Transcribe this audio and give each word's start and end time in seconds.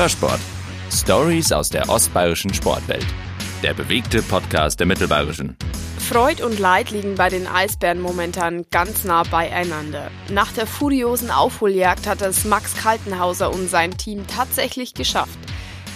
Hörsport. 0.00 0.40
Stories 0.90 1.52
aus 1.52 1.68
der 1.68 1.90
ostbayerischen 1.90 2.54
Sportwelt. 2.54 3.04
Der 3.62 3.74
bewegte 3.74 4.22
Podcast 4.22 4.80
der 4.80 4.86
Mittelbayerischen. 4.86 5.58
Freud 5.98 6.42
und 6.42 6.58
Leid 6.58 6.90
liegen 6.90 7.16
bei 7.16 7.28
den 7.28 7.46
Eisbären 7.46 8.00
momentan 8.00 8.64
ganz 8.70 9.04
nah 9.04 9.24
beieinander. 9.24 10.10
Nach 10.30 10.50
der 10.52 10.66
furiosen 10.66 11.30
Aufholjagd 11.30 12.06
hat 12.06 12.22
es 12.22 12.46
Max 12.46 12.74
Kaltenhauser 12.78 13.52
und 13.52 13.68
sein 13.68 13.94
Team 13.98 14.26
tatsächlich 14.26 14.94
geschafft. 14.94 15.38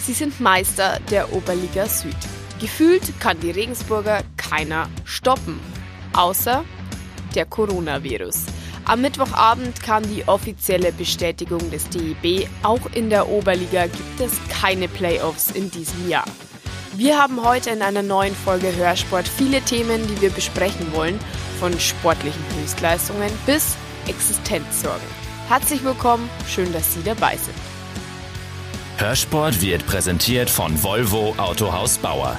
Sie 0.02 0.12
sind 0.12 0.38
Meister 0.38 1.00
der 1.10 1.32
Oberliga 1.32 1.86
Süd. 1.86 2.14
Gefühlt 2.60 3.18
kann 3.20 3.40
die 3.40 3.52
Regensburger 3.52 4.20
keiner 4.36 4.90
stoppen. 5.06 5.58
Außer 6.12 6.62
der 7.34 7.46
Coronavirus. 7.46 8.53
Am 8.86 9.00
Mittwochabend 9.00 9.82
kam 9.82 10.02
die 10.02 10.28
offizielle 10.28 10.92
Bestätigung 10.92 11.70
des 11.70 11.88
DEB. 11.88 12.46
Auch 12.62 12.80
in 12.92 13.08
der 13.08 13.30
Oberliga 13.30 13.86
gibt 13.86 14.20
es 14.20 14.32
keine 14.50 14.88
Playoffs 14.88 15.50
in 15.52 15.70
diesem 15.70 16.06
Jahr. 16.06 16.26
Wir 16.94 17.18
haben 17.18 17.42
heute 17.42 17.70
in 17.70 17.80
einer 17.80 18.02
neuen 18.02 18.34
Folge 18.34 18.76
Hörsport 18.76 19.26
viele 19.26 19.62
Themen, 19.62 20.06
die 20.06 20.20
wir 20.20 20.28
besprechen 20.28 20.92
wollen, 20.92 21.18
von 21.58 21.78
sportlichen 21.80 22.42
Höchstleistungen 22.60 23.30
bis 23.46 23.74
Existenzsorgen. 24.06 25.08
Herzlich 25.48 25.82
willkommen, 25.82 26.28
schön, 26.46 26.70
dass 26.74 26.92
Sie 26.92 27.02
dabei 27.02 27.38
sind. 27.38 27.56
Hörsport 28.98 29.62
wird 29.62 29.86
präsentiert 29.86 30.50
von 30.50 30.82
Volvo 30.82 31.34
Autohaus 31.38 31.96
Bauer. 31.96 32.36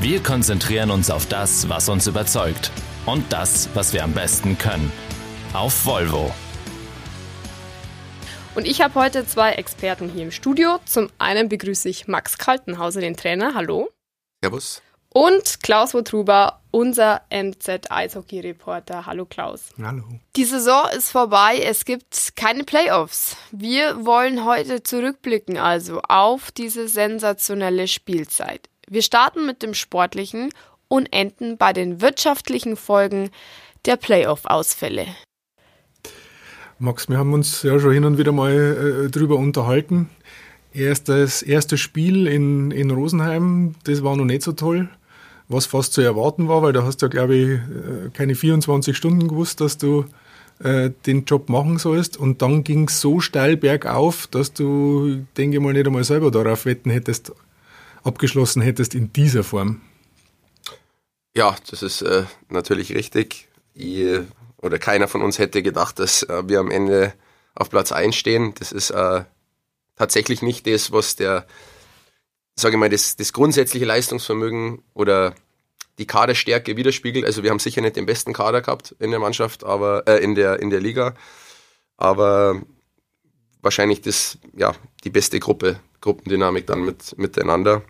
Wir 0.00 0.20
konzentrieren 0.20 0.90
uns 0.90 1.10
auf 1.10 1.26
das, 1.26 1.68
was 1.68 1.88
uns 1.88 2.08
überzeugt 2.08 2.72
und 3.06 3.32
das, 3.32 3.68
was 3.74 3.92
wir 3.92 4.02
am 4.02 4.12
besten 4.12 4.58
können 4.58 4.90
auf 5.56 5.86
Volvo. 5.86 6.34
Und 8.54 8.66
ich 8.66 8.82
habe 8.82 8.94
heute 8.94 9.26
zwei 9.26 9.52
Experten 9.52 10.10
hier 10.10 10.24
im 10.24 10.30
Studio. 10.30 10.78
Zum 10.84 11.08
einen 11.18 11.48
begrüße 11.48 11.88
ich 11.88 12.06
Max 12.06 12.36
Kaltenhauser, 12.36 13.00
den 13.00 13.16
Trainer. 13.16 13.54
Hallo. 13.54 13.88
Servus. 14.42 14.82
Und 15.08 15.62
Klaus 15.62 15.94
Wotruber, 15.94 16.60
unser 16.70 17.22
MZ-Eishockey-Reporter. 17.30 19.06
Hallo 19.06 19.24
Klaus. 19.24 19.70
Hallo. 19.80 20.04
Die 20.36 20.44
Saison 20.44 20.90
ist 20.94 21.10
vorbei, 21.10 21.58
es 21.64 21.86
gibt 21.86 22.36
keine 22.36 22.64
Playoffs. 22.64 23.38
Wir 23.50 24.04
wollen 24.04 24.44
heute 24.44 24.82
zurückblicken 24.82 25.56
also 25.56 26.02
auf 26.02 26.50
diese 26.50 26.86
sensationelle 26.86 27.88
Spielzeit. 27.88 28.68
Wir 28.88 29.00
starten 29.00 29.46
mit 29.46 29.62
dem 29.62 29.72
Sportlichen 29.72 30.50
und 30.88 31.10
enden 31.14 31.56
bei 31.56 31.72
den 31.72 32.02
wirtschaftlichen 32.02 32.76
Folgen 32.76 33.30
der 33.86 33.96
Playoff-Ausfälle. 33.96 35.06
Max, 36.78 37.08
wir 37.08 37.16
haben 37.16 37.32
uns 37.32 37.62
ja 37.62 37.78
schon 37.80 37.92
hin 37.92 38.04
und 38.04 38.18
wieder 38.18 38.32
mal 38.32 38.52
äh, 39.06 39.10
drüber 39.10 39.36
unterhalten. 39.36 40.10
Erst 40.74 41.08
das 41.08 41.40
erste 41.40 41.78
Spiel 41.78 42.26
in, 42.26 42.70
in 42.70 42.90
Rosenheim, 42.90 43.74
das 43.84 44.02
war 44.02 44.14
noch 44.14 44.26
nicht 44.26 44.42
so 44.42 44.52
toll, 44.52 44.90
was 45.48 45.64
fast 45.64 45.94
zu 45.94 46.02
erwarten 46.02 46.48
war, 46.48 46.60
weil 46.60 46.74
da 46.74 46.82
hast 46.82 46.98
du 46.98 47.06
ja, 47.06 47.10
glaube 47.10 47.34
ich, 47.34 47.48
äh, 47.48 48.10
keine 48.12 48.34
24 48.34 48.94
Stunden 48.94 49.26
gewusst, 49.26 49.62
dass 49.62 49.78
du 49.78 50.04
äh, 50.58 50.90
den 51.06 51.24
Job 51.24 51.48
machen 51.48 51.78
sollst. 51.78 52.18
Und 52.18 52.42
dann 52.42 52.62
ging 52.62 52.88
es 52.88 53.00
so 53.00 53.20
steil 53.20 53.56
bergauf, 53.56 54.26
dass 54.26 54.52
du, 54.52 55.24
denke 55.38 55.56
ich 55.56 55.62
mal, 55.62 55.72
nicht 55.72 55.86
einmal 55.86 56.04
selber 56.04 56.30
darauf 56.30 56.66
wetten 56.66 56.90
hättest, 56.90 57.32
abgeschlossen 58.04 58.60
hättest 58.60 58.94
in 58.94 59.14
dieser 59.14 59.44
Form. 59.44 59.80
Ja, 61.34 61.56
das 61.70 61.82
ist 61.82 62.02
äh, 62.02 62.24
natürlich 62.50 62.94
richtig. 62.94 63.48
Ich 63.72 64.20
oder 64.66 64.78
keiner 64.78 65.08
von 65.08 65.22
uns 65.22 65.38
hätte 65.38 65.62
gedacht, 65.62 65.98
dass 65.98 66.22
äh, 66.24 66.42
wir 66.46 66.60
am 66.60 66.70
Ende 66.70 67.14
auf 67.54 67.70
Platz 67.70 67.92
1 67.92 68.14
stehen. 68.14 68.54
Das 68.58 68.72
ist 68.72 68.90
äh, 68.90 69.24
tatsächlich 69.96 70.42
nicht 70.42 70.66
das, 70.66 70.92
was 70.92 71.16
der, 71.16 71.46
sage 72.54 72.74
ich 72.76 72.80
mal, 72.80 72.90
das, 72.90 73.16
das 73.16 73.32
grundsätzliche 73.32 73.86
Leistungsvermögen 73.86 74.82
oder 74.94 75.34
die 75.98 76.06
Kaderstärke 76.06 76.76
widerspiegelt. 76.76 77.24
Also 77.24 77.42
wir 77.42 77.50
haben 77.50 77.58
sicher 77.58 77.80
nicht 77.80 77.96
den 77.96 78.06
besten 78.06 78.32
Kader 78.32 78.60
gehabt 78.60 78.94
in 78.98 79.10
der 79.10 79.20
Mannschaft, 79.20 79.64
aber 79.64 80.06
äh, 80.06 80.22
in 80.22 80.34
der 80.34 80.60
in 80.60 80.70
der 80.70 80.80
Liga, 80.80 81.14
aber 81.96 82.60
wahrscheinlich 83.62 84.02
das 84.02 84.38
ja 84.54 84.74
die 85.04 85.10
beste 85.10 85.40
Gruppe 85.40 85.80
Gruppendynamik 86.02 86.66
dann 86.66 86.84
mit 86.84 87.16
miteinander 87.18 87.82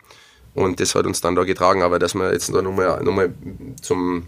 und 0.54 0.80
das 0.80 0.94
hat 0.94 1.06
uns 1.06 1.20
dann 1.20 1.34
da 1.34 1.44
getragen. 1.44 1.82
Aber 1.82 1.98
dass 1.98 2.14
wir 2.14 2.32
jetzt 2.32 2.54
da 2.54 2.62
nochmal 2.62 3.02
noch 3.02 3.12
mal 3.12 3.34
zum 3.82 4.26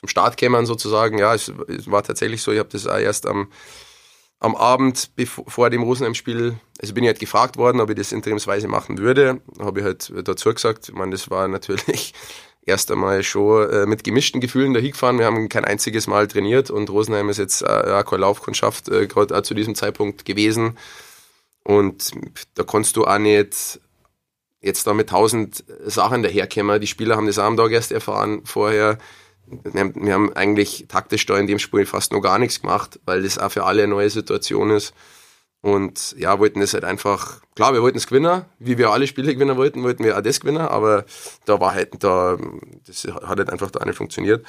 zum 0.00 0.08
Start 0.08 0.36
kämen 0.38 0.66
sozusagen. 0.66 1.18
Ja, 1.18 1.34
es, 1.34 1.52
es 1.68 1.90
war 1.90 2.02
tatsächlich 2.02 2.42
so. 2.42 2.52
Ich 2.52 2.58
habe 2.58 2.70
das 2.70 2.86
auch 2.86 2.98
erst 2.98 3.26
am, 3.26 3.48
am 4.40 4.56
Abend 4.56 5.10
bevor, 5.14 5.44
vor 5.48 5.68
dem 5.68 5.82
Rosenheim-Spiel, 5.82 6.58
also 6.80 6.94
bin 6.94 7.04
ich 7.04 7.08
halt 7.08 7.20
gefragt 7.20 7.58
worden, 7.58 7.80
ob 7.80 7.90
ich 7.90 7.96
das 7.96 8.12
interimsweise 8.12 8.66
machen 8.66 8.98
würde. 8.98 9.42
Habe 9.58 9.80
ich 9.80 9.84
halt 9.84 10.12
dazu 10.24 10.52
gesagt. 10.52 10.88
Ich 10.88 10.94
meine, 10.94 11.12
das 11.12 11.30
war 11.30 11.46
natürlich 11.48 12.14
erst 12.62 12.90
einmal 12.90 13.22
schon 13.22 13.68
äh, 13.68 13.86
mit 13.86 14.02
gemischten 14.02 14.40
Gefühlen 14.40 14.72
dahin 14.72 14.92
gefahren. 14.92 15.18
Wir 15.18 15.26
haben 15.26 15.50
kein 15.50 15.66
einziges 15.66 16.06
Mal 16.06 16.26
trainiert 16.28 16.70
und 16.70 16.88
Rosenheim 16.88 17.28
ist 17.28 17.38
jetzt 17.38 17.60
äh, 17.60 17.66
auch 17.66 18.04
keine 18.04 18.22
Laufkundschaft 18.22 18.88
äh, 18.88 19.06
gerade 19.06 19.42
zu 19.42 19.52
diesem 19.52 19.74
Zeitpunkt 19.74 20.24
gewesen. 20.24 20.78
Und 21.62 22.12
da 22.54 22.62
konntest 22.62 22.96
du 22.96 23.04
auch 23.04 23.18
nicht 23.18 23.78
jetzt 24.62 24.86
da 24.86 24.94
mit 24.94 25.10
tausend 25.10 25.62
Sachen 25.84 26.22
daherkommen. 26.22 26.80
Die 26.80 26.86
Spieler 26.86 27.16
haben 27.16 27.26
das 27.26 27.38
am 27.38 27.58
Tag 27.58 27.70
erst 27.72 27.92
erfahren 27.92 28.42
vorher 28.44 28.98
wir 29.50 30.14
haben, 30.14 30.32
eigentlich 30.34 30.86
taktisch 30.88 31.26
da 31.26 31.38
in 31.38 31.46
dem 31.46 31.58
Spiel 31.58 31.86
fast 31.86 32.12
noch 32.12 32.20
gar 32.20 32.38
nichts 32.38 32.60
gemacht, 32.60 33.00
weil 33.04 33.22
das 33.22 33.38
auch 33.38 33.50
für 33.50 33.64
alle 33.64 33.82
eine 33.82 33.90
neue 33.90 34.10
Situation 34.10 34.70
ist. 34.70 34.94
Und 35.62 36.14
ja, 36.16 36.38
wollten 36.38 36.60
das 36.60 36.72
halt 36.72 36.84
einfach, 36.84 37.42
klar, 37.54 37.74
wir 37.74 37.82
wollten 37.82 37.98
es 37.98 38.06
gewinnen, 38.06 38.44
wie 38.58 38.78
wir 38.78 38.90
alle 38.90 39.06
Spiele 39.06 39.34
gewinnen 39.34 39.58
wollten, 39.58 39.82
wollten 39.82 40.04
wir 40.04 40.16
auch 40.16 40.22
das 40.22 40.40
gewinnen, 40.40 40.62
aber 40.62 41.04
da 41.44 41.60
war 41.60 41.74
halt, 41.74 42.02
da, 42.02 42.38
das 42.86 43.04
hat 43.04 43.38
halt 43.38 43.50
einfach 43.50 43.70
da 43.70 43.84
nicht 43.84 43.96
funktioniert. 43.96 44.46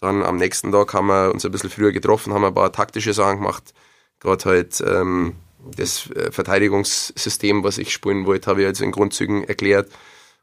Dann 0.00 0.22
am 0.22 0.36
nächsten 0.36 0.70
Tag 0.70 0.92
haben 0.92 1.06
wir 1.06 1.32
uns 1.32 1.46
ein 1.46 1.52
bisschen 1.52 1.70
früher 1.70 1.92
getroffen, 1.92 2.34
haben 2.34 2.44
ein 2.44 2.54
paar 2.54 2.72
taktische 2.72 3.14
Sachen 3.14 3.38
gemacht, 3.38 3.72
gerade 4.18 4.44
halt 4.44 4.82
ähm, 4.86 5.36
das 5.76 6.10
äh, 6.10 6.30
Verteidigungssystem, 6.30 7.64
was 7.64 7.78
ich 7.78 7.92
spielen 7.92 8.26
wollte, 8.26 8.50
habe 8.50 8.60
ich 8.60 8.66
jetzt 8.66 8.82
in 8.82 8.92
Grundzügen 8.92 9.44
erklärt 9.44 9.88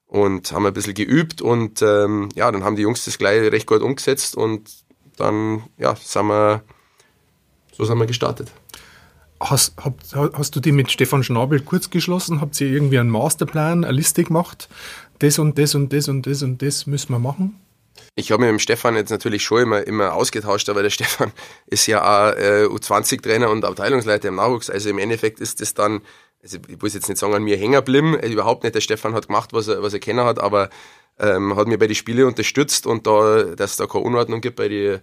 und 0.08 0.52
haben 0.52 0.66
ein 0.66 0.74
bisschen 0.74 0.94
geübt 0.94 1.42
und 1.42 1.82
ähm, 1.82 2.30
ja, 2.36 2.52
dann 2.52 2.64
haben 2.64 2.76
die 2.76 2.82
Jungs 2.84 3.06
das 3.06 3.18
gleich 3.18 3.52
recht 3.52 3.68
gut 3.68 3.82
umgesetzt 3.82 4.36
und 4.36 4.70
dann 5.18 5.64
ja, 5.78 5.96
sind 5.96 6.28
wir, 6.28 6.64
so 7.74 7.84
sind 7.86 7.98
wir 7.98 8.06
gestartet. 8.06 8.52
Hast, 9.40 9.74
hab, 9.78 9.96
hast 10.34 10.56
du 10.56 10.60
die 10.60 10.72
mit 10.72 10.92
Stefan 10.92 11.24
Schnabel 11.24 11.60
kurz 11.60 11.90
geschlossen? 11.92 12.42
Habt 12.42 12.60
ihr 12.60 12.70
irgendwie 12.70 12.98
einen 12.98 13.10
Masterplan, 13.10 13.84
eine 13.84 13.96
Liste 13.96 14.24
gemacht? 14.24 14.68
Das 15.20 15.38
und 15.38 15.60
das 15.60 15.76
und 15.76 15.94
das 15.94 16.08
und 16.08 16.26
das 16.26 16.42
und 16.42 16.62
das 16.62 16.88
müssen 16.88 17.12
wir 17.12 17.20
machen? 17.20 17.60
Ich 18.16 18.32
habe 18.32 18.42
mich 18.42 18.52
mit 18.52 18.60
dem 18.60 18.64
Stefan 18.64 18.96
jetzt 18.96 19.12
natürlich 19.12 19.44
schon 19.44 19.62
immer, 19.62 19.86
immer 19.86 20.14
ausgetauscht, 20.14 20.70
aber 20.70 20.82
der 20.82 20.90
Stefan 20.92 21.32
ist 21.68 21.86
ja 21.86 22.02
auch 22.02 22.36
äh, 22.36 22.66
U20-Trainer 22.66 23.50
und 23.50 23.66
Abteilungsleiter 23.66 24.30
im 24.30 24.36
Nachwuchs. 24.36 24.70
Also 24.70 24.90
im 24.90 24.98
Endeffekt 24.98 25.40
ist 25.40 25.62
das 25.62 25.74
dann 25.74 26.02
also 26.42 26.58
ich 26.68 26.82
muss 26.82 26.94
jetzt 26.94 27.10
nicht 27.10 27.18
sagen, 27.18 27.34
an 27.34 27.44
mir 27.44 27.58
hängen 27.58 27.74
geblieben, 27.74 28.16
äh, 28.16 28.28
überhaupt 28.30 28.64
nicht. 28.64 28.76
Der 28.76 28.82
Stefan 28.82 29.14
hat 29.14 29.28
gemacht, 29.28 29.54
was 29.54 29.68
er, 29.68 29.82
was 29.82 29.94
er 29.94 30.00
kennen 30.00 30.26
hat, 30.26 30.40
aber 30.40 30.70
ähm, 31.20 31.56
hat 31.56 31.68
mir 31.68 31.78
bei 31.78 31.88
den 31.88 31.96
Spielen 31.96 32.28
unterstützt 32.28 32.86
und 32.86 33.08
da, 33.08 33.44
dass 33.56 33.72
es 33.72 33.78
da 33.78 33.88
keine 33.88 34.04
Unordnung 34.06 34.42
gibt 34.42 34.58
bei 34.58 34.70
die, 34.70 34.98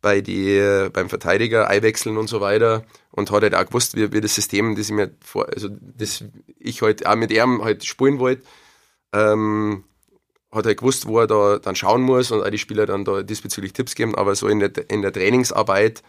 bei 0.00 0.20
die, 0.20 0.88
beim 0.92 1.08
Verteidiger, 1.08 1.68
Eiwechseln 1.68 2.16
und 2.16 2.28
so 2.28 2.40
weiter. 2.40 2.84
Und 3.10 3.30
hat 3.30 3.42
halt 3.42 3.54
auch 3.54 3.66
gewusst, 3.66 3.96
wie, 3.96 4.12
wie 4.12 4.20
das 4.20 4.34
System, 4.34 4.76
das 4.76 4.86
ich 4.86 4.92
mir 4.92 5.10
vor, 5.24 5.48
also 5.52 5.68
das 5.70 6.24
ich 6.58 6.82
halt 6.82 7.06
auch 7.06 7.16
mit 7.16 7.32
ihm 7.32 7.64
halt 7.64 7.84
spielen 7.84 8.18
wollte, 8.18 8.42
ähm, 9.12 9.84
hat 10.52 10.66
halt 10.66 10.78
gewusst, 10.78 11.06
wo 11.06 11.20
er 11.20 11.26
da 11.26 11.58
dann 11.58 11.76
schauen 11.76 12.02
muss 12.02 12.30
und 12.30 12.42
auch 12.42 12.50
die 12.50 12.58
Spieler 12.58 12.86
dann 12.86 13.04
da 13.04 13.22
diesbezüglich 13.22 13.72
Tipps 13.72 13.94
geben, 13.94 14.14
aber 14.14 14.34
so 14.34 14.48
in 14.48 14.60
der, 14.60 14.70
in 14.90 15.02
der 15.02 15.12
Trainingsarbeit 15.12 16.02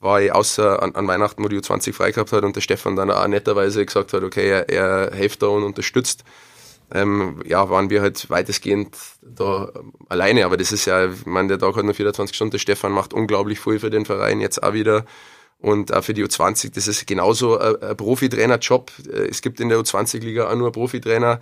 war 0.00 0.20
ich 0.22 0.32
außer 0.32 0.82
an, 0.82 0.94
an 0.94 1.06
Weihnachten, 1.06 1.44
wo 1.44 1.48
die 1.48 1.58
U20 1.58 1.92
frei 1.92 2.10
gehabt 2.10 2.32
hat 2.32 2.42
und 2.42 2.56
der 2.56 2.62
Stefan 2.62 2.96
dann 2.96 3.10
auch 3.10 3.26
netterweise 3.28 3.84
gesagt 3.84 4.12
hat, 4.12 4.22
okay, 4.22 4.48
er, 4.48 4.68
er 4.68 5.14
hilft 5.14 5.42
da 5.42 5.48
und 5.48 5.62
unterstützt. 5.62 6.24
Ähm, 6.92 7.40
ja, 7.46 7.70
waren 7.70 7.88
wir 7.88 8.02
halt 8.02 8.28
weitestgehend 8.30 8.96
da 9.22 9.70
alleine, 10.08 10.44
aber 10.44 10.56
das 10.56 10.72
ist 10.72 10.86
ja, 10.86 11.06
ich 11.06 11.24
meine, 11.24 11.48
der 11.48 11.58
Tag 11.60 11.76
hat 11.76 11.84
nur 11.84 11.94
24 11.94 12.34
Stunden, 12.34 12.50
der 12.50 12.58
Stefan 12.58 12.90
macht 12.90 13.14
unglaublich 13.14 13.60
viel 13.60 13.78
für 13.78 13.90
den 13.90 14.06
Verein, 14.06 14.40
jetzt 14.40 14.62
auch 14.62 14.72
wieder. 14.72 15.04
Und 15.58 15.92
auch 15.92 16.02
für 16.02 16.14
die 16.14 16.24
U20, 16.24 16.74
das 16.74 16.88
ist 16.88 17.06
genauso 17.06 17.58
ein, 17.58 17.80
ein 17.82 17.96
Profitrainer-Job. 17.96 18.90
Äh, 19.06 19.28
es 19.28 19.42
gibt 19.42 19.60
in 19.60 19.68
der 19.68 19.78
U20-Liga 19.78 20.50
auch 20.50 20.56
nur 20.56 20.72
Profitrainer, 20.72 21.38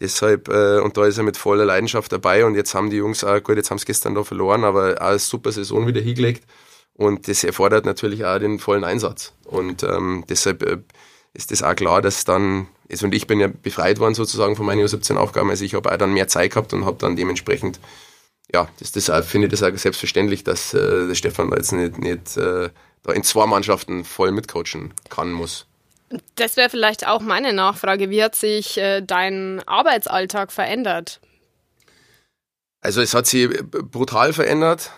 deshalb, 0.00 0.48
äh, 0.48 0.80
und 0.80 0.96
da 0.96 1.06
ist 1.06 1.16
er 1.16 1.24
mit 1.24 1.36
voller 1.36 1.64
Leidenschaft 1.64 2.12
dabei. 2.12 2.44
Und 2.44 2.56
jetzt 2.56 2.74
haben 2.74 2.90
die 2.90 2.96
Jungs 2.96 3.22
auch, 3.22 3.40
gut, 3.42 3.56
jetzt 3.56 3.70
haben 3.70 3.78
sie 3.78 3.86
gestern 3.86 4.16
da 4.16 4.24
verloren, 4.24 4.64
aber 4.64 4.96
auch 5.00 5.06
eine 5.06 5.18
super 5.20 5.52
Saison 5.52 5.86
wieder 5.86 6.00
hingelegt 6.00 6.42
und 7.00 7.28
das 7.28 7.44
erfordert 7.44 7.86
natürlich 7.86 8.26
auch 8.26 8.38
den 8.38 8.58
vollen 8.58 8.84
Einsatz. 8.84 9.32
Und 9.46 9.82
ähm, 9.84 10.22
deshalb 10.28 10.62
äh, 10.62 10.76
ist 11.32 11.50
das 11.50 11.62
auch 11.62 11.74
klar, 11.74 12.02
dass 12.02 12.26
dann, 12.26 12.68
also 12.90 13.06
und 13.06 13.14
ich 13.14 13.26
bin 13.26 13.40
ja 13.40 13.48
befreit 13.48 13.98
worden 13.98 14.12
sozusagen 14.12 14.54
von 14.54 14.66
meinen 14.66 14.84
U17-Aufgaben, 14.84 15.48
also 15.48 15.64
ich 15.64 15.72
habe 15.72 15.90
auch 15.90 15.96
dann 15.96 16.12
mehr 16.12 16.28
Zeit 16.28 16.50
gehabt 16.50 16.74
und 16.74 16.84
habe 16.84 16.98
dann 16.98 17.16
dementsprechend, 17.16 17.80
ja, 18.52 18.68
das, 18.80 18.92
das 18.92 19.06
finde 19.26 19.46
ich 19.46 19.50
das 19.50 19.62
auch 19.62 19.74
selbstverständlich, 19.74 20.44
dass 20.44 20.74
äh, 20.74 21.06
der 21.06 21.14
Stefan 21.14 21.50
da 21.50 21.56
jetzt 21.56 21.72
nicht, 21.72 21.96
nicht 21.96 22.36
äh, 22.36 22.68
da 23.02 23.12
in 23.14 23.22
zwei 23.22 23.46
Mannschaften 23.46 24.04
voll 24.04 24.30
mitcoachen 24.30 24.92
kann, 25.08 25.32
muss. 25.32 25.64
Das 26.34 26.58
wäre 26.58 26.68
vielleicht 26.68 27.06
auch 27.06 27.22
meine 27.22 27.54
Nachfrage. 27.54 28.10
Wie 28.10 28.22
hat 28.22 28.34
sich 28.34 28.76
äh, 28.76 29.00
dein 29.00 29.62
Arbeitsalltag 29.66 30.52
verändert? 30.52 31.22
Also 32.82 33.00
es 33.00 33.14
hat 33.14 33.26
sich 33.26 33.48
brutal 33.72 34.34
verändert, 34.34 34.90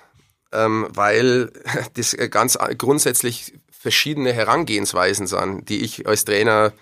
ähm, 0.53 0.89
weil 0.91 1.53
das 1.95 2.17
ganz 2.31 2.59
grundsätzlich 2.79 3.55
verschiedene 3.71 4.33
Herangehensweisen 4.33 5.27
sind, 5.27 5.69
die 5.69 5.83
ich 5.83 6.07
als 6.07 6.25
Trainer 6.25 6.73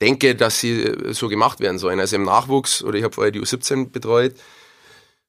denke, 0.00 0.34
dass 0.34 0.60
sie 0.60 0.94
so 1.12 1.28
gemacht 1.28 1.60
werden 1.60 1.78
sollen. 1.78 2.00
Also 2.00 2.16
im 2.16 2.24
Nachwuchs, 2.24 2.82
oder 2.82 2.98
ich 2.98 3.04
habe 3.04 3.14
vorher 3.14 3.30
die 3.30 3.40
U17 3.40 3.90
betreut 3.90 4.34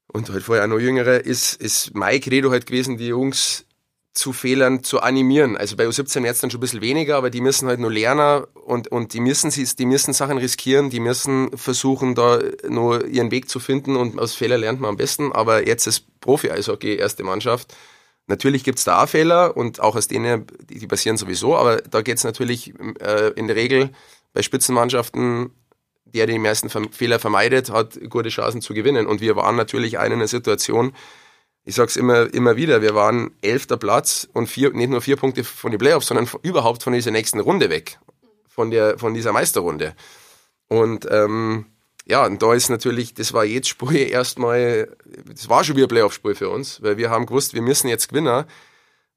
und 0.08 0.28
halt 0.30 0.42
vorher 0.42 0.64
auch 0.64 0.68
noch 0.68 0.78
jüngere, 0.78 1.24
ist, 1.24 1.54
ist 1.54 1.94
mein 1.94 2.20
Credo 2.20 2.50
halt 2.50 2.66
gewesen, 2.66 2.98
die 2.98 3.06
Jungs 3.06 3.64
zu 4.12 4.32
Fehlern 4.32 4.82
zu 4.82 5.00
animieren. 5.00 5.56
Also 5.56 5.76
bei 5.76 5.86
U17 5.86 6.24
jetzt 6.24 6.42
dann 6.42 6.50
schon 6.50 6.58
ein 6.58 6.62
bisschen 6.62 6.80
weniger, 6.80 7.16
aber 7.16 7.30
die 7.30 7.40
müssen 7.40 7.68
halt 7.68 7.78
nur 7.78 7.92
lernen 7.92 8.44
und, 8.54 8.88
und 8.88 9.12
die 9.12 9.20
müssen 9.20 9.50
die 9.50 9.86
müssen 9.86 10.12
Sachen 10.12 10.38
riskieren, 10.38 10.90
die 10.90 11.00
müssen 11.00 11.56
versuchen, 11.56 12.14
da 12.14 12.40
nur 12.68 13.06
ihren 13.06 13.30
Weg 13.30 13.48
zu 13.48 13.60
finden 13.60 13.96
und 13.96 14.18
aus 14.18 14.34
Fehlern 14.34 14.60
lernt 14.60 14.80
man 14.80 14.90
am 14.90 14.96
besten. 14.96 15.32
Aber 15.32 15.66
jetzt 15.66 15.86
ist 15.86 16.06
Profi-Eishockey 16.20 16.96
erste 16.96 17.22
Mannschaft. 17.22 17.74
Natürlich 18.26 18.64
gibt's 18.64 18.84
da 18.84 19.02
auch 19.04 19.08
Fehler 19.08 19.56
und 19.56 19.80
auch 19.80 19.96
aus 19.96 20.08
denen, 20.08 20.46
die 20.68 20.86
passieren 20.86 21.16
sowieso, 21.16 21.56
aber 21.56 21.78
da 21.78 22.02
geht's 22.02 22.24
natürlich 22.24 22.74
äh, 23.00 23.32
in 23.36 23.46
der 23.46 23.56
Regel 23.56 23.90
bei 24.34 24.42
Spitzenmannschaften, 24.42 25.50
der 26.04 26.26
die 26.26 26.38
meisten 26.38 26.68
Fehler 26.90 27.18
vermeidet, 27.18 27.70
hat 27.70 27.98
gute 28.08 28.28
Chancen 28.28 28.60
zu 28.60 28.74
gewinnen. 28.74 29.06
Und 29.06 29.20
wir 29.20 29.36
waren 29.36 29.56
natürlich 29.56 29.98
eine 29.98 30.14
in 30.14 30.20
einer 30.20 30.28
Situation, 30.28 30.92
ich 31.68 31.74
sag's 31.74 31.96
immer, 31.96 32.32
immer 32.32 32.56
wieder, 32.56 32.80
wir 32.80 32.94
waren 32.94 33.30
elfter 33.42 33.76
Platz 33.76 34.26
und 34.32 34.46
vier, 34.46 34.70
nicht 34.70 34.88
nur 34.88 35.02
vier 35.02 35.16
Punkte 35.16 35.44
von 35.44 35.70
den 35.70 35.76
Playoffs, 35.76 36.06
sondern 36.06 36.26
überhaupt 36.40 36.82
von 36.82 36.94
dieser 36.94 37.10
nächsten 37.10 37.40
Runde 37.40 37.68
weg. 37.68 37.98
Von 38.48 38.70
der, 38.70 38.98
von 38.98 39.12
dieser 39.12 39.34
Meisterrunde. 39.34 39.94
Und, 40.68 41.06
ähm, 41.10 41.66
ja, 42.06 42.24
und 42.24 42.42
da 42.42 42.54
ist 42.54 42.70
natürlich, 42.70 43.12
das 43.12 43.34
war 43.34 43.44
jetzt 43.44 43.68
Spiel 43.68 43.96
erstmal, 44.10 44.96
das 45.26 45.50
war 45.50 45.62
schon 45.62 45.76
wieder 45.76 45.84
ein 45.84 45.90
Playoff-Spiel 45.90 46.34
für 46.34 46.48
uns, 46.48 46.82
weil 46.82 46.96
wir 46.96 47.10
haben 47.10 47.26
gewusst, 47.26 47.52
wir 47.52 47.60
müssen 47.60 47.88
jetzt 47.88 48.08
gewinnen. 48.08 48.46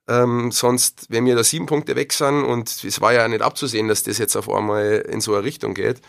Ähm, 0.09 0.51
sonst, 0.51 1.05
wenn 1.07 1.25
wir 1.25 1.37
da 1.37 1.45
sieben 1.45 1.67
Punkte 1.67 1.95
weg 1.95 2.11
sind, 2.11 2.43
und 2.43 2.83
es 2.83 2.99
war 2.99 3.13
ja 3.13 3.25
nicht 3.29 3.41
abzusehen, 3.41 3.87
dass 3.87 4.03
das 4.03 4.17
jetzt 4.17 4.35
auf 4.35 4.49
einmal 4.49 5.05
in 5.09 5.21
so 5.21 5.33
eine 5.35 5.45
Richtung 5.45 5.73
geht, 5.73 6.01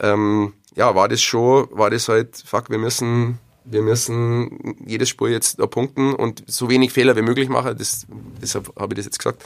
ähm, 0.00 0.54
ja, 0.74 0.94
war 0.94 1.08
das 1.08 1.20
schon, 1.20 1.68
war 1.70 1.90
das 1.90 2.08
halt, 2.08 2.42
fuck, 2.46 2.70
wir 2.70 2.78
müssen, 2.78 3.38
wir 3.68 3.82
müssen 3.82 4.76
jedes 4.86 5.08
Spiel 5.08 5.28
jetzt 5.28 5.58
da 5.58 5.66
punkten 5.66 6.14
und 6.14 6.44
so 6.46 6.70
wenig 6.70 6.92
Fehler 6.92 7.16
wie 7.16 7.22
möglich 7.22 7.48
machen. 7.48 7.76
Das, 7.76 8.06
deshalb 8.40 8.72
habe 8.78 8.94
ich 8.94 8.98
das 8.98 9.06
jetzt 9.06 9.18
gesagt. 9.18 9.44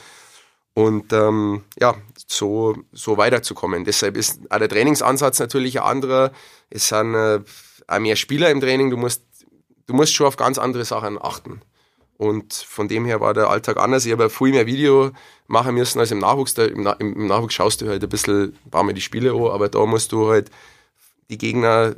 Und 0.74 1.12
ähm, 1.12 1.62
ja, 1.80 1.96
so, 2.26 2.76
so 2.92 3.16
weiterzukommen. 3.16 3.84
Deshalb 3.84 4.16
ist 4.16 4.40
auch 4.50 4.58
der 4.58 4.68
Trainingsansatz 4.68 5.38
natürlich 5.38 5.80
ein 5.80 5.86
anderer. 5.86 6.32
Es 6.68 6.88
sind 6.88 7.14
äh, 7.14 7.40
auch 7.86 7.98
mehr 7.98 8.16
Spieler 8.16 8.50
im 8.50 8.60
Training. 8.60 8.90
Du 8.90 8.96
musst, 8.96 9.24
du 9.86 9.94
musst 9.94 10.14
schon 10.14 10.26
auf 10.26 10.36
ganz 10.36 10.58
andere 10.58 10.84
Sachen 10.84 11.20
achten. 11.20 11.62
Und 12.16 12.52
von 12.52 12.86
dem 12.86 13.06
her 13.06 13.20
war 13.20 13.32
der 13.32 13.48
Alltag 13.48 13.78
anders. 13.78 14.04
Ich 14.04 14.12
habe 14.12 14.28
viel 14.28 14.50
mehr 14.50 14.66
Video 14.66 15.10
machen 15.46 15.74
müssen 15.74 15.98
als 15.98 16.10
im 16.10 16.18
Nachwuchs. 16.18 16.54
Da, 16.54 16.64
im, 16.66 16.86
im, 16.98 17.26
Nachwuchs 17.26 17.54
schaust 17.54 17.80
du 17.80 17.88
halt 17.88 18.02
ein 18.02 18.10
bisschen, 18.10 18.56
ein 18.70 18.86
Mal 18.86 18.92
die 18.92 19.00
Spiele 19.00 19.32
an, 19.32 19.50
aber 19.50 19.70
da 19.70 19.84
musst 19.86 20.12
du 20.12 20.28
halt 20.28 20.50
die 21.30 21.38
Gegner 21.38 21.96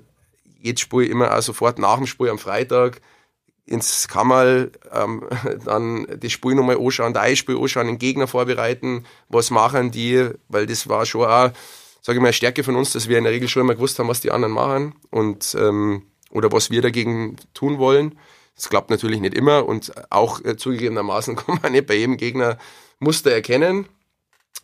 jedes 0.63 0.81
Spiel 0.81 1.11
immer 1.11 1.37
auch 1.37 1.43
sofort 1.43 1.79
nach 1.79 1.97
dem 1.97 2.07
Spiel 2.07 2.31
am 2.31 2.39
Freitag 2.39 3.01
ins 3.67 4.09
Kammerl, 4.09 4.73
ähm, 4.93 5.29
dann 5.65 6.07
das 6.19 6.33
Spiel 6.33 6.55
nochmal 6.55 6.79
anschauen, 6.79 7.15
das 7.15 7.39
Spiel 7.39 7.57
anschauen, 7.57 7.87
den 7.87 7.99
Gegner 7.99 8.27
vorbereiten, 8.27 9.05
was 9.29 9.51
machen 9.51 9.91
die, 9.91 10.31
weil 10.49 10.67
das 10.67 10.89
war 10.89 11.07
schon 11.07 11.25
auch, 11.25 11.51
sage 12.01 12.19
ich 12.19 12.21
mal, 12.21 12.29
eine 12.29 12.33
Stärke 12.33 12.65
von 12.65 12.77
uns, 12.77 12.93
dass 12.93 13.09
wir 13.09 13.19
in 13.19 13.25
der 13.25 13.33
Regel 13.33 13.49
schon 13.49 13.63
immer 13.63 13.75
gewusst 13.75 13.99
haben, 13.99 14.09
was 14.09 14.21
die 14.21 14.31
anderen 14.31 14.55
machen 14.55 14.95
und 15.11 15.57
ähm, 15.59 16.03
oder 16.31 16.51
was 16.51 16.71
wir 16.71 16.83
dagegen 16.83 17.37
tun 17.55 17.79
wollen. 17.79 18.19
Das 18.57 18.69
klappt 18.69 18.91
natürlich 18.91 19.21
nicht 19.21 19.35
immer 19.35 19.67
und 19.67 19.93
auch 20.11 20.45
äh, 20.45 20.57
zugegebenermaßen 20.57 21.37
kann 21.37 21.59
man 21.63 21.73
nicht 21.73 21.87
bei 21.87 21.95
jedem 21.95 22.17
Gegner 22.17 22.59
Muster 22.99 23.31
erkennen. 23.31 23.87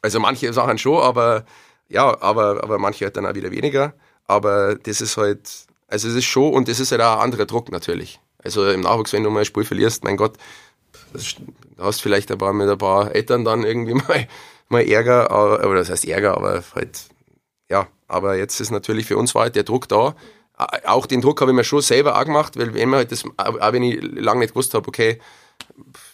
Also 0.03 0.21
manche 0.21 0.53
Sachen 0.53 0.79
schon, 0.79 1.03
aber 1.03 1.45
ja, 1.89 2.21
aber, 2.21 2.63
aber 2.63 2.79
manche 2.79 3.07
halt 3.07 3.17
dann 3.17 3.27
auch 3.27 3.35
wieder 3.35 3.51
weniger. 3.51 3.95
Aber 4.27 4.75
das 4.75 5.01
ist 5.01 5.17
halt, 5.17 5.68
also 5.89 6.09
es 6.09 6.15
ist 6.15 6.27
schon 6.27 6.53
und 6.53 6.69
das 6.69 6.81
ist 6.81 6.93
halt 6.93 7.01
auch 7.01 7.17
ein 7.17 7.25
anderer 7.25 7.47
Druck 7.47 7.73
natürlich. 7.73 8.21
Also 8.43 8.71
im 8.71 8.83
Nachwuchs, 8.83 9.13
wenn 9.13 9.25
du 9.25 9.31
mal 9.31 9.41
ein 9.41 9.45
Spiel 9.45 9.65
verlierst, 9.65 10.05
mein 10.05 10.17
Gott, 10.17 10.37
da 11.13 11.85
hast 11.85 12.03
vielleicht 12.03 12.31
ein 12.31 12.39
paar 12.39 12.53
mit 12.53 12.69
ein 12.69 12.79
paar 12.79 13.15
Eltern 13.15 13.45
dann 13.45 13.65
irgendwie 13.65 13.95
mal, 14.09 14.29
mal 14.69 14.83
Ärger, 14.83 15.31
aber, 15.31 15.67
oder 15.67 15.81
das 15.81 15.91
heißt 15.91 16.07
Ärger, 16.07 16.37
aber 16.37 16.63
halt, 16.75 17.01
ja, 17.69 17.89
aber 18.07 18.37
jetzt 18.37 18.61
ist 18.61 18.71
natürlich 18.71 19.07
für 19.07 19.17
uns 19.17 19.35
war 19.35 19.43
halt 19.43 19.57
der 19.57 19.65
Druck 19.65 19.89
da. 19.89 20.15
Auch 20.85 21.07
den 21.07 21.21
Druck 21.21 21.41
habe 21.41 21.53
ich 21.53 21.57
mir 21.57 21.65
schon 21.65 21.83
selber 21.83 22.19
auch 22.19 22.25
gemacht, 22.25 22.59
weil 22.59 22.75
wenn 22.75 22.89
man 22.89 22.99
halt 22.99 23.13
das, 23.13 23.25
auch 23.37 23.73
wenn 23.73 23.83
ich 23.83 24.03
lange 24.03 24.41
nicht 24.41 24.55
gewusst 24.55 24.75
habe, 24.75 24.89
okay, 24.89 25.21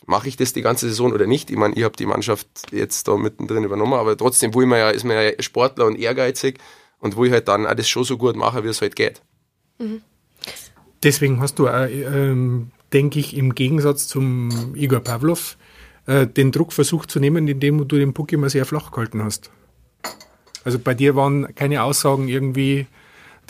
mache 0.06 0.28
ich 0.28 0.36
das 0.36 0.52
die 0.52 0.60
ganze 0.60 0.88
Saison 0.88 1.12
oder 1.12 1.26
nicht? 1.26 1.50
Ich 1.50 1.56
meine, 1.56 1.74
ich 1.74 1.82
habe 1.82 1.96
die 1.96 2.06
Mannschaft 2.06 2.46
jetzt 2.70 3.08
da 3.08 3.16
mittendrin 3.16 3.64
übernommen, 3.64 3.94
aber 3.94 4.16
trotzdem 4.16 4.52
wo 4.54 4.60
ich 4.60 4.68
mir 4.68 4.78
ja, 4.78 4.90
ist 4.90 5.04
man 5.04 5.16
ja 5.16 5.30
Sportler 5.42 5.86
und 5.86 5.98
ehrgeizig 5.98 6.58
und 6.98 7.16
wo 7.16 7.24
ich 7.24 7.32
halt 7.32 7.48
dann 7.48 7.66
auch 7.66 7.74
das 7.74 7.88
schon 7.88 8.04
so 8.04 8.18
gut 8.18 8.36
mache, 8.36 8.64
wie 8.64 8.68
es 8.68 8.82
halt 8.82 8.96
geht. 8.96 9.22
Deswegen 11.02 11.40
hast 11.40 11.58
du 11.58 11.68
auch, 11.68 11.86
ähm, 11.88 12.70
denke 12.92 13.18
ich, 13.18 13.36
im 13.36 13.54
Gegensatz 13.54 14.08
zum 14.08 14.74
Igor 14.74 15.00
Pavlov 15.00 15.56
äh, 16.06 16.26
den 16.26 16.52
Druck 16.52 16.72
versucht 16.72 17.10
zu 17.10 17.20
nehmen, 17.20 17.48
indem 17.48 17.86
du 17.86 17.96
den 17.96 18.14
Puck 18.14 18.32
immer 18.32 18.50
sehr 18.50 18.64
flach 18.64 18.90
gehalten 18.90 19.22
hast. 19.22 19.50
Also 20.64 20.78
bei 20.78 20.94
dir 20.94 21.14
waren 21.14 21.54
keine 21.54 21.82
Aussagen 21.82 22.28
irgendwie 22.28 22.86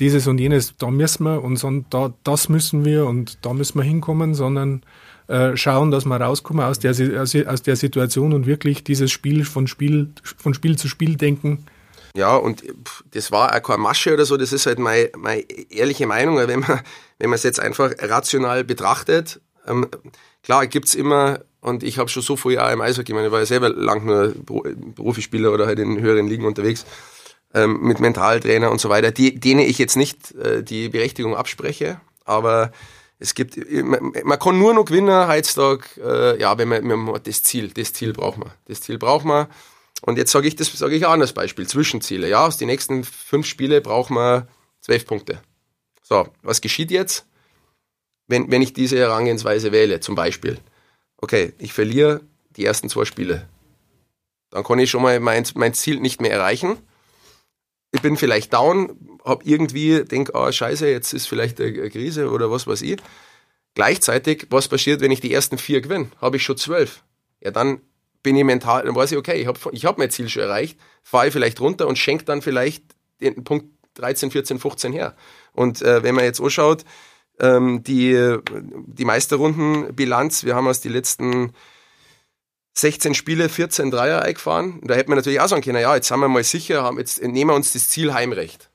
dieses 0.01 0.27
und 0.27 0.39
jenes, 0.39 0.77
da 0.77 0.91
müssen 0.91 1.25
wir 1.25 1.45
und 1.45 1.57
so, 1.57 1.85
da, 1.91 2.13
das 2.25 2.49
müssen 2.49 2.85
wir 2.85 3.07
und 3.07 3.39
da 3.43 3.53
müssen 3.53 3.79
wir 3.79 3.85
hinkommen, 3.85 4.35
sondern 4.35 4.83
äh, 5.29 5.57
schauen, 5.57 5.93
dass 5.93 6.05
wir 6.05 6.21
rauskommen 6.21 6.65
aus 6.65 6.81
der, 6.81 6.91
aus 6.93 7.63
der 7.63 7.77
Situation 7.77 8.33
und 8.33 8.47
wirklich 8.47 8.83
dieses 8.83 9.13
Spiel 9.13 9.45
von 9.45 9.69
Spiel, 9.69 10.11
von 10.23 10.55
Spiel 10.55 10.77
zu 10.77 10.89
Spiel 10.89 11.15
denken 11.17 11.65
ja, 12.17 12.37
und 12.37 12.63
das 13.13 13.33
war 13.33 13.55
auch 13.55 13.63
keine 13.63 13.79
Masche 13.79 14.15
oder 14.15 14.25
so, 14.25 14.37
das 14.37 14.53
ist 14.53 14.67
halt 14.67 14.79
meine, 14.79 15.11
meine 15.17 15.43
ehrliche 15.71 16.07
Meinung, 16.07 16.37
wenn 16.37 16.61
man, 16.61 16.81
wenn 17.19 17.31
man 17.31 17.37
es 17.37 17.43
jetzt 17.43 17.61
einfach 17.61 17.93
rational 17.99 18.65
betrachtet, 18.65 19.41
ähm, 19.67 19.89
klar 20.43 20.67
gibt's 20.67 20.95
immer, 20.95 21.41
und 21.61 21.83
ich 21.83 21.99
habe 21.99 22.09
schon 22.09 22.23
so 22.23 22.37
viel 22.37 22.53
Jahre 22.53 22.73
im 22.73 22.81
Eishockey, 22.81 23.11
ich, 23.11 23.15
meine, 23.15 23.27
ich 23.27 23.33
war 23.33 23.41
ja 23.41 23.47
selber 23.47 23.71
lang 23.71 24.05
nur 24.05 24.33
Profispieler 24.95 25.53
oder 25.53 25.67
halt 25.67 25.79
in 25.79 26.01
höheren 26.01 26.29
Ligen 26.29 26.45
unterwegs, 26.45 26.85
ähm, 27.53 27.81
mit 27.81 27.99
Mentaltrainer 27.99 28.71
und 28.71 28.81
so 28.81 28.89
weiter, 28.91 29.11
die, 29.11 29.39
denen 29.39 29.61
ich 29.61 29.79
jetzt 29.79 29.97
nicht 29.97 30.33
äh, 30.37 30.63
die 30.63 30.91
Berechtigung 30.91 31.35
abspreche, 31.35 32.01
aber 32.25 32.71
es 33.19 33.35
gibt, 33.35 33.57
man, 33.71 34.13
man 34.23 34.39
kann 34.39 34.59
nur 34.59 34.75
noch 34.75 34.85
gewinnen 34.85 35.29
heutzutage, 35.29 35.85
äh, 36.01 36.41
ja, 36.41 36.59
wenn 36.59 36.69
man, 36.69 36.85
man 36.85 37.21
das 37.25 37.43
Ziel, 37.43 37.69
das 37.69 37.93
Ziel 37.93 38.13
braucht 38.13 38.39
man, 38.39 38.51
das 38.67 38.83
Ziel 38.83 38.99
braucht 38.99 39.25
man, 39.25 39.47
und 40.07 40.19
jetzt 40.19 40.33
sage 40.33 40.47
ich 40.49 40.55
das, 40.55 40.71
sage 40.71 40.97
ich 40.97 41.07
auch 41.07 41.13
als 41.13 41.33
Beispiel, 41.33 41.67
Zwischenziele. 41.67 42.29
Ja, 42.29 42.47
aus 42.47 42.59
den 42.59 42.69
nächsten 42.69 43.05
fünf 43.05 43.47
Spiele 43.47 43.81
brauchen 43.81 44.17
wir 44.17 44.49
zwölf 44.81 45.07
Punkte. 45.07 45.41
So, 46.03 46.29
was 46.43 46.61
geschieht 46.61 46.91
jetzt, 46.91 47.27
wenn, 48.27 48.51
wenn 48.51 48.61
ich 48.61 48.75
diese 48.75 48.99
Herangehensweise 48.99 49.73
wähle, 49.73 50.01
zum 50.01 50.15
Beispiel? 50.15 50.59
Okay, 51.17 51.55
ich 51.59 51.73
verliere 51.73 52.21
die 52.51 52.67
ersten 52.67 52.91
zwei 52.91 53.07
Spiele. 53.07 53.49
Dann 54.51 54.63
kann 54.63 54.79
ich 54.79 54.91
schon 54.91 55.03
mal 55.03 55.19
mein, 55.21 55.47
mein 55.55 55.73
Ziel 55.73 56.01
nicht 56.01 56.21
mehr 56.21 56.33
erreichen. 56.33 56.77
Ich 57.91 58.03
bin 58.03 58.19
vielleicht 58.19 58.53
down, 58.53 59.19
habe 59.25 59.45
irgendwie, 59.45 60.05
denke, 60.05 60.35
ah, 60.35 60.49
oh, 60.49 60.53
scheiße, 60.53 60.87
jetzt 60.87 61.15
ist 61.15 61.27
vielleicht 61.27 61.59
eine 61.61 61.89
Krise 61.89 62.29
oder 62.31 62.51
was 62.51 62.67
weiß 62.67 62.83
ich. 62.83 62.99
Gleichzeitig, 63.75 64.49
was 64.51 64.69
passiert, 64.69 65.01
wenn 65.01 65.11
ich 65.11 65.21
die 65.21 65.33
ersten 65.33 65.57
vier 65.57 65.81
gewinne? 65.81 66.11
Habe 66.21 66.37
ich 66.37 66.43
schon 66.43 66.59
zwölf. 66.59 67.03
Ja, 67.41 67.51
dann 67.51 67.81
bin 68.25 68.35
ich 68.37 68.43
mental, 68.43 68.85
dann 68.85 68.97
weiß 68.97 69.13
ich, 69.13 69.19
okay, 69.19 69.41
ich 69.41 69.47
habe 69.47 69.61
ich 69.71 69.85
hab 69.85 69.99
mein 69.99 70.11
Ziel 70.11 70.29
schon 70.29 70.43
erreicht, 70.43 70.81
fahre 71.05 71.31
vielleicht 71.31 71.61
runter 71.61 71.87
und 71.87 71.97
schenke 71.97 72.25
dann 72.25 72.43
vielleicht 72.43 72.83
den 73.21 73.45
Punkt 73.45 73.67
13, 73.95 74.33
14, 74.33 74.59
15 74.59 74.93
her. 74.93 75.15
Und 75.53 75.83
äh, 75.83 76.03
wenn 76.03 76.17
man 76.17 76.25
jetzt 76.25 76.41
anschaut, 76.41 76.85
ähm, 77.39 77.85
die, 77.85 78.39
die 78.87 79.05
Meisterrundenbilanz, 79.05 80.45
wir 80.45 80.57
haben 80.57 80.67
aus 80.67 80.81
den 80.81 80.93
letzten 80.93 81.53
16 82.77 83.15
Spiele 83.15 83.49
14 83.49 83.91
Dreier 83.91 84.23
eingefahren. 84.23 84.81
Da 84.83 84.95
hätte 84.95 85.11
man 85.11 85.19
natürlich 85.19 85.41
auch 85.41 85.49
sagen 85.49 85.63
können, 85.63 85.81
ja, 85.81 85.95
jetzt 85.95 86.09
sind 86.09 86.19
wir 86.19 86.29
mal 86.29 86.43
sicher, 86.43 86.83
haben, 86.83 86.99
jetzt 86.99 87.23
nehmen 87.23 87.51
wir 87.51 87.55
uns 87.55 87.73
das 87.73 87.89
Ziel 87.89 88.13
Heimrecht. 88.15 88.71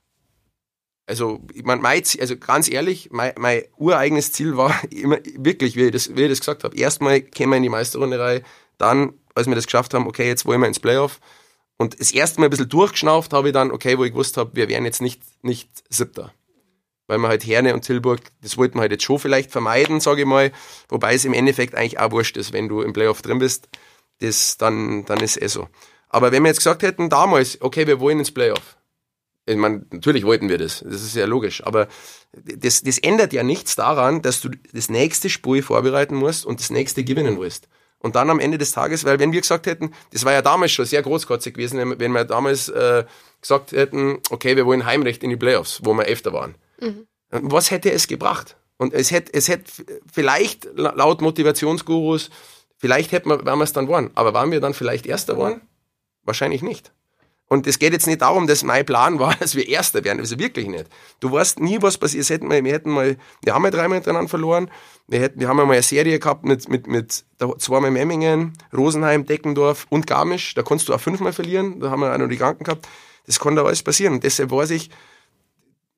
Also, 1.06 1.40
ich 1.52 1.64
mein, 1.64 1.80
mein, 1.82 2.02
also 2.20 2.36
ganz 2.36 2.70
ehrlich, 2.70 3.08
mein, 3.10 3.32
mein 3.36 3.64
ureigenes 3.76 4.32
Ziel 4.32 4.56
war 4.56 4.72
immer 4.90 5.18
wirklich, 5.36 5.74
wie 5.74 5.86
ich 5.86 5.92
das, 5.92 6.16
wie 6.16 6.22
ich 6.22 6.30
das 6.30 6.40
gesagt 6.40 6.64
habe, 6.64 6.76
erstmal 6.76 7.20
kämen 7.20 7.52
wir 7.52 7.56
in 7.56 7.64
die 7.64 7.68
Meisterrunde 7.68 8.18
rein, 8.18 8.42
dann 8.78 9.14
als 9.40 9.48
wir 9.48 9.54
das 9.54 9.66
geschafft 9.66 9.94
haben, 9.94 10.06
okay, 10.06 10.26
jetzt 10.26 10.46
wollen 10.46 10.60
wir 10.60 10.68
ins 10.68 10.80
Playoff. 10.80 11.20
Und 11.76 11.98
das 11.98 12.12
erste 12.12 12.40
Mal 12.40 12.46
ein 12.46 12.50
bisschen 12.50 12.68
durchgeschnauft 12.68 13.32
habe 13.32 13.48
ich 13.48 13.54
dann, 13.54 13.70
okay, 13.70 13.96
wo 13.96 14.04
ich 14.04 14.12
gewusst 14.12 14.36
habe, 14.36 14.50
wir 14.54 14.68
wären 14.68 14.84
jetzt 14.84 15.00
nicht, 15.00 15.22
nicht 15.42 15.70
Siebter. 15.88 16.32
Weil 17.06 17.18
wir 17.18 17.28
halt 17.28 17.46
Herne 17.46 17.74
und 17.74 17.82
Tilburg, 17.82 18.20
das 18.42 18.58
wollten 18.58 18.76
wir 18.76 18.82
halt 18.82 18.92
jetzt 18.92 19.04
schon 19.04 19.18
vielleicht 19.18 19.50
vermeiden, 19.50 19.98
sage 19.98 20.20
ich 20.20 20.26
mal. 20.26 20.52
Wobei 20.90 21.14
es 21.14 21.24
im 21.24 21.32
Endeffekt 21.32 21.74
eigentlich 21.74 21.98
auch 21.98 22.12
wurscht 22.12 22.36
ist, 22.36 22.52
wenn 22.52 22.68
du 22.68 22.82
im 22.82 22.92
Playoff 22.92 23.22
drin 23.22 23.38
bist, 23.38 23.68
das, 24.18 24.58
dann, 24.58 25.06
dann 25.06 25.20
ist 25.20 25.38
es 25.38 25.42
eh 25.42 25.48
so. 25.48 25.68
Aber 26.10 26.32
wenn 26.32 26.42
wir 26.42 26.48
jetzt 26.48 26.58
gesagt 26.58 26.82
hätten 26.82 27.08
damals, 27.08 27.60
okay, 27.62 27.86
wir 27.86 27.98
wollen 27.98 28.18
ins 28.18 28.30
Playoff. 28.30 28.76
Ich 29.46 29.56
meine, 29.56 29.86
natürlich 29.90 30.24
wollten 30.24 30.48
wir 30.48 30.58
das. 30.58 30.84
Das 30.86 31.02
ist 31.02 31.16
ja 31.16 31.24
logisch. 31.24 31.64
Aber 31.64 31.88
das, 32.32 32.82
das 32.82 32.98
ändert 32.98 33.32
ja 33.32 33.42
nichts 33.42 33.74
daran, 33.74 34.22
dass 34.22 34.40
du 34.40 34.50
das 34.72 34.90
nächste 34.90 35.30
Spiel 35.30 35.62
vorbereiten 35.62 36.14
musst 36.14 36.44
und 36.44 36.60
das 36.60 36.70
nächste 36.70 37.04
gewinnen 37.04 37.40
willst. 37.40 37.68
Und 38.02 38.16
dann 38.16 38.30
am 38.30 38.40
Ende 38.40 38.56
des 38.58 38.72
Tages, 38.72 39.04
weil 39.04 39.18
wenn 39.18 39.32
wir 39.32 39.42
gesagt 39.42 39.66
hätten, 39.66 39.92
das 40.12 40.24
war 40.24 40.32
ja 40.32 40.40
damals 40.42 40.72
schon 40.72 40.86
sehr 40.86 41.02
großkotzig 41.02 41.54
gewesen, 41.54 41.98
wenn 41.98 42.12
wir 42.12 42.24
damals 42.24 42.68
äh, 42.70 43.04
gesagt 43.40 43.72
hätten, 43.72 44.18
okay, 44.30 44.56
wir 44.56 44.64
wollen 44.66 44.86
Heimrecht 44.86 45.22
in 45.22 45.30
die 45.30 45.36
Playoffs, 45.36 45.80
wo 45.84 45.92
wir 45.92 46.04
öfter 46.04 46.32
waren. 46.32 46.54
Mhm. 46.80 47.06
Was 47.30 47.70
hätte 47.70 47.92
es 47.92 48.08
gebracht? 48.08 48.56
Und 48.78 48.94
es 48.94 49.10
hätte, 49.10 49.34
es 49.34 49.48
hätte 49.48 49.70
vielleicht 50.10 50.66
laut 50.74 51.20
Motivationsgurus, 51.20 52.30
vielleicht 52.78 53.12
hätten 53.12 53.28
wir, 53.28 53.44
wären 53.44 53.58
wir 53.58 53.64
es 53.64 53.74
dann 53.74 53.84
geworden. 53.84 54.10
Aber 54.14 54.32
waren 54.32 54.50
wir 54.50 54.60
dann 54.60 54.72
vielleicht 54.72 55.06
Erster 55.06 55.34
geworden? 55.34 55.60
Wahrscheinlich 56.22 56.62
nicht. 56.62 56.92
Und 57.52 57.66
es 57.66 57.80
geht 57.80 57.92
jetzt 57.92 58.06
nicht 58.06 58.22
darum, 58.22 58.46
dass 58.46 58.62
mein 58.62 58.86
Plan 58.86 59.18
war, 59.18 59.34
dass 59.40 59.56
wir 59.56 59.68
Erster 59.68 60.04
werden. 60.04 60.20
Also 60.20 60.38
wirklich 60.38 60.68
nicht. 60.68 60.86
Du 61.18 61.32
weißt 61.32 61.58
nie, 61.58 61.82
was 61.82 61.98
passiert. 61.98 62.28
Wir 62.28 62.36
hätten 62.36 62.46
mal, 62.46 62.64
wir 62.64 62.72
hätten 62.72 62.90
mal, 62.90 63.16
wir 63.42 63.54
haben 63.54 63.62
mal 63.62 63.72
dreimal 63.72 63.96
hintereinander 63.96 64.28
verloren. 64.28 64.70
Wir 65.08 65.18
hätten, 65.18 65.40
wir 65.40 65.48
haben 65.48 65.56
mal 65.56 65.64
eine 65.64 65.82
Serie 65.82 66.20
gehabt 66.20 66.44
mit, 66.44 66.68
mit, 66.68 66.86
mit 66.86 67.24
zweimal 67.58 67.90
Memmingen, 67.90 68.52
Rosenheim, 68.72 69.26
Deckendorf 69.26 69.88
und 69.90 70.06
Garmisch. 70.06 70.54
Da 70.54 70.62
konntest 70.62 70.88
du 70.88 70.94
auch 70.94 71.00
fünfmal 71.00 71.32
verlieren. 71.32 71.80
Da 71.80 71.90
haben 71.90 72.00
wir 72.00 72.14
auch 72.14 72.18
noch 72.18 72.28
die 72.28 72.36
Kranken 72.36 72.62
gehabt. 72.62 72.86
Das 73.26 73.40
konnte 73.40 73.64
alles 73.64 73.82
passieren. 73.82 74.14
Und 74.14 74.22
deshalb 74.22 74.52
weiß 74.52 74.70
ich, 74.70 74.88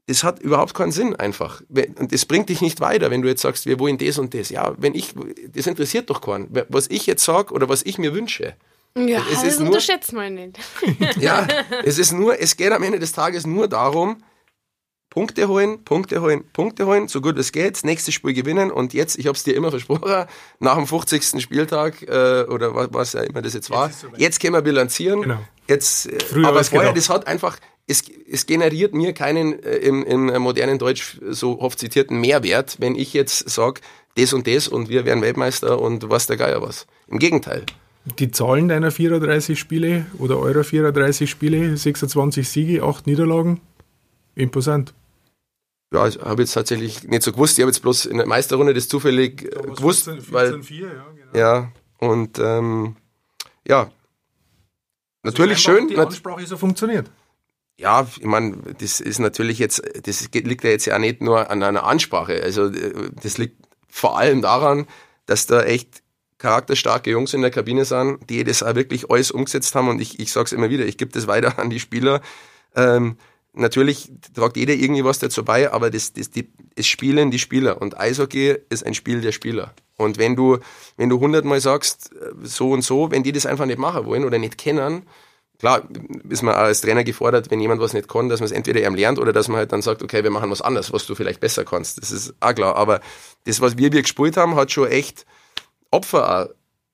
das 0.07 0.25
hat 0.25 0.41
überhaupt 0.41 0.73
keinen 0.73 0.91
Sinn 0.91 1.15
einfach. 1.15 1.61
Und 1.69 2.15
das 2.15 2.25
bringt 2.25 2.49
dich 2.49 2.63
nicht 2.63 2.81
weiter, 2.81 3.11
wenn 3.11 3.21
du 3.21 3.29
jetzt 3.29 3.43
sagst, 3.43 3.67
wir 3.67 3.79
wollen 3.79 3.99
das 3.99 4.19
und 4.19 4.33
das. 4.33 4.49
Ja, 4.49 4.75
wenn 4.79 4.95
ich, 4.95 5.15
das 5.55 5.67
interessiert 5.67 6.09
doch 6.09 6.23
keinen. 6.23 6.49
Was 6.71 6.89
ich 6.89 7.07
jetzt 7.07 7.25
sage 7.25 7.53
oder 7.53 7.69
was 7.69 7.83
ich 7.83 7.99
mir 7.99 8.15
wünsche. 8.15 8.57
Ja, 8.97 9.23
es 9.33 9.43
das 9.43 9.57
unterschätzt 9.59 10.13
man 10.13 10.35
nicht. 10.35 10.59
ja, 11.21 11.47
es 11.85 11.99
ist 11.99 12.13
nur, 12.13 12.39
es 12.41 12.57
geht 12.57 12.73
am 12.73 12.83
Ende 12.83 12.99
des 12.99 13.13
Tages 13.13 13.47
nur 13.47 13.69
darum, 13.69 14.23
Punkte 15.13 15.47
holen, 15.47 15.85
Punkte 15.85 16.23
holen, 16.23 16.45
Punkte 16.55 16.87
holen, 16.87 17.07
so 17.07 17.21
gut 17.21 17.37
es 17.37 17.53
geht, 17.53 17.85
nächstes 17.85 18.15
Spiel 18.15 18.33
gewinnen 18.33 18.71
und 18.71 18.95
jetzt, 18.95 19.19
ich 19.19 19.27
habe 19.27 19.37
es 19.37 19.45
dir 19.45 19.55
immer 19.55 19.71
versprochen, 19.71 20.27
nach 20.59 20.77
dem 20.77 20.87
50. 20.87 21.43
Spieltag 21.43 22.01
äh, 22.03 22.45
oder 22.49 22.75
was, 22.75 22.89
was 22.93 23.13
ja 23.13 23.21
immer 23.21 23.43
das 23.43 23.53
jetzt 23.53 23.69
war, 23.69 23.89
jetzt, 23.89 24.07
jetzt 24.17 24.41
können 24.41 24.55
wir 24.55 24.63
bilanzieren. 24.63 25.21
Genau. 25.21 25.39
Jetzt, 25.69 26.07
äh, 26.07 26.45
aber 26.45 26.65
vorher, 26.65 26.95
das 26.95 27.11
hat 27.11 27.27
einfach, 27.27 27.59
es, 27.87 28.05
es 28.31 28.47
generiert 28.47 28.95
mir 28.95 29.13
keinen 29.13 29.63
äh, 29.63 29.77
im, 29.77 30.03
im 30.03 30.41
modernen 30.41 30.79
Deutsch 30.79 31.21
so 31.29 31.61
oft 31.61 31.79
zitierten 31.79 32.19
Mehrwert, 32.19 32.77
wenn 32.79 32.95
ich 32.95 33.13
jetzt 33.13 33.51
sage, 33.51 33.83
das 34.17 34.33
und 34.33 34.47
das 34.47 34.67
und 34.67 34.89
wir 34.89 35.05
werden 35.05 35.23
Weltmeister 35.23 35.79
und 35.79 36.09
was 36.09 36.27
der 36.27 36.39
Geier 36.39 36.63
was. 36.63 36.87
Im 37.07 37.19
Gegenteil. 37.19 37.67
Die 38.19 38.31
Zahlen 38.31 38.69
deiner 38.69 38.91
34 38.91 39.59
Spiele 39.59 40.07
oder 40.19 40.39
eurer 40.39 40.65
34 40.65 41.31
Spiele, 41.31 41.77
26 41.77 42.49
Siege, 42.49 42.83
8 42.83 43.07
Niederlagen, 43.07 43.61
imposant 44.35 44.93
ja, 45.93 46.09
ich 46.09 46.19
habe 46.19 46.43
jetzt 46.43 46.55
tatsächlich 46.55 47.05
nicht 47.05 47.23
so 47.23 47.33
gewusst. 47.33 47.59
Ich 47.59 47.63
habe 47.63 47.71
jetzt 47.71 47.83
bloß 47.83 48.07
in 48.07 48.17
der 48.17 48.27
Meisterrunde 48.27 48.75
das 48.75 48.89
zufällig 48.89 49.43
äh, 49.45 49.61
gewusst. 49.61 50.05
14, 50.05 50.23
14, 50.23 50.35
weil, 50.35 50.63
4, 50.63 50.87
ja, 50.87 50.93
genau. 50.93 51.39
ja, 51.39 51.73
und 51.99 52.39
ähm, 52.39 52.97
ja, 53.69 53.91
natürlich 55.23 55.59
also 55.59 55.79
schön. 55.79 55.89
Die 55.89 55.99
Ansprache 55.99 56.47
so 56.47 56.57
funktioniert. 56.57 57.11
Ja, 57.79 58.07
ich 58.19 58.25
meine, 58.25 58.57
das 58.79 59.01
ist 59.01 59.19
natürlich 59.19 59.59
jetzt, 59.59 59.83
das 60.07 60.29
liegt 60.33 60.65
ja 60.65 60.71
jetzt 60.71 60.87
ja 60.87 60.99
nicht 60.99 61.21
nur 61.21 61.51
an 61.51 61.63
einer 61.63 61.85
Ansprache. 61.85 62.43
Also 62.43 62.69
äh, 62.69 63.11
das 63.23 63.39
liegt 63.39 63.57
vor 63.89 64.19
allem 64.19 64.41
daran, 64.41 64.87
dass 65.27 65.47
da 65.47 65.63
echt 65.63 66.02
charakterstarke 66.43 67.11
Jungs 67.11 67.33
in 67.35 67.41
der 67.41 67.53
Kabine 67.53 67.85
sind, 67.85 68.29
die 68.29 68.43
das 68.43 68.65
auch 68.65 68.75
wirklich 68.75 69.09
alles 69.11 69.31
umgesetzt 69.31 69.75
haben. 69.77 69.89
Und 69.89 70.01
ich, 70.01 70.19
ich 70.19 70.33
sage 70.33 70.47
es 70.47 70.53
immer 70.53 70.71
wieder, 70.71 70.85
ich 70.85 70.99
gebe 70.99 71.13
das 71.13 71.29
weiter 71.29 71.59
an 71.59 71.71
die 71.71 71.79
Spieler. 71.79 72.21
Ähm, 72.75 73.17
natürlich 73.53 74.11
tragt 74.35 74.57
jeder 74.57 74.75
irgendwie 74.75 75.05
was 75.05 75.21
dazu 75.21 75.45
bei, 75.45 75.73
aber 75.73 75.91
das, 75.91 76.13
das, 76.13 76.31
die, 76.31 76.53
es 76.75 76.87
spielen 76.87 77.31
die 77.31 77.39
Spieler 77.39 77.81
und 77.81 77.99
Eishockey 77.99 78.57
ist 78.71 78.85
ein 78.85 78.95
Spiel 78.95 79.21
der 79.21 79.31
Spieler. 79.31 79.73
Und 79.97 80.19
wenn 80.19 80.35
du, 80.35 80.59
wenn 80.97 81.09
du 81.09 81.21
hundertmal 81.21 81.61
sagst, 81.61 82.11
äh, 82.13 82.33
so 82.43 82.73
und 82.73 82.83
so, 82.83 83.13
wenn 83.13 83.23
die 83.23 83.33
das 83.33 83.47
einfach 83.47 83.67
nicht 83.67 83.79
machen 83.79 84.05
wollen 84.05 84.25
oder 84.25 84.39
nicht 84.39 84.59
kennen, 84.59 85.07
klar 85.61 85.87
ist 86.29 86.43
man 86.43 86.57
als 86.57 86.81
Trainer 86.81 87.05
gefordert, 87.05 87.53
wenn 87.53 87.61
jemand 87.61 87.81
was 87.81 87.93
nicht 87.93 88.09
kann, 88.09 88.29
dass 88.29 88.41
man 88.41 88.47
es 88.47 88.53
entweder 88.53 88.85
ihm 88.85 88.97
lernt 88.97 89.21
oder 89.21 89.33
dass 89.33 89.47
man 89.47 89.59
halt 89.59 89.71
dann 89.71 89.83
sagt, 89.83 90.03
okay, 90.03 90.25
wir 90.25 90.31
machen 90.31 90.51
was 90.51 90.61
anderes, 90.61 90.93
was 90.93 91.07
du 91.07 91.15
vielleicht 91.15 91.39
besser 91.39 91.65
kannst. 91.65 92.03
Das 92.03 92.11
ist 92.11 92.35
auch 92.41 92.53
klar. 92.53 92.75
Aber 92.75 93.01
das, 93.45 93.61
was 93.61 93.79
wir, 93.79 93.93
wir 93.93 94.03
gespielt 94.03 94.37
haben, 94.37 94.57
hat 94.57 94.73
schon 94.73 94.89
echt 94.89 95.25
Opfer 95.93 96.51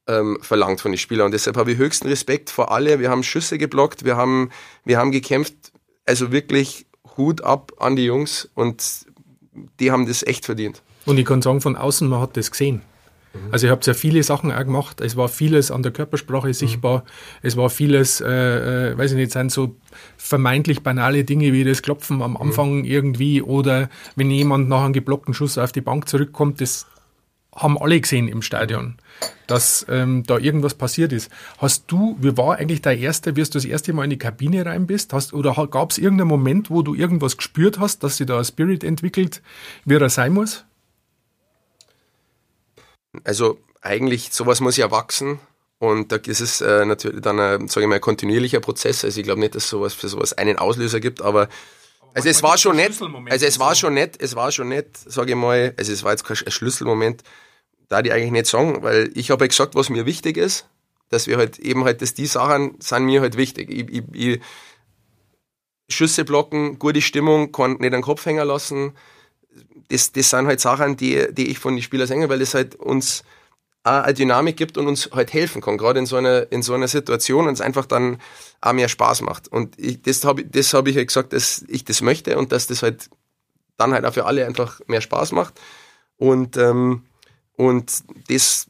ähm, 0.07 0.39
verlangt 0.43 0.83
von 0.83 0.93
den 0.93 0.99
Spielern. 0.99 1.27
Und 1.27 1.33
deshalb 1.33 1.57
habe 1.57 1.73
ich 1.73 1.79
höchsten 1.79 2.09
Respekt 2.09 2.51
vor 2.51 2.71
alle. 2.71 3.01
Wir 3.01 3.09
haben 3.09 3.23
Schüsse 3.23 3.57
geblockt, 3.57 4.05
wir 4.05 4.17
haben, 4.17 4.51
wir 4.85 4.99
haben 4.99 5.13
gekämpft 5.13 5.73
also 6.09 6.33
wirklich 6.33 6.87
Hut 7.17 7.43
ab 7.43 7.73
an 7.79 7.95
die 7.95 8.07
Jungs 8.07 8.49
und 8.55 9.07
die 9.79 9.91
haben 9.91 10.07
das 10.07 10.23
echt 10.23 10.47
verdient. 10.47 10.83
Und 11.05 11.19
ich 11.19 11.27
kann 11.27 11.43
sagen, 11.43 11.61
von 11.61 11.77
außen, 11.77 12.09
man 12.09 12.21
hat 12.21 12.37
das 12.37 12.51
gesehen. 12.51 12.83
Also 13.53 13.67
ihr 13.67 13.71
habt 13.71 13.87
ja 13.87 13.95
viele 13.95 14.23
Sachen 14.23 14.51
auch 14.51 14.65
gemacht. 14.65 15.01
Es 15.01 15.17
war 15.17 15.29
vieles 15.29 15.71
an 15.71 15.83
der 15.83 15.93
Körpersprache 15.93 16.53
sichtbar. 16.55 17.01
Mhm. 17.01 17.05
Es 17.43 17.57
war 17.57 17.71
vieles, 17.71 18.21
äh, 18.21 18.91
äh, 18.93 18.99
weiß 18.99 19.13
ich 19.13 19.17
nicht, 19.17 19.33
sind 19.33 19.53
so 19.53 19.77
vermeintlich 20.17 20.83
banale 20.83 21.25
Dinge 21.25 21.53
wie 21.53 21.63
das 21.63 21.83
Klopfen 21.83 22.23
am 22.23 22.37
Anfang 22.37 22.79
mhm. 22.79 22.85
irgendwie 22.85 23.43
oder 23.43 23.91
wenn 24.17 24.31
jemand 24.31 24.69
nach 24.69 24.83
einem 24.83 24.93
geblockten 24.93 25.35
Schuss 25.35 25.59
auf 25.59 25.73
die 25.73 25.83
Bank 25.83 26.09
zurückkommt, 26.09 26.61
das 26.61 26.87
haben 27.59 27.79
alle 27.79 28.01
gesehen 28.01 28.29
im 28.29 28.43
Stadion, 28.43 28.97
dass 29.47 29.85
ähm, 29.89 30.23
da 30.27 30.39
irgendwas 30.39 30.75
passiert 30.75 31.13
ist. 31.13 31.31
Hast 31.59 31.85
du, 31.89 32.17
wie 32.21 32.37
war 32.37 32.57
eigentlich 32.57 32.83
der 32.83 32.97
erste, 32.97 33.37
wie 33.37 33.43
du 33.43 33.51
das 33.51 33.65
erste 33.65 33.93
Mal 33.93 34.05
in 34.05 34.11
die 34.11 34.19
Kabine 34.19 34.65
rein 34.65 34.87
bist? 34.87 35.13
Hast, 35.13 35.33
oder 35.33 35.55
gab 35.67 35.91
es 35.91 35.99
irgendeinen 35.99 36.29
Moment, 36.29 36.71
wo 36.71 36.83
du 36.83 36.95
irgendwas 36.95 37.37
gespürt 37.37 37.79
hast, 37.79 38.03
dass 38.03 38.19
sich 38.19 38.27
da 38.27 38.39
ein 38.39 38.45
Spirit 38.45 38.85
entwickelt, 38.85 39.43
wie 39.85 39.95
er 39.95 40.09
sein 40.09 40.33
muss? 40.33 40.65
Also 43.25 43.59
eigentlich, 43.83 44.33
sowas 44.33 44.61
muss 44.61 44.77
ja 44.77 44.91
wachsen. 44.91 45.41
Und 45.81 46.11
da 46.11 46.17
ist 46.17 46.41
es 46.41 46.61
äh, 46.61 46.85
natürlich 46.85 47.21
dann, 47.21 47.39
ein, 47.39 47.69
sage 47.69 47.85
ich 47.85 47.89
mal, 47.89 47.97
ein 47.97 48.01
kontinuierlicher 48.01 48.61
Prozess. 48.61 49.05
Also 49.05 49.21
ich 49.21 49.25
glaube 49.25 49.41
nicht, 49.41 49.55
dass 49.55 49.69
sowas 49.69 49.95
für 49.95 50.09
sowas 50.09 50.33
einen 50.33 50.59
Auslöser 50.59 50.99
gibt, 50.99 51.23
aber 51.23 51.49
also 52.15 52.29
es 52.29 52.43
war 52.43 52.59
schon 52.59 52.77
nett, 52.77 52.93
also 53.31 53.47
es 53.47 53.59
war 53.59 53.75
schon 53.75 53.95
nett, 53.95 54.17
es 54.19 54.35
war 54.35 54.51
schon 54.51 54.69
nett, 54.71 54.97
sage 54.97 55.31
ich 55.31 55.37
mal, 55.37 55.75
also 55.77 55.93
es 55.93 56.03
war 56.03 56.13
jetzt 56.13 56.25
kein 56.25 56.37
Schlüsselmoment, 56.37 57.23
da 57.89 58.03
die 58.03 58.13
eigentlich 58.13 58.31
nicht 58.31 58.47
sagen, 58.47 58.83
weil 58.83 59.11
ich 59.15 59.31
habe 59.31 59.45
ja 59.45 59.49
gesagt, 59.49 59.75
was 59.75 59.91
mir 59.91 60.07
wichtig 60.07 60.37
ist, 60.37 60.67
dass 61.09 61.27
wir 61.27 61.39
halt 61.39 61.59
eben 61.59 61.85
halt, 61.85 62.03
dass 62.03 62.15
die 62.15 62.27
Sachen 62.27 62.77
sind 62.81 63.05
mir 63.05 63.21
halt 63.21 63.37
wichtig. 63.37 63.71
Ich, 63.71 63.89
ich, 63.89 64.05
ich 64.13 64.41
Schüsse 65.89 66.25
blocken, 66.25 66.79
gute 66.79 67.01
Stimmung, 67.01 67.51
kann 67.51 67.79
nicht 67.79 67.95
den 67.95 68.03
Kopf 68.03 68.27
hängen 68.27 68.47
lassen. 68.47 68.93
Das, 69.89 70.13
das 70.13 70.31
sind 70.31 70.47
halt 70.47 70.61
Sachen, 70.61 70.97
die, 70.97 71.29
die 71.33 71.49
ich 71.49 71.59
von 71.59 71.75
den 71.75 71.83
Spielern 71.83 72.07
sage, 72.07 72.29
weil 72.29 72.41
das 72.41 72.53
halt 72.53 72.75
uns 72.75 73.25
auch 73.85 74.03
eine 74.03 74.13
Dynamik 74.13 74.59
gibt 74.59 74.77
und 74.77 74.87
uns 74.87 75.09
halt 75.13 75.33
helfen 75.33 75.63
kann, 75.63 75.79
gerade 75.79 75.99
in 75.99 76.07
so 76.07 76.17
einer, 76.17 76.53
in 76.53 76.63
so 76.63 76.75
einer 76.75 76.89
Situation 76.89 77.47
und 77.47 77.55
es 77.55 77.63
einfach 77.63 77.87
dann 77.87 78.21
auch 78.61 78.75
mehr 78.75 78.89
Spaß 78.89 79.23
macht. 79.23 79.49
Und 79.49 79.79
ich, 79.79 80.03
das 80.03 80.25
habe 80.25 80.45
das 80.45 80.75
hab 80.75 80.87
ich 80.89 80.97
halt 80.97 81.09
gesagt, 81.09 81.33
dass 81.33 81.65
ich 81.69 81.85
das 81.85 82.03
möchte 82.03 82.37
und 82.37 82.53
dass 82.53 82.67
das 82.67 82.83
halt 82.83 83.09
dann 83.79 83.93
halt 83.95 84.05
auch 84.05 84.13
für 84.13 84.27
alle 84.27 84.45
einfach 84.45 84.81
mehr 84.89 85.01
Spaß 85.01 85.33
macht. 85.33 85.59
Und 86.19 86.57
ähm, 86.59 87.05
und 87.59 88.05
das, 88.29 88.69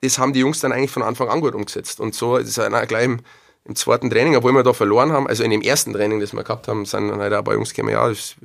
das 0.00 0.18
haben 0.20 0.32
die 0.32 0.38
Jungs 0.38 0.60
dann 0.60 0.70
eigentlich 0.70 0.92
von 0.92 1.02
Anfang 1.02 1.28
an 1.28 1.40
gut 1.40 1.54
umgesetzt. 1.54 1.98
Und 1.98 2.14
so 2.14 2.36
ist 2.36 2.56
es 2.56 2.86
gleich 2.86 3.04
im, 3.04 3.18
im, 3.64 3.74
zweiten 3.74 4.08
Training, 4.08 4.36
obwohl 4.36 4.52
wir 4.52 4.62
da 4.62 4.72
verloren 4.72 5.10
haben, 5.10 5.26
also 5.26 5.42
in 5.42 5.50
dem 5.50 5.62
ersten 5.62 5.92
Training, 5.92 6.20
das 6.20 6.32
wir 6.32 6.44
gehabt 6.44 6.68
haben, 6.68 6.86
sind 6.86 7.08
dann 7.08 7.20
halt 7.20 7.34
auch 7.34 7.42
paar 7.42 7.54
Jungs 7.54 7.74
gekommen, 7.74 7.92
ja, 7.92 8.08
das, 8.08 8.36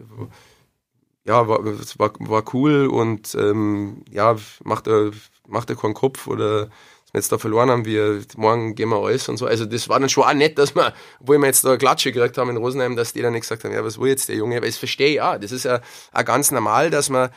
ja, 1.24 1.48
war, 1.48 1.64
war, 1.64 2.12
war 2.18 2.44
cool 2.54 2.88
und 2.88 3.36
ähm, 3.36 4.04
ja, 4.10 4.36
macht 4.64 4.88
er, 4.88 5.12
macht 5.48 5.68
keinen 5.80 5.94
Kopf 5.94 6.26
oder 6.26 6.62
dass 6.66 7.14
wir 7.14 7.20
jetzt 7.20 7.32
da 7.32 7.38
verloren 7.38 7.70
haben, 7.70 7.86
wir 7.86 8.24
morgen 8.38 8.74
gehen 8.74 8.90
wir 8.90 8.98
alles 8.98 9.30
und 9.30 9.38
so. 9.38 9.46
Also 9.46 9.66
das 9.66 9.88
war 9.88 10.00
dann 10.00 10.10
schon 10.10 10.24
auch 10.24 10.34
nett, 10.34 10.58
dass 10.58 10.74
wir, 10.74 10.96
obwohl 11.20 11.38
wir 11.38 11.46
jetzt 11.46 11.64
da 11.64 11.70
eine 11.70 11.78
Klatsche 11.78 12.12
gekriegt 12.12 12.40
haben 12.40 12.50
in 12.50 12.58
Rosenheim, 12.58 12.96
dass 12.96 13.14
die 13.14 13.22
dann 13.22 13.34
nicht 13.34 13.42
gesagt 13.44 13.64
haben, 13.64 13.72
ja, 13.72 13.86
was 13.86 14.00
will 14.00 14.10
jetzt 14.10 14.30
der 14.30 14.36
Junge? 14.36 14.60
Weil 14.64 14.70
ich 14.70 14.80
verstehe 14.80 15.14
ja, 15.14 15.38
das 15.38 15.52
ist 15.52 15.66
ja 15.66 15.80
auch 16.12 16.26
ganz 16.26 16.50
normal, 16.50 16.90
dass 16.90 17.10
man 17.10 17.30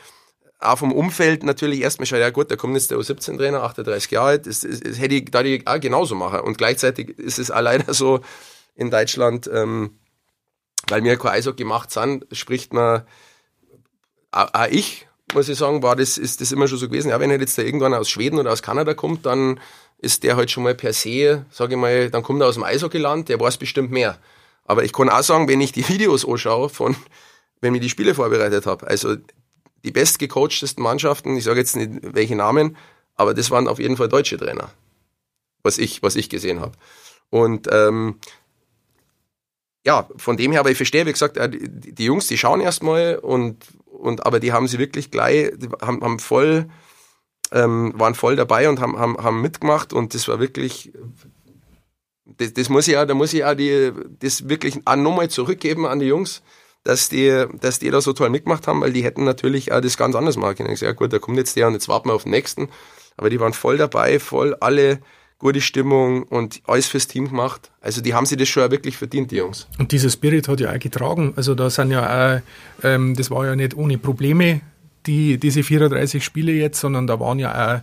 auch 0.63 0.79
vom 0.79 0.93
Umfeld 0.93 1.43
natürlich 1.43 1.81
erstmal 1.81 2.07
schon, 2.07 2.19
ja 2.19 2.31
gut, 2.31 2.51
da 2.51 2.57
kommt 2.57 2.75
jetzt 2.75 2.91
der 2.91 2.99
U17-Trainer, 2.99 3.63
38 3.63 4.11
Jahre 4.11 4.29
alt, 4.29 4.47
das, 4.47 4.61
das, 4.61 4.81
das 4.81 4.99
hätte 4.99 5.15
ich, 5.15 5.31
da 5.31 5.43
auch 5.67 5.81
genauso 5.81 6.15
machen. 6.15 6.41
Und 6.41 6.59
gleichzeitig 6.59 7.19
ist 7.19 7.39
es 7.39 7.51
auch 7.51 7.61
leider 7.61 7.93
so 7.95 8.21
in 8.75 8.91
Deutschland, 8.91 9.51
ähm, 9.53 9.99
weil 10.89 11.05
wir 11.05 11.17
kein 11.17 11.33
Eishockey 11.33 11.63
gemacht 11.63 11.91
sind, 11.91 12.27
spricht 12.33 12.73
man, 12.73 13.03
auch, 14.31 14.55
auch 14.55 14.69
ich, 14.71 15.07
muss 15.35 15.49
ich 15.49 15.59
sagen, 15.59 15.83
war 15.83 15.97
das, 15.97 16.19
ist 16.19 16.41
das 16.41 16.53
immer 16.53 16.69
schon 16.69 16.79
so 16.79 16.89
gewesen. 16.89 17.11
Ja, 17.11 17.21
wenn 17.21 17.31
halt 17.31 17.41
jetzt 17.41 17.57
da 17.57 17.63
irgendwann 17.63 17.95
aus 17.95 18.11
Schweden 18.11 18.39
oder 18.39 18.53
aus 18.53 18.63
Kanada 18.63 18.95
kommt, 18.95 19.27
dann 19.27 19.61
ist 19.99 20.25
der 20.25 20.37
halt 20.37 20.51
schon 20.51 20.65
mal 20.65 20.75
per 20.75 20.93
se, 20.93 21.47
sage 21.51 21.75
ich 21.75 21.81
mal, 21.81 22.11
dann 22.11 22.23
kommt 22.23 22.41
er 22.41 22.49
aus 22.49 22.55
dem 22.55 22.65
Eishockeyland, 22.65 23.29
der 23.29 23.39
weiß 23.39 23.57
bestimmt 23.57 23.93
mehr. 23.93 24.19
Aber 24.65 24.85
ich 24.85 24.93
kann 24.93 25.09
auch 25.09 25.23
sagen, 25.23 25.49
wenn 25.49 25.61
ich 25.61 25.73
die 25.73 25.89
Videos 25.89 26.27
anschaue 26.27 26.69
von, 26.69 26.97
wenn 27.61 27.75
ich 27.75 27.81
die 27.81 27.91
Spiele 27.91 28.15
vorbereitet 28.15 28.67
habe, 28.67 28.87
also 28.87 29.17
die 29.85 29.91
bestgecoachtesten 29.91 30.83
Mannschaften, 30.83 31.37
ich 31.37 31.45
sage 31.45 31.61
jetzt 31.61 31.77
nicht 31.77 31.91
welche 32.03 32.37
Namen, 32.37 32.77
aber 33.15 33.35
das 33.35 33.51
waren 33.51 33.69
auf 33.69 33.79
jeden 33.79 33.97
Fall 33.97 34.09
deutsche 34.09 34.39
Trainer, 34.39 34.71
was 35.63 35.79
ich, 35.79 36.03
was 36.03 36.17
ich 36.17 36.29
gesehen 36.29 36.61
habe. 36.61 36.73
Und 37.31 37.69
ähm, 37.71 38.19
ja, 39.85 40.09
von 40.17 40.37
dem 40.37 40.53
her, 40.53 40.61
aber 40.61 40.71
ich 40.71 40.77
verstehe, 40.77 41.07
wie 41.07 41.13
gesagt, 41.13 41.39
die, 41.53 41.93
die 41.93 42.05
Jungs, 42.05 42.29
die 42.29 42.39
schauen 42.39 42.61
erstmal 42.61 43.17
und, 43.17 43.67
und 43.87 44.25
aber 44.27 44.39
die 44.39 44.53
haben 44.53 44.69
sie 44.69 44.79
wirklich 44.79 45.11
gleich, 45.11 45.53
haben, 45.81 46.03
haben 46.03 46.19
voll, 46.19 46.69
ähm, 47.51 47.93
waren 47.97 48.15
voll 48.15 48.37
dabei 48.37 48.69
und 48.69 48.81
haben, 48.81 48.99
haben, 48.99 49.17
haben 49.19 49.43
mitgemacht 49.43 49.93
und 49.93 50.15
das 50.15 50.29
war 50.29 50.39
wirklich, 50.39 50.93
das, 52.25 52.55
das 52.55 52.69
muss 52.69 52.87
ich 52.87 52.95
ja, 52.95 53.05
da 53.05 53.15
muss 53.15 53.33
ich 53.33 53.41
ja 53.41 53.55
die, 53.55 53.93
das 54.21 54.49
wirklich 54.49 54.85
nochmal 54.85 55.29
zurückgeben 55.29 55.87
an 55.87 55.99
die 55.99 56.07
Jungs, 56.07 56.43
dass 56.85 57.09
die, 57.09 57.47
dass 57.61 57.79
die 57.79 57.91
da 57.91 58.01
so 58.01 58.13
toll 58.13 58.31
mitgemacht 58.31 58.67
haben, 58.67 58.81
weil 58.81 58.93
die 58.93 59.05
hätten 59.05 59.25
natürlich 59.25 59.73
auch 59.73 59.81
das 59.81 59.97
ganz 59.97 60.15
anders 60.15 60.37
machen 60.37 60.57
können. 60.57 60.73
Ich 60.73 60.81
sage, 60.81 60.93
ja 60.93 60.97
gut, 60.97 61.13
da 61.13 61.19
kommt 61.19 61.39
jetzt 61.39 61.57
der 61.57 61.69
und 61.69 61.75
jetzt 61.75 61.89
warten 61.89 62.09
wir 62.09 62.15
auf 62.15 62.25
den 62.25 62.33
nächsten. 62.33 62.69
Aber 63.17 63.31
die 63.31 63.39
waren 63.41 63.53
voll 63.53 63.77
dabei, 63.77 64.19
voll 64.19 64.57
alle 64.61 65.01
gute 65.39 65.61
Stimmung 65.61 66.23
und 66.23 66.63
alles 66.67 66.87
fürs 66.87 67.09
Team 67.09 67.29
gemacht. 67.29 67.73
Also 67.81 68.01
die 68.01 68.15
haben 68.15 68.27
sich 68.27 68.39
das 68.39 68.49
schon 68.49 68.71
wirklich 68.71 68.97
verdient, 68.97 69.33
die 69.33 69.37
Jungs. 69.37 69.67
Und 69.79 69.93
dieser 69.93 70.09
Spirit 70.09 70.49
hat 70.49 70.61
ja 70.61 70.73
auch 70.73 70.79
getragen. 70.79 71.35
Also 71.37 71.55
da 71.55 71.69
sind 71.69 71.91
ja 71.91 72.37
auch, 72.37 72.41
ähm, 72.85 73.15
das 73.17 73.31
war 73.31 73.45
ja 73.45 73.57
nicht 73.57 73.77
ohne 73.77 73.99
Probleme, 73.99 74.61
die, 75.07 75.39
diese 75.39 75.65
34 75.65 76.25
Spiele 76.25 76.53
jetzt, 76.53 76.81
sondern 76.81 77.09
da 77.09 77.19
waren 77.19 77.41
ja 77.41 77.77
auch 77.77 77.81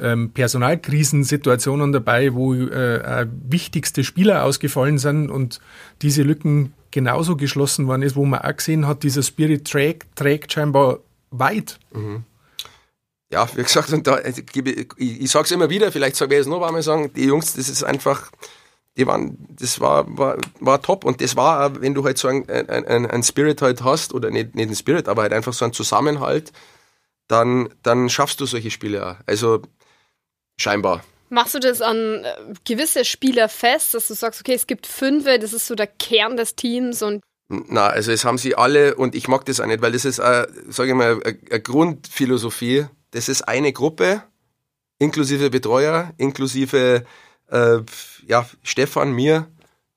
ähm, 0.00 0.30
Personalkrisensituationen 0.30 1.90
dabei, 1.90 2.32
wo 2.32 2.54
äh, 2.54 3.26
wichtigste 3.48 4.04
Spieler 4.04 4.44
ausgefallen 4.44 4.98
sind 4.98 5.30
und 5.30 5.60
diese 6.02 6.22
Lücken 6.22 6.72
genauso 6.90 7.36
geschlossen 7.36 7.86
worden 7.86 8.02
ist, 8.02 8.16
wo 8.16 8.24
man 8.24 8.40
auch 8.40 8.56
gesehen 8.56 8.86
hat, 8.86 9.02
dieser 9.02 9.22
Spirit 9.22 9.66
trägt, 9.66 10.16
trägt 10.16 10.52
scheinbar 10.52 11.00
weit. 11.30 11.78
Mhm 11.92 12.24
ja, 13.30 13.48
wie 13.56 13.62
gesagt, 13.62 13.92
und 13.92 14.06
da, 14.06 14.14
also, 14.14 14.42
ich, 14.42 14.96
ich 14.98 15.30
sage 15.30 15.44
es 15.44 15.52
immer 15.52 15.70
wieder, 15.70 15.92
vielleicht 15.92 16.16
sage 16.16 16.34
ich 16.34 16.40
es 16.42 16.46
noch 16.46 16.62
einmal 16.62 16.82
sagen, 16.82 17.12
die 17.14 17.26
Jungs, 17.26 17.54
das 17.54 17.68
ist 17.68 17.84
einfach, 17.84 18.30
die 18.96 19.06
waren, 19.06 19.38
das 19.50 19.80
war, 19.80 20.04
war, 20.18 20.36
war 20.58 20.82
top 20.82 21.04
und 21.04 21.20
das 21.20 21.36
war, 21.36 21.80
wenn 21.80 21.94
du 21.94 22.04
halt 22.04 22.18
so 22.18 22.28
ein, 22.28 22.48
ein, 22.48 23.06
ein 23.06 23.22
Spirit 23.22 23.62
halt 23.62 23.84
hast, 23.84 24.14
oder 24.14 24.30
nicht, 24.30 24.56
nicht 24.56 24.68
ein 24.68 24.76
Spirit, 24.76 25.08
aber 25.08 25.22
halt 25.22 25.32
einfach 25.32 25.52
so 25.52 25.64
ein 25.64 25.72
Zusammenhalt, 25.72 26.52
dann, 27.28 27.68
dann 27.84 28.08
schaffst 28.10 28.40
du 28.40 28.46
solche 28.46 28.72
Spiele 28.72 29.06
auch. 29.06 29.16
Also, 29.26 29.62
scheinbar. 30.58 31.04
Machst 31.30 31.54
du 31.54 31.58
das 31.58 31.80
an 31.80 32.24
äh, 32.24 32.34
gewisse 32.64 33.04
Spieler 33.04 33.48
fest, 33.48 33.94
dass 33.94 34.08
du 34.08 34.14
sagst, 34.14 34.40
okay, 34.40 34.54
es 34.54 34.66
gibt 34.66 34.86
fünf, 34.86 35.24
das 35.24 35.52
ist 35.52 35.66
so 35.66 35.74
der 35.74 35.86
Kern 35.86 36.36
des 36.36 36.54
Teams 36.56 37.02
und 37.02 37.22
na, 37.52 37.88
also 37.88 38.12
es 38.12 38.24
haben 38.24 38.38
sie 38.38 38.54
alle 38.54 38.94
und 38.94 39.16
ich 39.16 39.26
mag 39.26 39.44
das 39.44 39.58
auch 39.58 39.66
nicht, 39.66 39.82
weil 39.82 39.90
das 39.90 40.04
ist, 40.04 40.20
äh, 40.20 40.46
sage 40.68 40.90
ich 40.90 40.94
mal, 40.94 41.20
eine 41.24 41.60
Grundphilosophie 41.60 42.86
das 43.10 43.28
ist 43.28 43.42
eine 43.42 43.72
Gruppe, 43.72 44.22
inklusive 44.98 45.50
Betreuer, 45.50 46.12
inklusive 46.16 47.04
äh, 47.50 47.78
ja, 48.26 48.48
Stefan, 48.62 49.12
mir. 49.12 49.48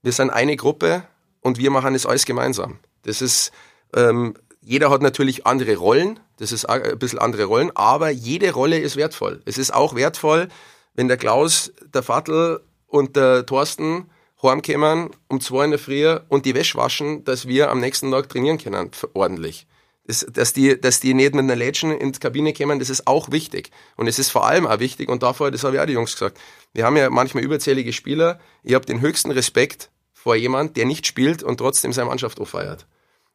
Wir 0.02 0.12
sind 0.12 0.32
eine 0.32 0.56
Gruppe 0.56 1.04
und 1.42 1.58
wir 1.58 1.72
machen 1.72 1.94
das 1.94 2.06
alles 2.06 2.26
gemeinsam. 2.26 2.80
Das 3.04 3.22
ist, 3.22 3.52
ähm, 3.96 4.34
jeder 4.62 4.90
hat 4.90 5.02
natürlich 5.02 5.46
andere 5.46 5.76
Rollen, 5.76 6.20
das 6.38 6.52
ist 6.52 6.66
ein 6.66 6.98
bisschen 6.98 7.20
andere 7.20 7.46
Rollen, 7.46 7.72
aber 7.76 8.10
jede 8.10 8.52
Rolle 8.52 8.80
ist 8.80 8.96
wertvoll. 8.96 9.42
Es 9.46 9.58
ist 9.58 9.74
auch 9.74 9.96
wertvoll, 9.96 10.48
wenn 10.94 11.08
der 11.08 11.18
Klaus, 11.18 11.72
der 11.94 12.04
Vattel 12.04 12.62
und 12.88 13.16
der 13.16 13.46
Thorsten 13.46 14.10
heimkommen 14.42 15.10
um 15.28 15.40
zwei 15.42 15.66
in 15.66 15.72
der 15.72 15.80
Früh 15.80 16.18
und 16.30 16.46
die 16.46 16.54
Wäsche 16.54 16.78
waschen, 16.78 17.24
dass 17.24 17.48
wir 17.48 17.72
am 17.72 17.80
nächsten 17.80 18.12
Tag 18.12 18.30
trainieren 18.30 18.58
können, 18.58 18.92
ordentlich. 19.14 19.68
Das, 20.06 20.26
dass, 20.30 20.52
die, 20.52 20.80
dass 20.80 21.00
die 21.00 21.14
nicht 21.14 21.34
mit 21.34 21.44
einer 21.44 21.56
Lädchen 21.56 21.92
in 21.92 22.12
die 22.12 22.20
Kabine 22.20 22.54
kommen, 22.54 22.78
das 22.78 22.90
ist 22.90 23.08
auch 23.08 23.32
wichtig. 23.32 23.72
Und 23.96 24.08
es 24.08 24.20
ist 24.20 24.32
vor 24.32 24.46
allem 24.46 24.68
auch 24.68 24.80
wichtig, 24.80 25.08
und 25.10 25.24
davor, 25.24 25.50
das 25.50 25.64
habe 25.64 25.78
ich 25.78 25.82
auch 25.82 25.86
die 25.86 25.94
Jungs 25.94 26.12
gesagt, 26.12 26.38
wir 26.74 26.86
haben 26.86 26.98
ja 26.98 27.10
manchmal 27.10 27.44
überzählige 27.44 27.94
Spieler, 27.94 28.40
ich 28.64 28.74
habe 28.74 28.86
den 28.86 29.00
höchsten 29.00 29.32
Respekt 29.32 29.92
vor 30.12 30.36
jemand, 30.36 30.76
der 30.76 30.86
nicht 30.86 31.08
spielt 31.08 31.42
und 31.42 31.58
trotzdem 31.58 31.94
seine 31.94 32.10
Mannschaft 32.10 32.42
auffeiert. 32.42 32.86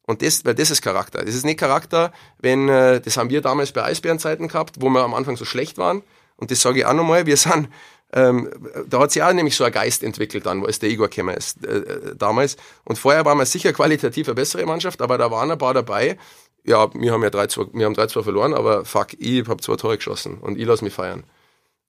Und 0.03 0.23
das, 0.23 0.45
weil 0.45 0.55
das 0.55 0.71
ist 0.71 0.81
Charakter. 0.81 1.23
Das 1.25 1.35
ist 1.35 1.45
nicht 1.45 1.59
Charakter, 1.59 2.13
wenn, 2.39 2.69
äh, 2.69 3.01
das 3.01 3.17
haben 3.17 3.29
wir 3.29 3.43
damals 3.43 3.73
bei 3.73 3.85
Eisbärenzeiten 3.85 4.49
gehabt, 4.49 4.77
wo 4.81 4.89
wir 4.89 5.03
am 5.03 5.13
Anfang 5.13 5.37
so 5.37 5.45
schlecht 5.45 5.77
waren. 5.77 6.03
Und 6.39 6.51
das 6.51 6.63
sage 6.63 6.81
ich 6.81 6.87
auch 6.87 6.95
nochmal, 6.95 7.27
wir 7.27 7.37
sind, 7.37 7.69
ähm, 8.13 8.49
da 8.87 9.01
hat 9.01 9.13
sich 9.13 9.23
auch 9.23 9.33
nämlich 9.33 9.55
so 9.55 9.65
ein 9.65 9.73
Geist 9.73 10.03
entwickelt 10.03 10.47
dann, 10.47 10.65
es 10.65 10.79
der 10.79 10.89
Igor 10.89 11.09
gekommen 11.09 11.37
ist 11.37 11.67
äh, 11.67 11.79
äh, 11.79 12.17
damals. 12.17 12.57
Und 12.85 12.99
vorher 12.99 13.25
waren 13.27 13.37
wir 13.37 13.45
sicher 13.45 13.73
qualitativ 13.73 14.29
eine 14.29 14.35
bessere 14.35 14.65
Mannschaft, 14.65 15.03
aber 15.03 15.19
da 15.19 15.31
waren 15.31 15.51
ein 15.51 15.59
paar 15.59 15.75
dabei, 15.75 16.17
ja, 16.65 16.93
wir 16.95 17.13
haben 17.13 17.23
ja 17.23 17.29
3-2, 17.29 17.71
wir 17.73 17.87
haben 17.87 17.95
3-2 17.95 18.23
verloren, 18.23 18.55
aber 18.55 18.85
fuck, 18.85 19.09
ich 19.19 19.47
habe 19.49 19.61
zwei 19.61 19.77
Tore 19.77 19.97
geschossen 19.97 20.39
und 20.39 20.59
ich 20.59 20.67
lasse 20.67 20.85
mich 20.85 20.95
feiern. 20.95 21.25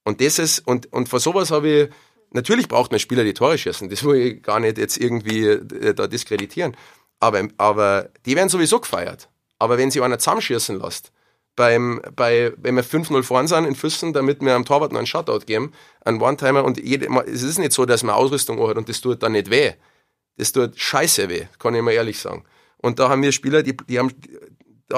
Und 0.04 0.22
das 0.22 0.40
ist, 0.40 0.60
und, 0.60 0.92
und 0.92 1.10
vor 1.10 1.20
sowas 1.20 1.52
habe 1.52 1.70
ich, 1.70 1.90
natürlich 2.32 2.68
braucht 2.68 2.92
man 2.92 3.00
Spieler, 3.00 3.24
die 3.24 3.34
Tore 3.34 3.58
schießen, 3.58 3.90
das 3.90 4.04
will 4.04 4.16
ich 4.16 4.44
gar 4.44 4.60
nicht 4.60 4.78
jetzt 4.78 4.98
irgendwie 4.98 5.46
äh, 5.46 5.94
da 5.94 6.08
diskreditieren. 6.08 6.76
Aber, 7.20 7.48
aber 7.58 8.10
die 8.26 8.36
werden 8.36 8.50
sowieso 8.50 8.80
gefeiert. 8.80 9.30
Aber 9.58 9.78
wenn 9.78 9.92
sie 9.92 10.02
einer 10.02 10.20
zusammenschießen 10.20 10.80
lässt, 10.80 11.12
beim, 11.56 12.02
bei, 12.16 12.54
wenn 12.58 12.76
wir 12.76 12.84
5-0 12.84 13.24
vorn 13.24 13.48
sind 13.48 13.66
in 13.66 13.76
Füssen, 13.76 14.14
damit 14.14 14.42
wir 14.42 14.56
am 14.56 14.66
Torwart 14.66 14.92
noch 14.92 15.00
einen 15.00 15.08
Shutout 15.08 15.46
geben, 15.46 15.74
einen 16.06 16.22
One-Timer 16.22 16.64
und 16.64 16.82
jede, 16.82 17.08
es 17.26 17.44
ist 17.44 17.60
nicht 17.60 17.74
so, 17.74 17.86
dass 17.86 18.04
man 18.04 18.16
Ausrüstung 18.16 18.66
hat 18.68 18.78
und 18.78 18.88
das 18.88 19.02
tut 19.02 19.22
dann 19.24 19.34
nicht 19.34 19.50
weh. 19.50 19.74
Das 20.38 20.52
tut 20.54 20.80
scheiße 20.80 21.30
weh, 21.30 21.48
kann 21.60 21.76
ich 21.76 21.82
mal 21.82 21.92
ehrlich 21.92 22.20
sagen. 22.20 22.46
Und 22.78 23.00
da 23.00 23.10
haben 23.10 23.22
wir 23.22 23.34
Spieler, 23.34 23.62
die, 23.62 23.76
die 23.76 24.00
haben, 24.00 24.14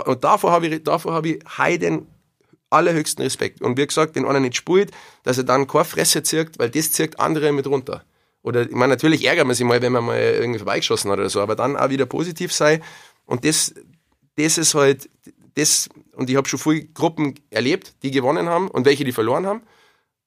und 0.06 0.24
davor 0.24 0.52
habe 0.52 0.68
ich, 0.68 0.84
davor 0.84 1.14
habe 1.14 1.30
ich 1.30 1.44
heiden 1.58 2.08
allerhöchsten 2.70 3.24
Respekt. 3.24 3.62
Und 3.62 3.78
wie 3.78 3.86
gesagt, 3.86 4.16
wenn 4.16 4.26
einer 4.26 4.40
nicht 4.40 4.56
spielt, 4.56 4.92
dass 5.24 5.38
er 5.38 5.44
dann 5.44 5.68
keine 5.68 5.86
Fresse 5.86 6.24
zirkt, 6.24 6.60
weil 6.60 6.70
das 6.70 6.92
zirkt 6.92 7.20
andere 7.20 7.52
mit 7.52 7.68
runter. 7.68 8.04
Oder, 8.44 8.64
ich 8.64 8.72
meine, 8.72 8.94
natürlich 8.94 9.26
ärgert 9.26 9.46
man 9.46 9.56
sich 9.56 9.66
mal, 9.66 9.82
wenn 9.82 9.92
man 9.92 10.06
mal 10.06 10.20
irgendwie 10.20 10.60
vorbeigeschossen 10.60 11.12
hat 11.12 11.20
oder 11.20 11.30
so, 11.30 11.42
aber 11.42 11.56
dann 11.56 11.76
auch 11.76 11.90
wieder 11.90 12.06
positiv 12.06 12.52
sei. 12.54 12.82
Und 13.26 13.46
das, 13.46 13.74
das 14.36 14.58
ist 14.58 14.74
halt, 14.74 15.10
das, 15.56 15.90
und 16.16 16.30
ich 16.30 16.36
habe 16.36 16.48
schon 16.48 16.60
viele 16.60 16.86
Gruppen 16.86 17.36
erlebt, 17.50 17.94
die 18.04 18.12
gewonnen 18.12 18.50
haben 18.50 18.70
und 18.70 18.86
welche, 18.86 19.04
die 19.04 19.12
verloren 19.12 19.46
haben. 19.46 19.64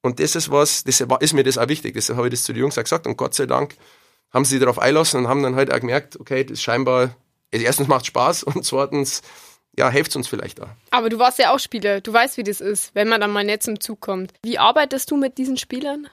Und 0.01 0.19
das 0.19 0.35
ist 0.35 0.51
was, 0.51 0.83
das 0.83 1.01
ist 1.01 1.33
mir 1.33 1.43
das 1.43 1.57
auch 1.57 1.67
wichtig. 1.67 1.93
Deshalb 1.95 2.17
habe 2.17 2.27
ich 2.27 2.33
das 2.33 2.43
zu 2.43 2.53
den 2.53 2.61
Jungs 2.61 2.77
auch 2.77 2.83
gesagt. 2.83 3.07
Und 3.07 3.17
Gott 3.17 3.33
sei 3.33 3.47
Dank 3.47 3.75
haben 4.31 4.45
sie 4.45 4.59
darauf 4.59 4.77
einlassen 4.77 5.21
und 5.21 5.27
haben 5.27 5.41
dann 5.41 5.55
halt 5.55 5.73
auch 5.73 5.79
gemerkt, 5.79 6.19
okay, 6.19 6.43
das 6.43 6.53
ist 6.53 6.63
scheinbar, 6.63 7.15
also 7.53 7.65
erstens 7.65 7.87
macht 7.87 8.05
Spaß 8.05 8.43
und 8.43 8.63
zweitens, 8.65 9.21
ja, 9.77 9.89
hilft 9.89 10.15
uns 10.15 10.27
vielleicht 10.27 10.59
da. 10.59 10.75
Aber 10.91 11.09
du 11.09 11.19
warst 11.19 11.39
ja 11.39 11.53
auch 11.53 11.59
Spieler, 11.59 12.01
du 12.01 12.13
weißt, 12.13 12.37
wie 12.37 12.43
das 12.43 12.61
ist, 12.61 12.93
wenn 12.93 13.07
man 13.07 13.21
dann 13.21 13.31
mal 13.31 13.43
nicht 13.43 13.63
zum 13.63 13.79
Zug 13.79 13.99
kommt. 13.99 14.33
Wie 14.43 14.57
arbeitest 14.59 15.09
du 15.11 15.17
mit 15.17 15.37
diesen 15.37 15.57
Spielern? 15.57 16.07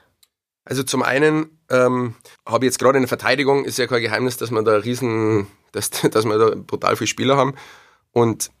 Also 0.65 0.83
zum 0.83 1.03
einen 1.03 1.59
ähm, 1.69 2.15
habe 2.45 2.65
ich 2.65 2.69
jetzt 2.69 2.79
gerade 2.79 2.97
in 2.97 3.03
der 3.03 3.09
Verteidigung, 3.09 3.65
ist 3.65 3.77
ja 3.77 3.87
kein 3.87 4.01
Geheimnis, 4.01 4.37
dass 4.37 4.51
wir 4.51 4.63
da 4.63 4.77
riesen, 4.77 5.47
dass, 5.71 5.89
dass 6.11 6.25
wir 6.25 6.37
da 6.37 6.55
brutal 6.55 6.95
viele 6.95 7.07
Spieler 7.07 7.37
haben. 7.37 7.55
Und 8.11 8.51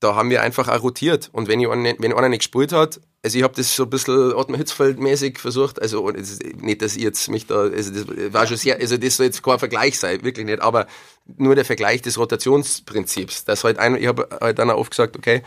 da 0.00 0.14
haben 0.14 0.30
wir 0.30 0.42
einfach 0.42 0.68
auch 0.68 0.82
rotiert. 0.82 1.30
Und 1.32 1.48
wenn, 1.48 1.60
ich 1.60 1.68
einen, 1.68 1.96
wenn 1.98 2.12
einer 2.12 2.28
nicht 2.28 2.40
gespielt 2.40 2.72
hat, 2.72 3.00
also 3.22 3.38
ich 3.38 3.44
habe 3.44 3.54
das 3.54 3.74
so 3.74 3.84
ein 3.84 3.90
bisschen 3.90 4.32
Ottmar 4.34 4.60
Hitzfeld-mäßig 4.60 5.38
versucht, 5.38 5.80
also 5.80 6.10
nicht, 6.10 6.82
dass 6.82 6.96
ich 6.96 7.02
jetzt 7.02 7.28
mich 7.28 7.46
da, 7.46 7.62
also 7.62 7.92
das 7.92 8.32
war 8.32 8.46
schon 8.46 8.56
sehr, 8.56 8.78
also 8.78 8.96
das 8.96 9.16
soll 9.16 9.26
jetzt 9.26 9.42
kein 9.42 9.58
Vergleich 9.58 9.98
sein, 9.98 10.22
wirklich 10.22 10.46
nicht, 10.46 10.60
aber 10.60 10.86
nur 11.24 11.54
der 11.54 11.64
Vergleich 11.64 12.02
des 12.02 12.18
Rotationsprinzips. 12.18 13.44
Das 13.44 13.64
halt 13.64 13.78
ein, 13.78 13.96
ich 13.96 14.06
habe 14.06 14.28
halt 14.40 14.58
dann 14.58 14.70
auch 14.70 14.78
oft 14.78 14.90
gesagt, 14.90 15.16
okay, 15.16 15.42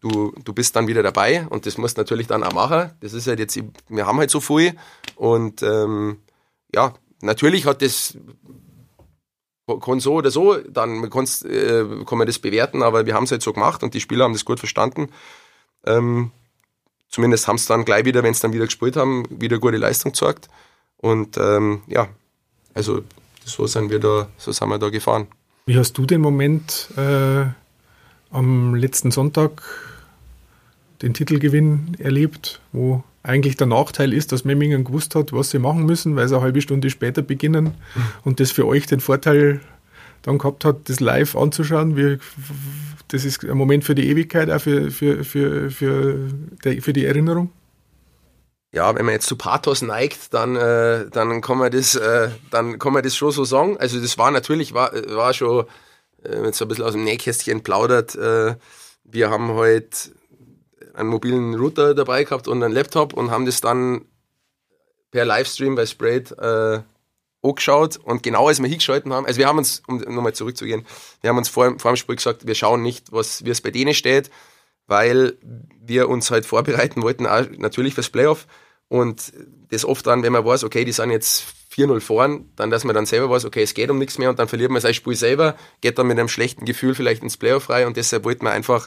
du, 0.00 0.32
du 0.44 0.52
bist 0.52 0.74
dann 0.76 0.88
wieder 0.88 1.02
dabei 1.02 1.46
und 1.48 1.66
das 1.66 1.78
musst 1.78 1.98
natürlich 1.98 2.26
dann 2.26 2.42
auch 2.42 2.52
machen. 2.52 2.90
Das 3.00 3.12
ist 3.12 3.26
halt 3.26 3.38
jetzt, 3.38 3.58
wir 3.88 4.06
haben 4.06 4.18
halt 4.18 4.30
so 4.30 4.40
viel 4.40 4.74
und 5.14 5.62
ähm, 5.62 6.18
ja, 6.74 6.94
natürlich 7.20 7.66
hat 7.66 7.80
das 7.80 8.16
kann 9.66 10.00
so 10.00 10.14
oder 10.14 10.30
so, 10.30 10.56
dann 10.56 11.04
äh, 11.04 11.08
kann 11.08 12.18
man 12.18 12.26
das 12.26 12.38
bewerten, 12.38 12.82
aber 12.82 13.06
wir 13.06 13.14
haben 13.14 13.24
es 13.24 13.30
halt 13.30 13.42
so 13.42 13.52
gemacht 13.52 13.82
und 13.82 13.94
die 13.94 14.00
Spieler 14.00 14.24
haben 14.24 14.34
das 14.34 14.44
gut 14.44 14.58
verstanden. 14.58 15.08
Ähm, 15.86 16.30
zumindest 17.08 17.48
haben 17.48 17.56
es 17.56 17.66
dann 17.66 17.84
gleich 17.84 18.04
wieder, 18.04 18.22
wenn 18.22 18.32
es 18.32 18.40
dann 18.40 18.52
wieder 18.52 18.66
gespielt 18.66 18.96
haben, 18.96 19.24
wieder 19.30 19.58
gute 19.58 19.76
Leistung 19.76 20.12
gezeigt. 20.12 20.48
Und 20.98 21.38
ähm, 21.38 21.82
ja, 21.86 22.08
also 22.74 23.02
so 23.44 23.66
sind 23.66 23.90
wir 23.90 24.00
da, 24.00 24.28
so 24.36 24.52
sind 24.52 24.68
wir 24.68 24.78
da 24.78 24.90
gefahren. 24.90 25.28
Wie 25.66 25.78
hast 25.78 25.96
du 25.96 26.04
den 26.04 26.20
Moment 26.20 26.88
äh, 26.96 27.46
am 28.30 28.74
letzten 28.74 29.10
Sonntag 29.10 29.62
den 31.00 31.14
Titelgewinn 31.14 31.96
erlebt, 31.98 32.60
wo 32.72 33.02
eigentlich 33.24 33.56
der 33.56 33.66
Nachteil 33.66 34.12
ist, 34.12 34.32
dass 34.32 34.44
Memmingen 34.44 34.84
gewusst 34.84 35.14
hat, 35.14 35.32
was 35.32 35.50
sie 35.50 35.58
machen 35.58 35.86
müssen, 35.86 36.14
weil 36.14 36.28
sie 36.28 36.34
eine 36.36 36.44
halbe 36.44 36.60
Stunde 36.60 36.90
später 36.90 37.22
beginnen 37.22 37.74
und 38.22 38.38
das 38.38 38.52
für 38.52 38.66
euch 38.66 38.86
den 38.86 39.00
Vorteil 39.00 39.60
dann 40.22 40.38
gehabt 40.38 40.64
hat, 40.64 40.88
das 40.88 41.00
live 41.00 41.34
anzuschauen. 41.34 41.96
Wie, 41.96 42.18
das 43.08 43.24
ist 43.24 43.42
ein 43.42 43.56
Moment 43.56 43.84
für 43.84 43.94
die 43.94 44.08
Ewigkeit, 44.08 44.50
auch 44.50 44.60
für, 44.60 44.90
für, 44.90 45.24
für, 45.24 45.70
für, 45.70 46.28
der, 46.64 46.82
für 46.82 46.92
die 46.92 47.06
Erinnerung. 47.06 47.50
Ja, 48.72 48.94
wenn 48.94 49.06
man 49.06 49.14
jetzt 49.14 49.26
zu 49.26 49.36
Pathos 49.36 49.82
neigt, 49.82 50.34
dann, 50.34 50.56
äh, 50.56 51.06
dann, 51.10 51.40
kann 51.40 51.58
man 51.58 51.70
das, 51.70 51.94
äh, 51.94 52.28
dann 52.50 52.78
kann 52.78 52.92
man 52.92 53.02
das 53.02 53.16
schon 53.16 53.30
so 53.30 53.44
sagen. 53.44 53.78
Also 53.78 54.00
das 54.00 54.18
war 54.18 54.30
natürlich, 54.32 54.74
war, 54.74 54.92
war 54.92 55.32
schon 55.32 55.64
äh, 56.24 56.44
jetzt 56.44 56.60
ein 56.60 56.68
bisschen 56.68 56.84
aus 56.84 56.92
dem 56.92 57.04
Nähkästchen 57.04 57.62
plaudert. 57.62 58.16
Äh, 58.16 58.56
wir 59.04 59.30
haben 59.30 59.52
heute 59.52 59.84
halt 59.84 60.12
einen 60.94 61.08
mobilen 61.08 61.54
Router 61.54 61.94
dabei 61.94 62.24
gehabt 62.24 62.48
und 62.48 62.62
einen 62.62 62.72
Laptop 62.72 63.12
und 63.12 63.30
haben 63.30 63.46
das 63.46 63.60
dann 63.60 64.06
per 65.10 65.24
Livestream 65.24 65.74
bei 65.74 65.86
Sprayed 65.86 66.32
äh, 66.38 66.80
angeschaut 67.42 67.98
und 67.98 68.22
genau 68.22 68.48
als 68.48 68.60
wir 68.60 68.68
hingeschalten 68.68 69.12
haben, 69.12 69.26
also 69.26 69.38
wir 69.38 69.46
haben 69.46 69.58
uns, 69.58 69.82
um 69.86 69.98
nochmal 69.98 70.34
zurückzugehen, 70.34 70.86
wir 71.20 71.30
haben 71.30 71.38
uns 71.38 71.48
vor, 71.48 71.78
vor 71.78 71.92
dem 71.92 71.96
Spiel 71.96 72.16
gesagt, 72.16 72.46
wir 72.46 72.54
schauen 72.54 72.82
nicht, 72.82 73.12
wie 73.12 73.50
es 73.50 73.60
bei 73.60 73.70
denen 73.70 73.94
steht, 73.94 74.30
weil 74.86 75.36
wir 75.80 76.08
uns 76.08 76.30
halt 76.30 76.46
vorbereiten 76.46 77.02
wollten, 77.02 77.26
auch 77.26 77.44
natürlich 77.58 77.94
fürs 77.94 78.08
Playoff 78.08 78.46
und 78.88 79.32
das 79.70 79.84
oft 79.84 80.06
dann, 80.06 80.22
wenn 80.22 80.32
man 80.32 80.44
weiß, 80.44 80.64
okay, 80.64 80.84
die 80.84 80.92
sind 80.92 81.10
jetzt 81.10 81.44
4-0 81.74 82.00
vorn, 82.00 82.50
dann, 82.56 82.70
dass 82.70 82.84
man 82.84 82.94
dann 82.94 83.06
selber 83.06 83.28
weiß, 83.30 83.44
okay, 83.44 83.62
es 83.62 83.74
geht 83.74 83.90
um 83.90 83.98
nichts 83.98 84.18
mehr 84.18 84.30
und 84.30 84.38
dann 84.38 84.48
verliert 84.48 84.70
man 84.70 84.80
sein 84.80 84.94
Spiel 84.94 85.16
selber, 85.16 85.56
geht 85.80 85.98
dann 85.98 86.06
mit 86.06 86.18
einem 86.18 86.28
schlechten 86.28 86.64
Gefühl 86.64 86.94
vielleicht 86.94 87.22
ins 87.22 87.36
Playoff 87.36 87.68
rein 87.70 87.86
und 87.86 87.96
deshalb 87.96 88.24
wollten 88.24 88.44
wir 88.44 88.52
einfach 88.52 88.86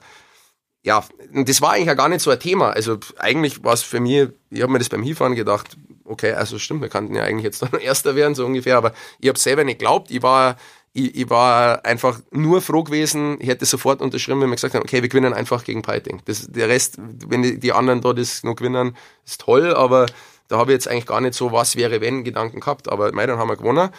ja, 0.83 1.03
das 1.33 1.61
war 1.61 1.73
eigentlich 1.73 1.87
ja 1.87 1.93
gar 1.95 2.09
nicht 2.09 2.21
so 2.21 2.31
ein 2.31 2.39
Thema. 2.39 2.69
Also 2.69 2.97
eigentlich 3.17 3.63
war 3.63 3.73
es 3.73 3.83
für 3.83 3.99
mich, 3.99 4.29
ich 4.49 4.61
habe 4.61 4.71
mir 4.71 4.79
das 4.79 4.89
beim 4.89 5.03
Hinfahren 5.03 5.35
gedacht, 5.35 5.77
okay, 6.05 6.33
also 6.33 6.57
stimmt, 6.57 6.81
wir 6.81 6.89
könnten 6.89 7.15
ja 7.15 7.23
eigentlich 7.23 7.43
jetzt 7.43 7.61
noch 7.61 7.73
Erster 7.79 8.15
werden, 8.15 8.35
so 8.35 8.45
ungefähr, 8.45 8.77
aber 8.77 8.93
ich 9.19 9.27
habe 9.27 9.39
selber 9.39 9.63
nicht 9.63 9.79
geglaubt. 9.79 10.11
Ich 10.11 10.23
war, 10.23 10.57
ich, 10.93 11.15
ich 11.15 11.29
war 11.29 11.85
einfach 11.85 12.21
nur 12.31 12.61
froh 12.61 12.83
gewesen, 12.83 13.37
ich 13.39 13.47
hätte 13.47 13.65
sofort 13.65 14.01
unterschrieben, 14.01 14.41
wenn 14.41 14.49
wir 14.49 14.55
gesagt 14.55 14.73
haben, 14.73 14.83
okay, 14.83 15.01
wir 15.01 15.09
gewinnen 15.09 15.33
einfach 15.33 15.63
gegen 15.63 15.81
Piting. 15.81 16.21
Das, 16.25 16.47
der 16.47 16.69
Rest, 16.69 16.97
wenn 16.97 17.41
die, 17.41 17.59
die 17.59 17.73
anderen 17.73 18.01
da 18.01 18.13
das 18.13 18.43
noch 18.43 18.55
gewinnen, 18.55 18.95
ist 19.25 19.41
toll, 19.41 19.73
aber 19.73 20.05
da 20.47 20.57
habe 20.57 20.71
ich 20.71 20.75
jetzt 20.75 20.87
eigentlich 20.87 21.05
gar 21.05 21.21
nicht 21.21 21.33
so 21.33 21.51
was 21.51 21.75
wäre 21.75 22.01
wenn 22.01 22.23
Gedanken 22.23 22.61
gehabt. 22.61 22.89
Aber 22.89 23.11
mei, 23.11 23.25
dann 23.25 23.37
haben 23.37 23.49
wir 23.49 23.57
gewonnen. 23.57 23.89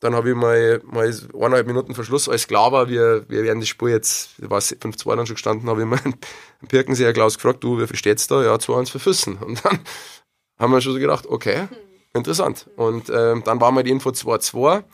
Dann 0.00 0.14
habe 0.14 0.30
ich 0.30 0.34
mal, 0.34 0.80
mal 0.84 1.12
eineinhalb 1.34 1.66
Minuten 1.66 1.94
Verschluss, 1.94 2.28
als 2.28 2.48
klar 2.48 2.72
war, 2.72 2.88
wir, 2.88 3.28
wir 3.28 3.42
werden 3.42 3.60
das 3.60 3.68
Spiel 3.68 3.90
jetzt, 3.90 4.30
war 4.38 4.60
5-2 4.60 5.16
dann 5.16 5.26
schon 5.26 5.34
gestanden, 5.34 5.68
habe 5.68 5.82
ich 5.82 5.86
mal 5.86 6.00
einen 6.02 6.18
Pirkenseher 6.68 7.12
Klaus 7.12 7.34
gefragt, 7.34 7.62
du, 7.62 7.78
wie 7.78 7.86
viel 7.86 7.96
steht's 7.96 8.26
da? 8.26 8.42
Ja, 8.42 8.54
2-1 8.54 8.90
für 8.90 8.98
Füssen. 8.98 9.36
Und 9.36 9.62
dann 9.64 9.78
haben 10.58 10.72
wir 10.72 10.80
schon 10.80 10.94
so 10.94 10.98
gedacht, 10.98 11.26
okay, 11.26 11.68
interessant. 12.14 12.68
Und 12.76 13.10
ähm, 13.10 13.42
dann 13.44 13.60
war 13.60 13.72
mal 13.72 13.82
die 13.82 13.90
Info 13.90 14.08
2-2. 14.08 14.84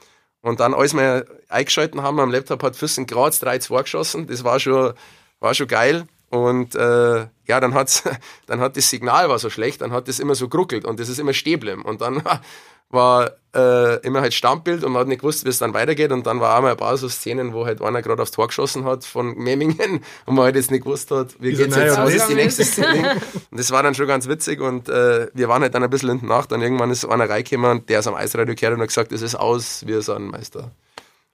Und 0.42 0.60
dann, 0.60 0.74
als 0.74 0.92
wir 0.92 1.24
eingeschalten 1.48 2.02
haben 2.02 2.18
am 2.20 2.30
Laptop, 2.30 2.62
hat 2.64 2.76
Füssen 2.76 3.06
gerade 3.06 3.34
3-2 3.34 3.82
geschossen. 3.82 4.26
Das 4.26 4.42
war 4.42 4.58
schon, 4.58 4.92
war 5.38 5.54
schon 5.54 5.68
geil. 5.68 6.06
Und 6.30 6.74
äh, 6.74 7.26
ja, 7.46 7.60
dann 7.60 7.74
hat's, 7.74 8.02
dann 8.46 8.60
hat 8.60 8.76
das 8.76 8.90
Signal 8.90 9.28
war 9.28 9.38
so 9.38 9.50
schlecht, 9.50 9.80
dann 9.80 9.92
hat 9.92 10.08
das 10.08 10.18
immer 10.18 10.34
so 10.34 10.48
geruckelt 10.48 10.84
und 10.84 11.00
das 11.00 11.08
ist 11.08 11.18
immer 11.18 11.32
bleiben. 11.32 11.82
Und 11.82 12.00
dann 12.00 12.22
war 12.90 13.32
äh, 13.54 14.00
immer 14.06 14.20
halt 14.20 14.34
Stammbild 14.34 14.84
und 14.84 14.92
man 14.92 15.00
hat 15.00 15.08
nicht 15.08 15.20
gewusst, 15.20 15.44
wie 15.44 15.48
es 15.48 15.58
dann 15.58 15.74
weitergeht. 15.74 16.12
Und 16.12 16.26
dann 16.26 16.40
war 16.40 16.56
auch 16.56 16.62
mal 16.62 16.72
ein 16.72 16.76
paar 16.76 16.96
so 16.96 17.08
Szenen, 17.08 17.52
wo 17.52 17.66
halt 17.66 17.82
einer 17.82 18.02
gerade 18.02 18.22
aufs 18.22 18.30
Tor 18.30 18.48
geschossen 18.48 18.84
hat 18.84 19.04
von 19.04 19.36
Memmingen 19.36 20.00
und 20.26 20.34
man 20.34 20.44
halt 20.44 20.56
jetzt 20.56 20.70
nicht 20.70 20.84
gewusst 20.84 21.10
hat, 21.10 21.34
wie 21.40 21.52
geht's 21.52 21.76
jetzt, 21.76 21.96
was 21.96 22.14
ist 22.14 22.28
die 22.28 22.34
nächste 22.34 22.64
Szene. 22.64 23.16
und 23.50 23.58
das 23.58 23.70
war 23.70 23.82
dann 23.82 23.94
schon 23.94 24.06
ganz 24.06 24.28
witzig 24.28 24.60
und 24.60 24.88
äh, 24.88 25.28
wir 25.34 25.48
waren 25.48 25.62
halt 25.62 25.74
dann 25.74 25.82
ein 25.82 25.90
bisschen 25.90 26.10
hinten 26.10 26.26
nach. 26.26 26.46
Dann 26.46 26.62
irgendwann 26.62 26.90
ist 26.90 27.04
einer 27.04 27.28
reingekommen 27.28 27.70
und 27.70 27.88
der 27.88 28.00
ist 28.00 28.06
am 28.06 28.14
Eisradio 28.14 28.54
gehört 28.54 28.74
und 28.74 28.80
hat 28.80 28.88
gesagt, 28.88 29.12
es 29.12 29.22
ist 29.22 29.34
aus, 29.34 29.86
wir 29.86 30.02
sind 30.02 30.30
Meister. 30.30 30.70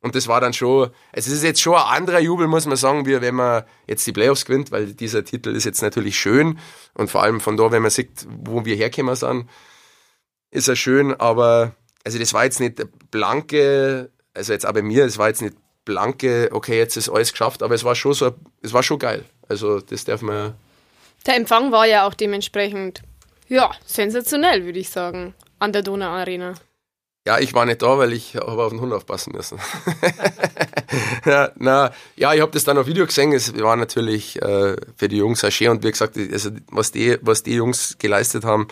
Und 0.02 0.16
das 0.16 0.26
war 0.26 0.40
dann 0.40 0.52
schon, 0.52 0.90
also 1.12 1.30
es 1.30 1.36
ist 1.38 1.44
jetzt 1.44 1.60
schon 1.60 1.76
ein 1.76 2.02
anderer 2.02 2.18
Jubel, 2.18 2.48
muss 2.48 2.66
man 2.66 2.76
sagen, 2.76 3.06
wie 3.06 3.20
wenn 3.20 3.36
man 3.36 3.62
jetzt 3.86 4.04
die 4.06 4.12
Playoffs 4.12 4.44
gewinnt, 4.44 4.72
weil 4.72 4.94
dieser 4.94 5.24
Titel 5.24 5.50
ist 5.54 5.64
jetzt 5.64 5.80
natürlich 5.80 6.18
schön 6.18 6.58
und 6.94 7.08
vor 7.08 7.22
allem 7.22 7.40
von 7.40 7.56
da, 7.56 7.70
wenn 7.70 7.82
man 7.82 7.90
sieht, 7.90 8.26
wo 8.28 8.64
wir 8.64 8.74
hergekommen 8.74 9.14
sind, 9.14 9.48
ist 10.50 10.68
er 10.68 10.74
schön, 10.74 11.14
aber 11.14 11.72
also 12.04 12.18
das 12.18 12.34
war 12.34 12.44
jetzt 12.44 12.58
nicht 12.58 12.82
blanke, 13.12 14.10
also 14.34 14.52
jetzt 14.52 14.66
auch 14.66 14.72
bei 14.72 14.82
mir, 14.82 15.04
es 15.04 15.18
war 15.18 15.28
jetzt 15.28 15.40
nicht 15.40 15.56
blanke, 15.84 16.48
okay, 16.52 16.78
jetzt 16.78 16.96
ist 16.96 17.08
alles 17.08 17.30
geschafft, 17.30 17.62
aber 17.62 17.74
es 17.74 17.84
war 17.84 17.94
schon 17.94 18.14
so, 18.14 18.32
es 18.60 18.72
war 18.72 18.82
schon 18.82 18.98
geil. 18.98 19.24
Also 19.48 19.80
das 19.80 20.04
darf 20.04 20.22
man. 20.22 20.54
Der 21.26 21.36
Empfang 21.36 21.70
war 21.70 21.86
ja 21.86 22.06
auch 22.06 22.14
dementsprechend, 22.14 23.02
ja, 23.48 23.70
sensationell, 23.86 24.64
würde 24.64 24.78
ich 24.78 24.90
sagen, 24.90 25.34
an 25.58 25.72
der 25.72 25.82
Donau 25.82 26.08
Arena. 26.08 26.54
Ja, 27.24 27.38
ich 27.38 27.54
war 27.54 27.64
nicht 27.66 27.82
da, 27.82 27.98
weil 27.98 28.12
ich 28.12 28.34
habe 28.34 28.64
auf 28.64 28.70
den 28.70 28.80
Hund 28.80 28.92
aufpassen 28.92 29.32
müssen. 29.32 29.58
ja, 31.24 31.52
na, 31.56 31.92
ja, 32.16 32.34
ich 32.34 32.40
habe 32.40 32.50
das 32.50 32.64
dann 32.64 32.78
auf 32.78 32.88
Video 32.88 33.06
gesehen. 33.06 33.32
Es 33.32 33.56
war 33.60 33.76
natürlich 33.76 34.42
äh, 34.42 34.76
für 34.96 35.06
die 35.08 35.18
Jungs 35.18 35.44
auch 35.44 35.50
schön 35.52 35.68
und 35.68 35.84
wie 35.84 35.90
gesagt, 35.92 36.16
also 36.16 36.50
was 36.70 36.90
die, 36.90 37.18
was 37.22 37.44
die 37.44 37.54
Jungs 37.54 37.96
geleistet 37.98 38.44
haben, 38.44 38.66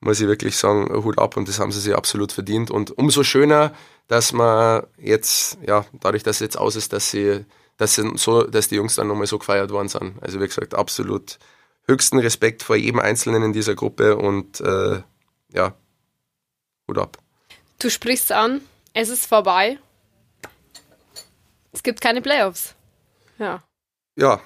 muss 0.00 0.20
ich 0.20 0.26
wirklich 0.28 0.56
sagen, 0.56 0.92
Hut 1.04 1.18
ab 1.18 1.38
und 1.38 1.48
das 1.48 1.58
haben 1.58 1.72
sie 1.72 1.80
sich 1.80 1.94
absolut 1.94 2.32
verdient. 2.32 2.70
Und 2.70 2.96
umso 2.98 3.22
schöner, 3.22 3.72
dass 4.08 4.32
man 4.32 4.86
jetzt, 4.98 5.58
ja, 5.66 5.86
dadurch, 6.00 6.22
dass 6.22 6.36
es 6.36 6.40
jetzt 6.40 6.58
aus 6.58 6.76
ist, 6.76 6.92
dass 6.92 7.10
sie, 7.10 7.46
dass 7.78 7.94
sie 7.94 8.10
so, 8.16 8.42
dass 8.42 8.68
die 8.68 8.76
Jungs 8.76 8.96
dann 8.96 9.08
nochmal 9.08 9.26
so 9.26 9.38
gefeiert 9.38 9.70
worden 9.70 9.88
sind. 9.88 10.22
Also 10.22 10.38
wie 10.40 10.46
gesagt, 10.46 10.74
absolut 10.74 11.38
höchsten 11.86 12.18
Respekt 12.18 12.62
vor 12.62 12.76
jedem 12.76 13.00
Einzelnen 13.00 13.42
in 13.42 13.52
dieser 13.54 13.74
Gruppe 13.74 14.16
und 14.16 14.60
äh, 14.60 15.02
ja, 15.54 15.74
Hut 16.88 16.98
ab. 16.98 17.18
Du 17.80 17.88
sprichst 17.88 18.30
an, 18.30 18.60
es 18.92 19.08
ist 19.08 19.24
vorbei. 19.24 19.78
Es 21.72 21.82
gibt 21.82 22.02
keine 22.02 22.20
Playoffs. 22.20 22.74
Ja. 23.38 23.62
Ja, 24.16 24.42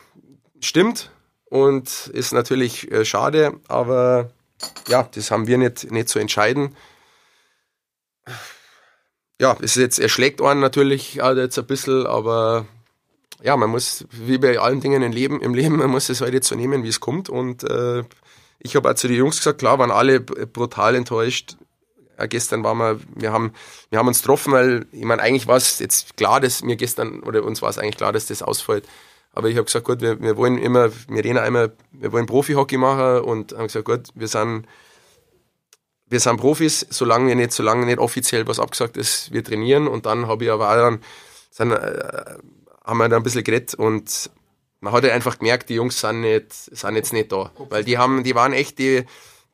stimmt 0.60 1.10
und 1.46 2.06
ist 2.12 2.32
natürlich 2.32 2.90
äh, 2.92 3.04
schade, 3.04 3.60
aber 3.66 4.30
ja, 4.86 5.08
das 5.14 5.32
haben 5.32 5.48
wir 5.48 5.58
nicht, 5.58 5.90
nicht 5.90 6.08
zu 6.08 6.20
entscheiden. 6.20 6.76
Ja, 9.40 9.56
es 9.60 9.76
ist 9.76 9.82
jetzt, 9.82 9.98
er 9.98 10.08
schlägt 10.08 10.40
einen 10.40 10.60
natürlich 10.60 11.20
auch 11.20 11.34
jetzt 11.34 11.58
ein 11.58 11.66
bisschen, 11.66 12.06
aber 12.06 12.66
ja, 13.42 13.56
man 13.56 13.70
muss, 13.70 14.04
wie 14.12 14.38
bei 14.38 14.60
allen 14.60 14.80
Dingen 14.80 15.02
im 15.02 15.10
Leben, 15.10 15.40
im 15.40 15.54
Leben 15.54 15.76
man 15.76 15.90
muss 15.90 16.08
es 16.08 16.20
halt 16.20 16.34
jetzt 16.34 16.46
so 16.46 16.54
nehmen, 16.54 16.84
wie 16.84 16.88
es 16.88 17.00
kommt. 17.00 17.28
Und 17.28 17.64
äh, 17.64 18.04
ich 18.60 18.76
habe 18.76 18.88
auch 18.88 18.94
zu 18.94 19.08
den 19.08 19.16
Jungs 19.16 19.38
gesagt, 19.38 19.58
klar, 19.58 19.80
waren 19.80 19.90
alle 19.90 20.20
brutal 20.20 20.94
enttäuscht. 20.94 21.56
Ja, 22.18 22.26
gestern 22.26 22.62
waren 22.62 22.78
wir, 22.78 23.00
wir 23.14 23.32
haben, 23.32 23.52
wir 23.90 23.98
haben 23.98 24.08
uns 24.08 24.20
getroffen, 24.20 24.52
weil, 24.52 24.86
ich 24.92 25.04
meine, 25.04 25.22
eigentlich 25.22 25.46
war 25.46 25.56
es 25.56 25.78
jetzt 25.78 26.16
klar, 26.16 26.40
dass 26.40 26.62
mir 26.62 26.76
gestern, 26.76 27.20
oder 27.22 27.42
uns 27.44 27.62
war 27.62 27.70
es 27.70 27.78
eigentlich 27.78 27.96
klar, 27.96 28.12
dass 28.12 28.26
das 28.26 28.42
ausfällt. 28.42 28.86
Aber 29.32 29.48
ich 29.48 29.56
habe 29.56 29.64
gesagt, 29.64 29.84
gut, 29.84 30.00
wir, 30.00 30.20
wir 30.20 30.36
wollen 30.36 30.58
immer, 30.58 30.90
wir 31.08 31.24
reden 31.24 31.38
einmal, 31.38 31.72
wir 31.90 32.12
wollen 32.12 32.26
Profi-Hockey 32.26 32.76
machen 32.76 33.24
und 33.24 33.52
haben 33.52 33.66
gesagt, 33.66 33.84
gut, 33.84 34.08
wir 34.14 34.28
sind, 34.28 34.66
wir 36.06 36.20
sind 36.20 36.36
Profis, 36.36 36.86
solange 36.90 37.28
wir 37.28 37.34
nicht, 37.34 37.52
solange 37.52 37.84
nicht 37.86 37.98
offiziell 37.98 38.46
was 38.46 38.60
abgesagt 38.60 38.96
ist, 38.96 39.32
wir 39.32 39.42
trainieren. 39.42 39.88
Und 39.88 40.06
dann 40.06 40.28
habe 40.28 40.44
ich 40.44 40.50
aber 40.50 40.70
auch 40.70 40.76
dann, 40.76 41.00
sind, 41.50 41.72
äh, 41.72 42.36
haben 42.84 42.98
wir 42.98 43.08
da 43.08 43.16
ein 43.16 43.24
bisschen 43.24 43.42
geredet 43.42 43.74
und 43.74 44.30
man 44.80 44.92
hat 44.92 45.02
ja 45.02 45.14
einfach 45.14 45.38
gemerkt, 45.38 45.70
die 45.70 45.74
Jungs 45.74 45.98
sind 45.98 46.20
nicht, 46.20 46.52
sind 46.52 46.94
jetzt 46.94 47.12
nicht 47.12 47.32
da. 47.32 47.50
Weil 47.70 47.84
die 47.84 47.98
haben, 47.98 48.22
die 48.22 48.34
waren 48.34 48.52
echt, 48.52 48.78
die, 48.78 49.04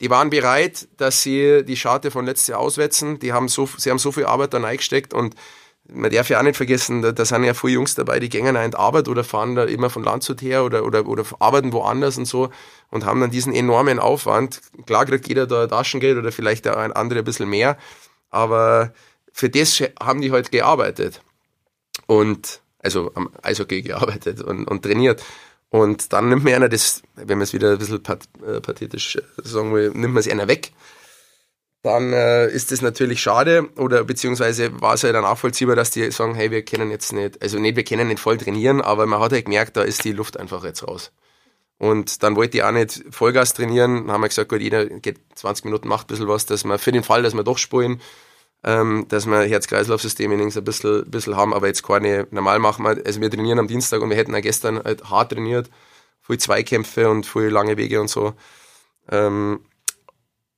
die 0.00 0.10
waren 0.10 0.30
bereit, 0.30 0.88
dass 0.96 1.22
sie 1.22 1.64
die 1.64 1.76
Scharte 1.76 2.10
von 2.10 2.24
letztes 2.24 2.48
Jahr 2.48 2.60
auswetzen. 2.60 3.18
Die 3.18 3.32
haben 3.32 3.48
so, 3.48 3.68
sie 3.76 3.90
haben 3.90 3.98
so 3.98 4.12
viel 4.12 4.24
Arbeit 4.24 4.54
da 4.54 4.58
reingesteckt 4.58 5.12
und 5.12 5.34
man 5.92 6.10
darf 6.10 6.28
ja 6.28 6.38
auch 6.38 6.42
nicht 6.42 6.56
vergessen, 6.56 7.02
da, 7.02 7.12
da 7.12 7.24
sind 7.24 7.44
ja 7.44 7.54
viele 7.54 7.74
Jungs 7.74 7.94
dabei, 7.94 8.20
die 8.20 8.28
gehen 8.28 8.46
in 8.54 8.70
die 8.70 8.76
Arbeit 8.76 9.08
oder 9.08 9.24
fahren 9.24 9.56
da 9.56 9.64
immer 9.64 9.90
von 9.90 10.04
Landshut 10.04 10.40
her 10.40 10.64
oder, 10.64 10.84
oder, 10.84 11.06
oder 11.06 11.24
arbeiten 11.40 11.72
woanders 11.72 12.16
und 12.16 12.26
so 12.26 12.50
und 12.90 13.04
haben 13.04 13.20
dann 13.20 13.30
diesen 13.30 13.52
enormen 13.52 13.98
Aufwand. 13.98 14.60
Klar 14.86 15.06
kriegt 15.06 15.28
jeder 15.28 15.46
da 15.46 15.66
Taschengeld 15.66 16.16
oder 16.16 16.32
vielleicht 16.32 16.68
auch 16.68 16.76
ein 16.76 16.92
anderer 16.92 17.20
ein 17.20 17.24
bisschen 17.24 17.48
mehr, 17.48 17.76
aber 18.30 18.92
für 19.32 19.50
das 19.50 19.82
haben 20.00 20.20
die 20.20 20.32
halt 20.32 20.52
gearbeitet 20.52 21.22
und 22.06 22.60
also 22.78 23.10
am 23.14 23.30
Eishockey 23.42 23.82
gearbeitet 23.82 24.40
und, 24.42 24.66
und 24.66 24.82
trainiert. 24.82 25.22
Und 25.70 26.12
dann 26.12 26.28
nimmt 26.28 26.44
man 26.44 26.54
einer 26.54 26.68
das, 26.68 27.02
wenn 27.14 27.38
man 27.38 27.42
es 27.42 27.52
wieder 27.52 27.72
ein 27.72 27.78
bisschen 27.78 28.02
äh, 28.44 28.60
pathetisch 28.60 29.18
sagen 29.42 29.72
will, 29.72 29.90
nimmt 29.90 30.14
man 30.14 30.18
es 30.18 30.28
einer 30.28 30.48
weg 30.48 30.72
dann 31.82 32.12
äh, 32.12 32.46
ist 32.48 32.72
das 32.72 32.82
natürlich 32.82 33.22
schade 33.22 33.68
oder 33.76 34.04
beziehungsweise 34.04 34.80
war 34.80 34.94
es 34.94 35.02
ja 35.02 35.12
dann 35.12 35.22
nachvollziehbar, 35.22 35.76
dass 35.76 35.90
die 35.90 36.10
sagen, 36.10 36.34
hey, 36.34 36.50
wir 36.50 36.62
können 36.62 36.90
jetzt 36.90 37.12
nicht, 37.12 37.40
also 37.42 37.58
nicht, 37.58 37.76
wir 37.76 37.84
können 37.84 38.08
nicht 38.08 38.20
voll 38.20 38.36
trainieren, 38.36 38.82
aber 38.82 39.06
man 39.06 39.20
hat 39.20 39.32
halt 39.32 39.46
gemerkt, 39.46 39.76
da 39.76 39.82
ist 39.82 40.04
die 40.04 40.12
Luft 40.12 40.38
einfach 40.38 40.62
jetzt 40.64 40.86
raus. 40.86 41.12
Und 41.78 42.22
dann 42.22 42.36
wollte 42.36 42.58
ich 42.58 42.64
auch 42.64 42.72
nicht 42.72 43.02
Vollgas 43.10 43.54
trainieren, 43.54 44.06
dann 44.06 44.12
haben 44.12 44.20
wir 44.20 44.28
gesagt, 44.28 44.50
gut, 44.50 44.60
jeder 44.60 44.84
geht 44.84 45.20
20 45.34 45.64
Minuten, 45.64 45.88
macht 45.88 46.06
ein 46.06 46.08
bisschen 46.08 46.28
was, 46.28 46.44
dass 46.44 46.64
wir 46.64 46.78
für 46.78 46.92
den 46.92 47.02
Fall, 47.02 47.22
dass 47.22 47.32
wir 47.32 47.44
doch 47.44 47.56
spielen, 47.56 48.02
ähm, 48.62 49.06
dass 49.08 49.26
wir 49.26 49.40
Herz-Kreislauf-System 49.40 50.32
ein 50.32 50.64
bisschen, 50.64 51.10
bisschen 51.10 51.36
haben, 51.36 51.54
aber 51.54 51.66
jetzt 51.66 51.82
keine, 51.82 52.26
normal 52.30 52.58
machen 52.58 52.84
wir, 52.84 53.00
also 53.04 53.20
wir 53.20 53.30
trainieren 53.30 53.58
am 53.58 53.68
Dienstag 53.68 54.02
und 54.02 54.10
wir 54.10 54.16
hätten 54.16 54.34
auch 54.34 54.42
gestern 54.42 54.82
halt 54.82 55.08
hart 55.10 55.32
trainiert, 55.32 55.70
viel 56.20 56.38
Zweikämpfe 56.38 57.08
und 57.08 57.26
viel 57.26 57.48
lange 57.48 57.76
Wege 57.76 58.00
und 58.00 58.08
so. 58.08 58.34
Ähm, 59.10 59.60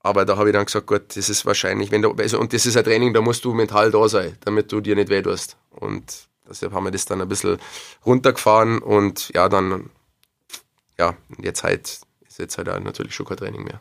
aber 0.01 0.25
da 0.25 0.37
habe 0.37 0.49
ich 0.49 0.53
dann 0.53 0.65
gesagt, 0.65 0.89
gut, 0.89 1.17
das 1.17 1.29
ist 1.29 1.47
wahrscheinlich, 1.47 1.93
wenn 1.93 2.03
du, 2.03 2.11
also, 2.13 2.41
und 2.41 2.53
das 2.53 2.67
ist 2.67 2.77
ein 2.77 2.85
Training, 2.85 3.15
da 3.15 3.21
musst 3.21 3.45
du 3.45 3.55
mental 3.55 3.93
da 3.93 4.09
sein, 4.09 4.37
damit 4.41 4.73
du 4.73 4.81
dir 4.81 4.97
nicht 4.97 5.09
weh 5.09 5.23
tust. 5.23 5.57
Und 5.71 6.29
deshalb 6.49 6.73
haben 6.73 6.85
wir 6.85 6.91
das 6.91 7.05
dann 7.05 7.21
ein 7.21 7.29
bisschen 7.29 7.59
runtergefahren 8.05 8.81
und 8.81 9.31
ja, 9.33 9.49
dann, 9.49 9.91
ja, 10.99 11.15
jetzt 11.39 11.63
halt, 11.63 12.01
ist 12.27 12.39
jetzt 12.41 12.59
halt 12.59 12.69
auch 12.69 12.81
natürlich 12.81 13.15
schon 13.15 13.27
kein 13.27 13.37
Training 13.37 13.63
mehr. 13.63 13.81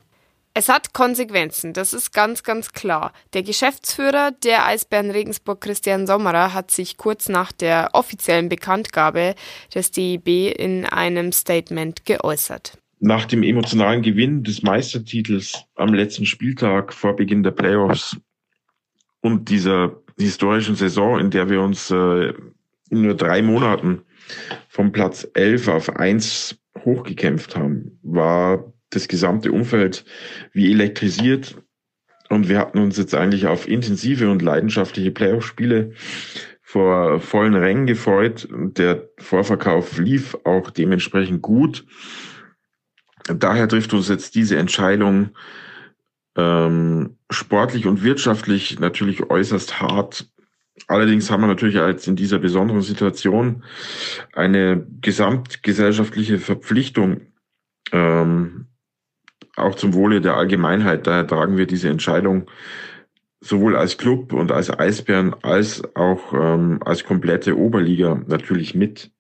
Es 0.54 0.68
hat 0.68 0.94
Konsequenzen, 0.94 1.72
das 1.72 1.94
ist 1.94 2.12
ganz, 2.12 2.44
ganz 2.44 2.74
klar. 2.74 3.14
Der 3.34 3.42
Geschäftsführer 3.42 4.32
der 4.44 4.66
Eisbären 4.66 5.10
Regensburg, 5.10 5.62
Christian 5.62 6.08
Sommerer, 6.08 6.54
hat 6.54 6.72
sich 6.72 6.98
kurz 6.98 7.30
nach 7.30 7.54
der 7.54 7.92
offiziellen 7.94 8.50
Bekanntgabe 8.50 9.36
des 9.74 9.92
DIB 9.92 10.54
in 10.58 10.86
einem 10.86 11.32
Statement 11.32 12.06
geäußert 12.06 12.78
nach 13.02 13.26
dem 13.26 13.42
emotionalen 13.42 14.04
Gewinn 14.04 14.44
des 14.44 14.62
Meistertitels 14.62 15.66
am 15.76 15.94
letzten 15.94 16.28
Spieltag 16.28 16.94
vor 16.94 17.16
Beginn 17.16 17.42
der 17.42 17.50
Playoffs 17.52 18.16
und 19.22 19.50
dieser 19.50 19.98
historischen 20.20 20.76
Saison, 20.76 21.20
in 21.20 21.32
der 21.32 21.50
wir 21.50 21.62
uns 21.62 21.90
äh, 21.90 22.34
in 22.92 23.02
nur 23.02 23.16
drei 23.16 23.42
Monaten 23.42 24.04
vom 24.70 24.92
Platz 24.92 25.28
11 25.34 25.68
auf 25.68 25.96
1 25.96 26.60
hochgekämpft 26.86 27.56
haben, 27.56 28.00
war 28.04 28.72
das 28.92 29.08
gesamte 29.08 29.52
Umfeld 29.52 30.06
wie 30.54 30.72
elektrisiert. 30.72 31.58
Und 32.30 32.48
wir 32.48 32.60
hatten 32.60 32.80
uns 32.80 32.98
jetzt 32.98 33.16
eigentlich 33.16 33.48
auf 33.48 33.68
intensive 33.68 34.30
und 34.30 34.42
leidenschaftliche 34.42 35.12
Playoff-Spiele 35.12 35.94
vor 36.62 37.20
vollen 37.20 37.56
Rängen 37.56 37.88
gefreut. 37.88 38.48
Der 38.52 39.10
Vorverkauf 39.18 39.98
lief 39.98 40.38
auch 40.46 40.70
dementsprechend 40.70 41.42
gut. 41.42 41.86
Daher 43.26 43.68
trifft 43.68 43.94
uns 43.94 44.08
jetzt 44.08 44.36
diese 44.36 44.58
Entscheidung 44.58 45.32
ähm, 46.38 47.18
sportlich 47.30 47.88
und 47.88 48.04
wirtschaftlich 48.04 48.80
natürlich 48.80 49.30
äußerst 49.30 49.82
hart. 49.82 50.30
Allerdings 50.88 51.30
haben 51.30 51.42
wir 51.42 51.48
natürlich 51.48 51.80
als 51.80 52.08
in 52.08 52.16
dieser 52.16 52.40
besonderen 52.40 52.82
Situation 52.82 53.64
eine 54.34 54.88
gesamtgesellschaftliche 55.02 56.40
Verpflichtung, 56.40 57.22
ähm, 57.92 58.68
auch 59.62 59.76
zum 59.76 59.94
Wohle 59.94 60.22
der 60.22 60.36
Allgemeinheit. 60.36 61.08
Daher 61.08 61.28
tragen 61.28 61.58
wir 61.58 61.68
diese 61.68 61.90
Entscheidung 61.90 62.50
sowohl 63.42 63.76
als 63.76 63.98
Club 63.98 64.34
und 64.34 64.52
als 64.52 64.70
Eisbären 64.70 65.36
als 65.42 65.84
auch 65.96 66.34
ähm, 66.34 66.80
als 66.86 67.04
komplette 67.04 67.58
Oberliga 67.58 68.22
natürlich 68.28 68.76
mit. 68.76 69.12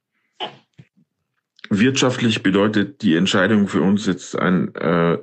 Wirtschaftlich 1.70 2.44
bedeutet 2.44 3.02
die 3.02 3.16
Entscheidung 3.16 3.68
für 3.68 3.82
uns 3.82 4.06
jetzt 4.06 4.38
einen 4.38 4.76
äh, 4.76 5.18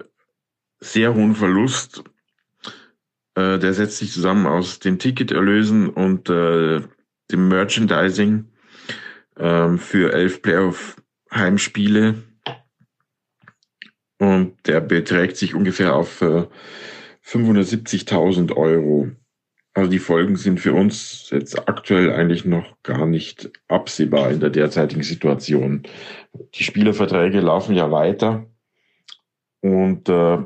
sehr 0.80 1.14
hohen 1.14 1.34
Verlust. 1.34 2.02
Äh, 3.34 3.58
der 3.58 3.72
setzt 3.74 3.98
sich 3.98 4.12
zusammen 4.12 4.46
aus 4.46 4.80
den 4.80 4.98
Ticketerlösen 4.98 5.88
und 5.88 6.28
äh, 6.30 6.80
dem 7.30 7.48
Merchandising 7.48 8.46
äh, 9.36 9.76
für 9.76 10.12
elf 10.12 10.42
Playoff-Heimspiele. 10.42 12.22
Und 14.18 14.54
der 14.66 14.80
beträgt 14.80 15.36
sich 15.36 15.54
ungefähr 15.54 15.94
auf 15.94 16.22
äh, 16.22 16.46
570.000 17.24 18.56
Euro. 18.56 19.08
Also 19.74 19.90
die 19.90 19.98
Folgen 19.98 20.36
sind 20.36 20.58
für 20.58 20.72
uns 20.72 21.28
jetzt 21.30 21.68
aktuell 21.68 22.12
eigentlich 22.12 22.44
noch 22.44 22.82
gar 22.82 23.06
nicht 23.06 23.50
absehbar 23.68 24.30
in 24.30 24.40
der 24.40 24.50
derzeitigen 24.50 25.02
Situation. 25.02 25.84
Die 26.54 26.64
Spielerverträge 26.64 27.40
laufen 27.40 27.76
ja 27.76 27.90
weiter 27.92 28.46
und 29.60 30.08
äh, 30.08 30.38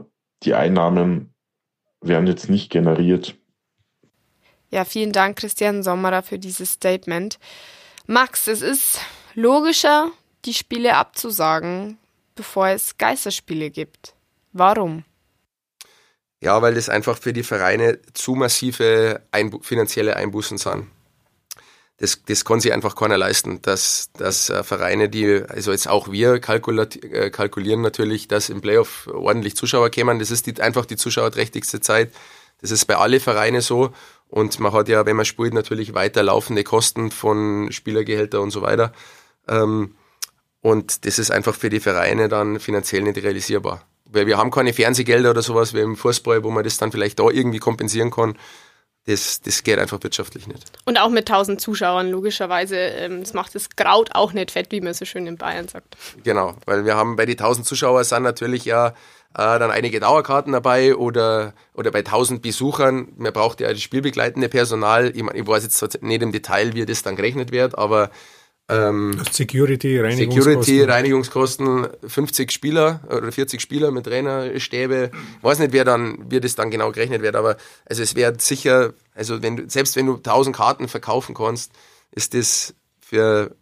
die 0.43 0.55
Einnahmen 0.55 1.33
werden 2.03 2.27
jetzt 2.27 2.51
nicht 2.51 2.71
generiert. 2.71 3.37
Ja, 4.71 4.85
vielen 4.85 5.13
Dank, 5.13 5.39
Christian 5.39 5.83
Sommerer, 5.83 6.23
für 6.23 6.39
dieses 6.39 6.73
Statement. 6.73 7.39
Max, 8.07 8.49
es 8.49 8.63
ist 8.63 9.01
logischer, 9.35 10.11
die 10.45 10.55
Spiele 10.55 10.97
abzusagen, 10.97 11.99
bevor 12.35 12.69
es 12.69 12.97
Geisterspiele 12.99 13.71
gibt. 13.71 14.15
Warum? 14.53 15.05
Ja, 16.41 16.61
weil 16.61 16.75
das 16.75 16.89
einfach 16.89 17.19
für 17.19 17.33
die 17.33 17.45
Vereine 17.45 18.01
zu 18.15 18.35
massive 18.35 19.23
Einbu 19.31 19.61
finanzielle 19.63 20.17
Einbußen 20.17 20.59
sind. 20.59 20.89
Das, 21.99 22.21
das 22.27 22.45
kann 22.45 22.59
sich 22.59 22.73
einfach 22.73 22.97
keiner 22.97 23.17
leisten, 23.17 23.63
dass, 23.63 24.11
dass 24.15 24.51
äh, 24.51 24.65
Vereine, 24.65 25.09
die, 25.09 25.45
also 25.49 25.71
jetzt 25.71 25.89
auch 25.89 26.11
wir 26.11 26.35
äh, 26.35 27.31
kalkulieren 27.31 27.81
natürlich, 27.81 28.27
dass 28.27 28.49
im 28.49 28.61
Playoff 28.61 29.09
ordentlich 29.13 29.55
Zuschauer 29.55 29.91
kämen. 29.91 30.19
Das 30.19 30.33
ist 30.33 30.47
die, 30.49 30.61
einfach 30.61 30.85
die 30.85 30.97
zuschauerträchtigste 30.97 31.81
Zeit. 31.81 32.13
Das 32.61 32.73
ist 32.73 32.87
bei 32.87 32.97
allen 32.97 33.21
Vereinen 33.21 33.61
so. 33.61 33.93
Und 34.27 34.59
man 34.59 34.73
hat 34.73 34.89
ja, 34.89 35.07
wenn 35.07 35.15
man 35.15 35.27
spielt, 35.27 35.55
natürlich 35.55 35.95
weiter 35.95 36.25
laufende 36.25 36.65
Kosten 36.65 37.13
von 37.13 37.71
Spielergehälter 37.71 38.41
und 38.41 38.51
so 38.51 38.63
weiter. 38.63 38.93
Ähm, 39.47 39.95
und 40.63 41.05
das 41.05 41.19
ist 41.19 41.31
einfach 41.31 41.55
für 41.55 41.69
die 41.69 41.81
Vereine 41.81 42.29
dann 42.29 42.59
finanziell 42.59 43.03
nicht 43.03 43.23
realisierbar 43.23 43.87
weil 44.13 44.27
wir 44.27 44.39
haben 44.39 44.51
keine 44.51 44.73
Fernsehgelder 44.73 45.31
oder 45.31 45.43
sowas 45.43 45.75
wie 45.75 45.81
im 45.81 45.97
Fußball, 45.97 46.45
wo 46.45 46.51
man 46.51 46.65
das 46.65 46.77
dann 46.77 46.93
vielleicht 46.93 47.19
da 47.19 47.29
irgendwie 47.29 47.59
kompensieren 47.59 48.11
kann. 48.11 48.37
Das, 49.07 49.41
das 49.41 49.65
geht 49.65 49.81
einfach 49.81 50.01
wirtschaftlich 50.03 50.47
nicht. 50.47 50.63
Und 50.85 51.01
auch 51.01 51.09
mit 51.09 51.29
1000 51.29 51.61
Zuschauern, 51.61 52.09
logischerweise. 52.09 52.77
Ähm, 52.77 53.21
das 53.21 53.35
macht 53.35 53.53
das 53.57 53.71
Kraut 53.71 54.11
auch 54.15 54.33
nicht 54.33 54.53
fett, 54.53 54.71
wie 54.71 54.81
man 54.81 54.95
so 54.95 55.05
schön 55.05 55.27
in 55.27 55.37
Bayern 55.37 55.67
sagt. 55.67 55.97
Genau, 56.23 56.55
weil 56.67 56.85
wir 56.85 56.95
haben 56.95 57.17
bei 57.17 57.27
den 57.27 57.37
1000 57.37 57.67
Zuschauern 57.67 58.05
sind 58.05 58.23
natürlich 58.23 58.65
ja 58.65 58.89
äh, 58.89 58.93
dann 59.35 59.73
einige 59.73 59.99
Dauerkarten 59.99 60.53
dabei 60.53 60.95
oder, 60.95 61.53
oder 61.75 61.91
bei 61.91 62.01
1000 62.01 62.43
Besuchern. 62.43 63.09
Man 63.17 63.33
braucht 63.33 63.61
ja 63.61 63.71
das 63.71 63.83
spielbegleitende 63.83 64.49
Personal. 64.49 65.11
Ich, 65.17 65.25
ich 65.35 65.47
weiß 65.49 65.65
jetzt 65.65 66.01
nicht 66.03 66.23
im 66.23 66.31
Detail, 66.31 66.75
wie 66.75 66.87
das 66.87 67.03
dann 67.03 67.17
gerechnet 67.17 67.51
wird, 67.51 67.77
aber 67.77 68.11
ähm, 68.69 69.21
Security, 69.31 70.01
Reinigungskosten. 70.01 70.63
Security, 70.63 70.83
Reinigungskosten, 70.91 71.89
50 72.07 72.53
Spieler 72.53 73.01
oder 73.09 73.31
40 73.31 73.61
Spieler 73.61 73.91
mit 73.91 74.05
Trainerstäbe. 74.05 75.11
Ich 75.39 75.45
weiß 75.45 75.59
nicht, 75.59 75.73
wer 75.73 75.85
dann, 75.85 76.31
wie 76.31 76.41
das 76.41 76.55
dann 76.55 76.71
genau 76.71 76.93
gerechnet 76.93 77.23
wird, 77.23 77.37
aber 77.37 77.57
also 77.85 78.03
es 78.03 78.15
wäre 78.15 78.35
sicher, 78.39 78.95
also 79.15 79.43
wenn 79.43 79.57
du, 79.57 79.69
selbst 79.69 79.97
wenn 79.97 80.07
du 80.07 80.17
1000 80.17 80.57
Karten 80.57 80.89
verkaufen 80.89 81.35
kannst, 81.35 81.73
ist 82.13 82.35
das 82.35 82.75
für, 83.01 83.55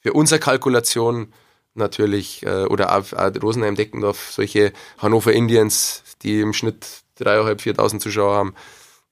für 0.00 0.12
unsere 0.12 0.40
Kalkulation 0.40 1.32
natürlich, 1.74 2.44
äh, 2.44 2.64
oder 2.64 2.96
auch, 2.96 3.12
auch 3.12 3.42
Rosenheim 3.42 3.74
Deckendorf, 3.74 4.30
solche 4.30 4.72
Hannover 4.98 5.32
Indians, 5.32 6.02
die 6.22 6.40
im 6.40 6.52
Schnitt 6.52 6.86
3.500, 7.18 7.76
4.000 7.76 7.98
Zuschauer 7.98 8.36
haben, 8.36 8.54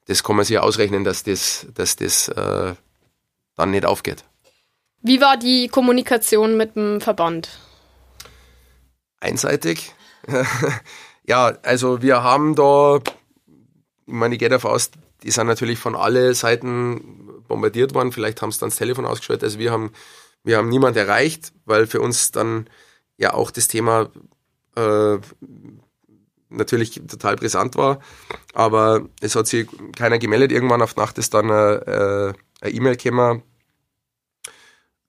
das 0.06 0.22
kann 0.22 0.36
man 0.36 0.44
sich 0.44 0.58
ausrechnen, 0.58 1.04
dass 1.04 1.22
das, 1.24 1.66
dass 1.74 1.96
das 1.96 2.28
äh, 2.28 2.74
dann 3.56 3.70
nicht 3.70 3.84
aufgeht. 3.84 4.24
Wie 5.02 5.20
war 5.20 5.36
die 5.36 5.66
Kommunikation 5.66 6.56
mit 6.56 6.76
dem 6.76 7.00
Verband? 7.00 7.48
Einseitig. 9.20 9.92
ja, 11.26 11.58
also 11.62 12.02
wir 12.02 12.22
haben 12.22 12.54
da, 12.54 13.00
ich 14.06 14.12
meine, 14.12 14.36
ich 14.36 14.38
gehe 14.38 14.48
davon 14.48 14.70
aus, 14.70 14.92
die 15.24 15.30
sind 15.32 15.48
natürlich 15.48 15.80
von 15.80 15.96
allen 15.96 16.34
Seiten 16.34 17.42
bombardiert 17.48 17.94
worden. 17.94 18.12
Vielleicht 18.12 18.42
haben 18.42 18.52
sie 18.52 18.60
dann 18.60 18.70
das 18.70 18.78
Telefon 18.78 19.04
ausgeschaltet. 19.04 19.44
Also 19.44 19.58
wir 19.58 19.72
haben, 19.72 19.92
wir 20.44 20.56
haben 20.56 20.68
niemand 20.68 20.96
erreicht, 20.96 21.52
weil 21.64 21.88
für 21.88 22.00
uns 22.00 22.30
dann 22.30 22.68
ja 23.16 23.34
auch 23.34 23.50
das 23.50 23.66
Thema 23.66 24.08
äh, 24.76 25.18
natürlich 26.48 26.94
total 27.08 27.34
brisant 27.36 27.74
war. 27.74 28.00
Aber 28.54 29.08
es 29.20 29.34
hat 29.34 29.48
sich 29.48 29.68
keiner 29.96 30.20
gemeldet. 30.20 30.52
Irgendwann 30.52 30.82
auf 30.82 30.94
Nacht 30.94 31.18
ist 31.18 31.34
dann 31.34 31.50
eine 31.50 32.34
E-Mail 32.62 32.96
gekommen 32.96 33.42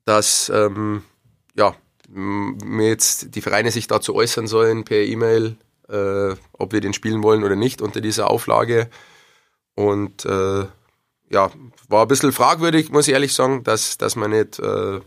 dass 0.05 0.49
ähm, 0.53 1.03
ja, 1.55 1.75
mir 2.09 2.87
jetzt 2.87 3.35
die 3.35 3.41
Vereine 3.41 3.71
sich 3.71 3.87
dazu 3.87 4.15
äußern 4.15 4.47
sollen 4.47 4.83
per 4.83 4.99
E-Mail, 4.99 5.55
äh, 5.89 6.35
ob 6.53 6.73
wir 6.73 6.81
den 6.81 6.93
spielen 6.93 7.23
wollen 7.23 7.43
oder 7.43 7.55
nicht 7.55 7.81
unter 7.81 8.01
dieser 8.01 8.29
Auflage. 8.29 8.89
Und 9.75 10.25
äh, 10.25 10.65
ja, 11.29 11.51
war 11.87 12.01
ein 12.03 12.07
bisschen 12.07 12.31
fragwürdig, 12.31 12.91
muss 12.91 13.07
ich 13.07 13.13
ehrlich 13.13 13.33
sagen, 13.33 13.63
dass, 13.63 13.97
dass 13.97 14.15
man 14.15 14.31
nicht, 14.31 14.59
äh, 14.59 14.99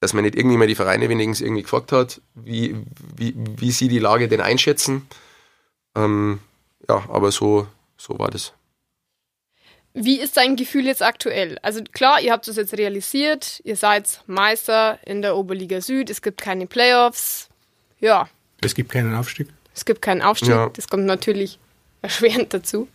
dass 0.00 0.12
man 0.12 0.24
nicht 0.24 0.36
irgendwie 0.36 0.56
mal 0.56 0.68
die 0.68 0.74
Vereine 0.74 1.08
wenigstens 1.08 1.40
irgendwie 1.40 1.62
gefragt 1.62 1.92
hat, 1.92 2.20
wie, 2.34 2.76
wie, 3.16 3.34
wie 3.36 3.72
sie 3.72 3.88
die 3.88 3.98
Lage 3.98 4.28
denn 4.28 4.40
einschätzen. 4.40 5.06
Ähm, 5.96 6.38
ja, 6.88 7.04
aber 7.08 7.32
so, 7.32 7.66
so 7.96 8.18
war 8.18 8.30
das. 8.30 8.52
Wie 9.92 10.20
ist 10.20 10.36
dein 10.36 10.54
Gefühl 10.56 10.86
jetzt 10.86 11.02
aktuell? 11.02 11.58
Also 11.62 11.82
klar, 11.82 12.20
ihr 12.20 12.32
habt 12.32 12.46
es 12.46 12.56
jetzt 12.56 12.74
realisiert, 12.74 13.60
ihr 13.64 13.76
seid 13.76 14.22
Meister 14.26 14.98
in 15.04 15.20
der 15.20 15.36
Oberliga 15.36 15.80
Süd, 15.80 16.10
es 16.10 16.22
gibt 16.22 16.40
keine 16.40 16.66
Playoffs. 16.66 17.48
Ja. 17.98 18.28
Es 18.62 18.74
gibt 18.74 18.92
keinen 18.92 19.14
Aufstieg. 19.14 19.48
Es 19.74 19.84
gibt 19.84 20.00
keinen 20.00 20.22
Aufstieg, 20.22 20.50
ja. 20.50 20.68
das 20.68 20.88
kommt 20.88 21.06
natürlich 21.06 21.58
erschwerend 22.02 22.54
dazu. 22.54 22.88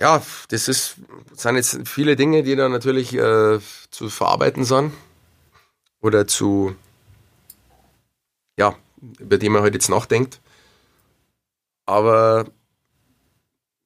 Ja, 0.00 0.22
das 0.50 0.68
ist, 0.68 0.96
sind 1.34 1.56
jetzt 1.56 1.88
viele 1.88 2.14
Dinge, 2.14 2.42
die 2.42 2.54
da 2.54 2.68
natürlich 2.68 3.14
äh, 3.14 3.58
zu 3.90 4.08
verarbeiten 4.10 4.64
sind. 4.64 4.92
Oder 6.00 6.28
zu, 6.28 6.76
ja, 8.56 8.76
über 9.18 9.38
die 9.38 9.48
man 9.48 9.62
halt 9.62 9.74
jetzt 9.74 9.88
nachdenkt. 9.88 10.40
Aber 11.86 12.46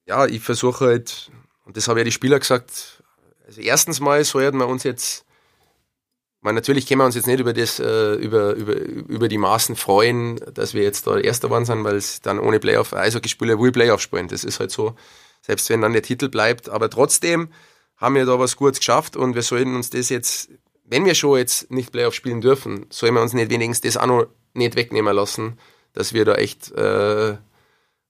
ja, 0.06 0.26
ich 0.26 0.42
versuche 0.42 0.84
halt 0.84 1.30
und 1.64 1.76
das 1.76 1.88
haben 1.88 1.98
ja 1.98 2.04
die 2.04 2.12
Spieler 2.12 2.38
gesagt. 2.38 3.02
Also 3.46 3.60
erstens 3.60 4.00
mal 4.00 4.24
sollten 4.24 4.58
wir 4.58 4.68
uns 4.68 4.82
jetzt, 4.82 5.24
weil 6.40 6.54
natürlich 6.54 6.86
können 6.86 7.00
wir 7.00 7.06
uns 7.06 7.14
jetzt 7.14 7.26
nicht 7.26 7.40
über 7.40 7.52
das, 7.52 7.78
äh, 7.78 8.14
über, 8.14 8.54
über, 8.54 8.74
über 8.74 9.28
die 9.28 9.38
Maßen 9.38 9.76
freuen, 9.76 10.40
dass 10.54 10.74
wir 10.74 10.82
jetzt 10.82 11.06
da 11.06 11.18
Erster 11.18 11.50
waren 11.50 11.64
sind, 11.64 11.84
weil 11.84 11.96
es 11.96 12.20
dann 12.20 12.38
ohne 12.38 12.60
Playoff, 12.60 12.92
Eishockeyspieler 12.92 13.58
will 13.58 13.72
Playoff 13.72 14.00
spielen. 14.00 14.28
Das 14.28 14.44
ist 14.44 14.60
halt 14.60 14.70
so. 14.70 14.94
Selbst 15.40 15.68
wenn 15.70 15.80
dann 15.80 15.92
der 15.92 16.02
Titel 16.02 16.28
bleibt. 16.28 16.68
Aber 16.68 16.88
trotzdem 16.88 17.48
haben 17.96 18.14
wir 18.14 18.26
da 18.26 18.38
was 18.38 18.56
Gutes 18.56 18.78
geschafft 18.78 19.16
und 19.16 19.34
wir 19.34 19.42
sollten 19.42 19.76
uns 19.76 19.90
das 19.90 20.08
jetzt, 20.08 20.50
wenn 20.84 21.04
wir 21.04 21.14
schon 21.14 21.38
jetzt 21.38 21.70
nicht 21.70 21.92
Playoff 21.92 22.14
spielen 22.14 22.40
dürfen, 22.40 22.86
sollen 22.90 23.14
wir 23.14 23.22
uns 23.22 23.32
nicht 23.32 23.50
wenigstens 23.50 23.94
das 23.94 24.02
auch 24.02 24.06
noch 24.06 24.26
nicht 24.54 24.76
wegnehmen 24.76 25.14
lassen, 25.14 25.58
dass 25.92 26.12
wir 26.12 26.24
da 26.24 26.34
echt 26.34 26.72
äh, 26.72 27.36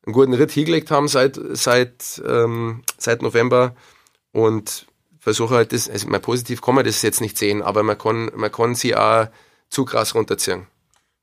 einen 0.05 0.13
guten 0.13 0.35
Ritt 0.35 0.51
hingelegt 0.51 0.91
haben 0.91 1.09
seit, 1.09 1.39
seit, 1.53 2.23
ähm, 2.27 2.83
seit 2.99 3.23
November 3.23 3.75
und 4.33 4.87
versuche 5.19 5.55
halt 5.55 5.73
das, 5.73 5.89
also 5.89 6.09
mal 6.09 6.21
positiv 6.21 6.61
kann 6.63 6.75
man 6.75 6.85
das 6.85 7.03
jetzt 7.03 7.21
nicht 7.21 7.39
sehen, 7.39 7.63
aber 7.63 7.83
man 7.83 7.97
kann, 7.97 8.31
man 8.35 8.51
kann 8.51 8.75
sie 8.75 8.97
auch 8.97 9.29
zu 9.71 9.85
krass 9.85 10.15
runterziehen. 10.15 10.67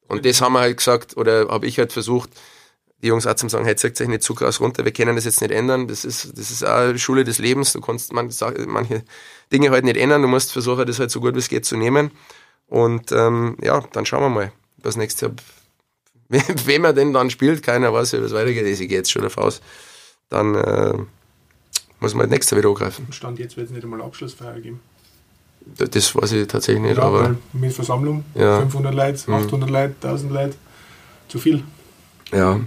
Und 0.07 0.25
das 0.25 0.41
haben 0.41 0.53
wir 0.53 0.61
halt 0.61 0.77
gesagt, 0.77 1.17
oder 1.17 1.49
habe 1.49 1.67
ich 1.67 1.77
halt 1.77 1.91
versucht, 1.91 2.29
die 3.01 3.07
Jungs 3.07 3.27
auch 3.27 3.35
zum 3.35 3.49
sagen, 3.49 3.65
hey, 3.65 3.75
zieht 3.75 3.99
euch 4.01 4.07
nicht 4.07 4.23
zu 4.23 4.33
krass 4.33 4.59
runter, 4.59 4.85
wir 4.85 4.91
können 4.91 5.15
das 5.15 5.25
jetzt 5.25 5.41
nicht 5.41 5.51
ändern, 5.51 5.87
das 5.87 6.05
ist, 6.05 6.37
das 6.37 6.51
ist 6.51 6.65
auch 6.65 6.95
Schule 6.97 7.23
des 7.23 7.39
Lebens, 7.39 7.73
du 7.73 7.81
kannst 7.81 8.11
man, 8.13 8.31
manche 8.67 9.03
Dinge 9.51 9.71
halt 9.71 9.85
nicht 9.85 9.97
ändern, 9.97 10.21
du 10.21 10.27
musst 10.27 10.51
versuchen, 10.51 10.85
das 10.85 10.99
halt 10.99 11.11
so 11.11 11.19
gut 11.19 11.35
wie 11.35 11.39
es 11.39 11.49
geht 11.49 11.65
zu 11.65 11.77
nehmen. 11.77 12.11
Und 12.67 13.11
ähm, 13.11 13.57
ja, 13.61 13.81
dann 13.93 14.05
schauen 14.05 14.21
wir 14.21 14.29
mal, 14.29 14.51
was 14.77 14.95
nächstes 14.95 15.21
Jahr, 15.21 15.31
wem 16.65 16.85
er 16.85 16.93
denn 16.93 17.13
dann 17.13 17.29
spielt, 17.29 17.63
keiner 17.63 17.91
weiß, 17.91 18.13
wie 18.13 18.17
das 18.17 18.33
weitergeht, 18.33 18.65
ich 18.65 18.79
gehe 18.79 18.97
jetzt 18.97 19.11
schon 19.11 19.23
davon 19.23 19.45
aus. 19.45 19.61
Dann 20.29 20.55
äh, 20.55 20.93
muss 21.99 22.13
man 22.13 22.21
halt 22.21 22.31
nächstes 22.31 22.51
Jahr 22.51 22.59
wieder 22.59 22.69
angreifen. 22.69 23.07
Stand 23.11 23.39
jetzt 23.39 23.57
wird 23.57 23.67
es 23.67 23.73
nicht 23.73 23.83
einmal 23.83 24.01
Abschlussfeier 24.01 24.59
geben. 24.59 24.79
Das 25.77 26.15
weiß 26.15 26.31
ich 26.33 26.47
tatsächlich 26.47 26.83
nicht, 26.83 26.97
ja, 26.97 27.03
aber. 27.03 27.35
Mit 27.53 27.73
Versammlung, 27.73 28.23
Ja. 28.35 28.59
500 28.59 28.93
Leute, 28.93 29.31
800 29.31 29.69
Leute, 29.69 29.95
1000 30.01 30.31
Leute, 30.31 30.55
zu 31.27 31.39
viel. 31.39 31.63
Ja. 32.31 32.59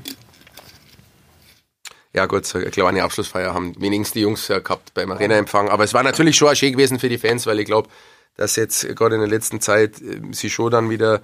Ja 2.15 2.27
gut, 2.27 2.45
so 2.45 2.59
eine 2.59 2.71
kleine 2.71 3.03
Abschlussfeier 3.03 3.55
haben 3.55 3.75
wenigstens 3.81 4.13
die 4.13 4.21
Jungs 4.21 4.47
gehabt 4.47 4.93
beim 4.93 5.11
Arena-Empfang. 5.13 5.71
Aber 5.71 5.85
es 5.85 5.95
war 5.95 6.03
natürlich 6.03 6.37
schon 6.37 6.55
schön 6.55 6.73
gewesen 6.73 6.99
für 6.99 7.09
die 7.09 7.17
Fans, 7.17 7.47
weil 7.47 7.59
ich 7.59 7.67
glaube, 7.67 7.89
dass 8.37 8.57
jetzt 8.57 8.87
gerade 8.97 9.15
in 9.15 9.23
der 9.23 9.31
letzten 9.31 9.61
Zeit 9.61 10.01
äh, 10.03 10.21
sie 10.33 10.51
schon 10.51 10.71
dann 10.71 10.91
wieder, 10.91 11.23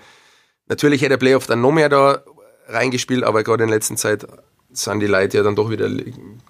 natürlich 0.68 1.00
hätte 1.02 1.10
der 1.10 1.16
Playoff 1.18 1.46
dann 1.46 1.60
noch 1.60 1.72
mehr 1.72 1.88
da 1.88 2.22
reingespielt, 2.68 3.24
aber 3.24 3.42
gerade 3.42 3.64
in 3.64 3.70
der 3.70 3.76
letzten 3.76 3.96
Zeit 3.96 4.26
sind 4.70 5.00
die 5.00 5.06
Leute 5.06 5.38
ja 5.38 5.42
dann 5.42 5.56
doch 5.56 5.70
wieder 5.70 5.88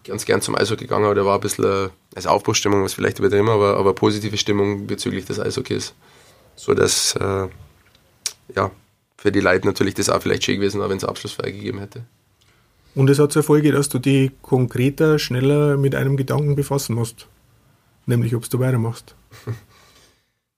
ganz 0.04 0.24
gern 0.24 0.40
zum 0.40 0.56
Eishockey 0.56 0.84
gegangen, 0.84 1.06
oder 1.06 1.24
war 1.24 1.36
ein 1.36 1.40
bisschen, 1.40 1.90
also 2.14 2.28
Aufbruchsstimmung, 2.28 2.82
was 2.82 2.94
vielleicht 2.94 3.18
übertrieben, 3.18 3.48
aber, 3.48 3.76
aber 3.76 3.94
positive 3.94 4.36
Stimmung 4.36 4.86
bezüglich 4.86 5.24
des 5.24 5.38
Eishockeys. 5.38 5.94
So 6.56 6.74
dass, 6.74 7.14
äh, 7.14 7.48
ja, 8.54 8.70
für 9.16 9.32
die 9.32 9.40
Leute 9.40 9.66
natürlich 9.66 9.94
das 9.94 10.10
auch 10.10 10.20
vielleicht 10.20 10.44
schön 10.44 10.56
gewesen, 10.56 10.80
wenn 10.80 10.96
es 10.96 11.04
Abschlussfeier 11.04 11.52
gegeben 11.52 11.78
hätte. 11.78 12.04
Und 12.94 13.08
es 13.10 13.18
hat 13.20 13.30
zur 13.30 13.44
Folge, 13.44 13.70
dass 13.70 13.88
du 13.88 14.00
dich 14.00 14.32
konkreter, 14.42 15.20
schneller 15.20 15.76
mit 15.76 15.94
einem 15.94 16.16
Gedanken 16.16 16.56
befassen 16.56 16.94
musst. 16.94 17.28
Nämlich, 18.06 18.34
ob 18.34 18.48
du 18.48 18.58
weitermachst. 18.58 19.14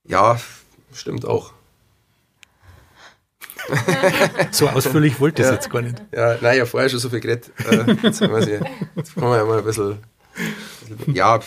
Ja, 0.05 0.41
stimmt 0.93 1.25
auch. 1.25 1.53
So 4.51 4.69
ausführlich 4.69 5.21
wollte 5.21 5.43
ich 5.43 5.49
es 5.49 5.55
jetzt 5.55 5.71
gar 5.71 5.83
nicht. 5.83 6.03
Ja, 6.13 6.37
nein, 6.41 6.59
ja, 6.59 6.67
vorher 6.67 6.89
schon 6.89 6.99
so 6.99 7.09
viel 7.09 7.21
geredet. 7.21 7.51
Äh, 7.71 7.97
jetzt, 8.03 8.21
muss 8.21 8.47
ich, 8.47 8.61
jetzt 8.97 9.15
kommen 9.15 9.31
wir 9.31 9.37
ja 9.37 9.45
mal 9.45 9.59
ein 9.59 9.65
bisschen. 9.65 9.99
Ja, 11.07 11.41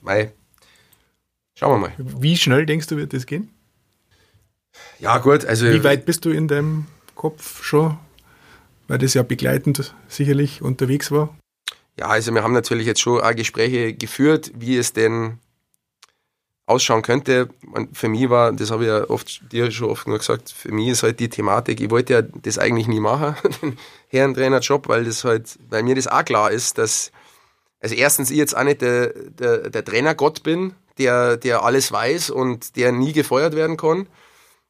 mei. 0.00 0.32
Schauen 1.54 1.80
wir 1.80 1.88
mal. 1.88 1.92
Wie 1.98 2.36
schnell 2.36 2.66
denkst 2.66 2.86
du, 2.88 2.96
wird 2.96 3.12
das 3.12 3.26
gehen? 3.26 3.50
Ja, 4.98 5.18
gut, 5.18 5.44
also. 5.44 5.66
Wie 5.66 5.84
weit 5.84 6.06
bist 6.06 6.24
du 6.24 6.30
in 6.30 6.48
deinem 6.48 6.86
Kopf 7.14 7.62
schon? 7.62 7.98
Weil 8.88 8.98
das 8.98 9.14
ja 9.14 9.22
begleitend 9.22 9.94
sicherlich 10.08 10.62
unterwegs 10.62 11.10
war. 11.10 11.36
Ja, 11.98 12.08
also 12.08 12.32
wir 12.34 12.42
haben 12.42 12.54
natürlich 12.54 12.86
jetzt 12.86 13.00
schon 13.00 13.20
auch 13.20 13.34
Gespräche 13.34 13.92
geführt, 13.94 14.50
wie 14.54 14.76
es 14.76 14.92
denn 14.92 15.38
ausschauen 16.72 17.02
könnte. 17.02 17.48
Für 17.92 18.08
mich 18.08 18.28
war, 18.30 18.52
das 18.52 18.70
habe 18.70 18.84
ich 18.84 18.88
ja 18.88 19.08
oft 19.08 19.52
dir 19.52 19.70
schon 19.70 19.90
oft 19.90 20.06
nur 20.06 20.18
gesagt, 20.18 20.50
für 20.50 20.72
mich 20.72 20.88
ist 20.88 21.02
halt 21.02 21.20
die 21.20 21.28
Thematik, 21.28 21.80
ich 21.80 21.90
wollte 21.90 22.12
ja 22.12 22.22
das 22.22 22.58
eigentlich 22.58 22.88
nie 22.88 23.00
machen, 23.00 23.36
den 23.62 23.76
Herrentrainerjob, 24.08 24.88
weil 24.88 25.04
das 25.04 25.24
halt, 25.24 25.58
weil 25.68 25.82
mir 25.82 25.94
das 25.94 26.06
auch 26.08 26.24
klar 26.24 26.50
ist, 26.50 26.78
dass, 26.78 27.12
also 27.80 27.94
erstens 27.94 28.30
ich 28.30 28.38
jetzt 28.38 28.56
auch 28.56 28.64
nicht 28.64 28.82
der, 28.82 29.08
der, 29.08 29.70
der 29.70 29.84
Trainergott 29.84 30.42
bin, 30.42 30.74
der, 30.98 31.36
der 31.36 31.62
alles 31.62 31.92
weiß 31.92 32.30
und 32.30 32.76
der 32.76 32.92
nie 32.92 33.12
gefeuert 33.12 33.54
werden 33.54 33.76
kann. 33.76 34.08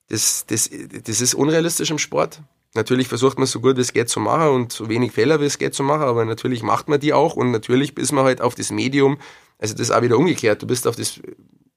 Das, 0.08 0.44
das, 0.46 0.70
das 1.04 1.20
ist 1.20 1.34
unrealistisch 1.34 1.90
im 1.90 1.98
Sport. 1.98 2.42
Natürlich 2.74 3.08
versucht 3.08 3.38
man 3.38 3.46
so 3.46 3.60
gut 3.60 3.76
wie 3.76 3.82
es 3.82 3.92
geht 3.92 4.08
zu 4.08 4.18
machen 4.18 4.48
und 4.48 4.72
so 4.72 4.88
wenig 4.88 5.12
Fehler 5.12 5.40
wie 5.40 5.44
es 5.44 5.58
geht 5.58 5.74
zu 5.74 5.82
machen, 5.82 6.02
aber 6.02 6.24
natürlich 6.24 6.62
macht 6.62 6.88
man 6.88 7.00
die 7.00 7.12
auch 7.12 7.36
und 7.36 7.50
natürlich 7.50 7.96
ist 7.98 8.12
man 8.12 8.24
halt 8.24 8.40
auf 8.40 8.54
das 8.54 8.70
Medium, 8.70 9.18
also 9.58 9.74
das 9.74 9.88
ist 9.88 9.90
auch 9.90 10.00
wieder 10.00 10.16
umgekehrt, 10.16 10.62
du 10.62 10.66
bist 10.66 10.86
auf 10.86 10.96
das, 10.96 11.20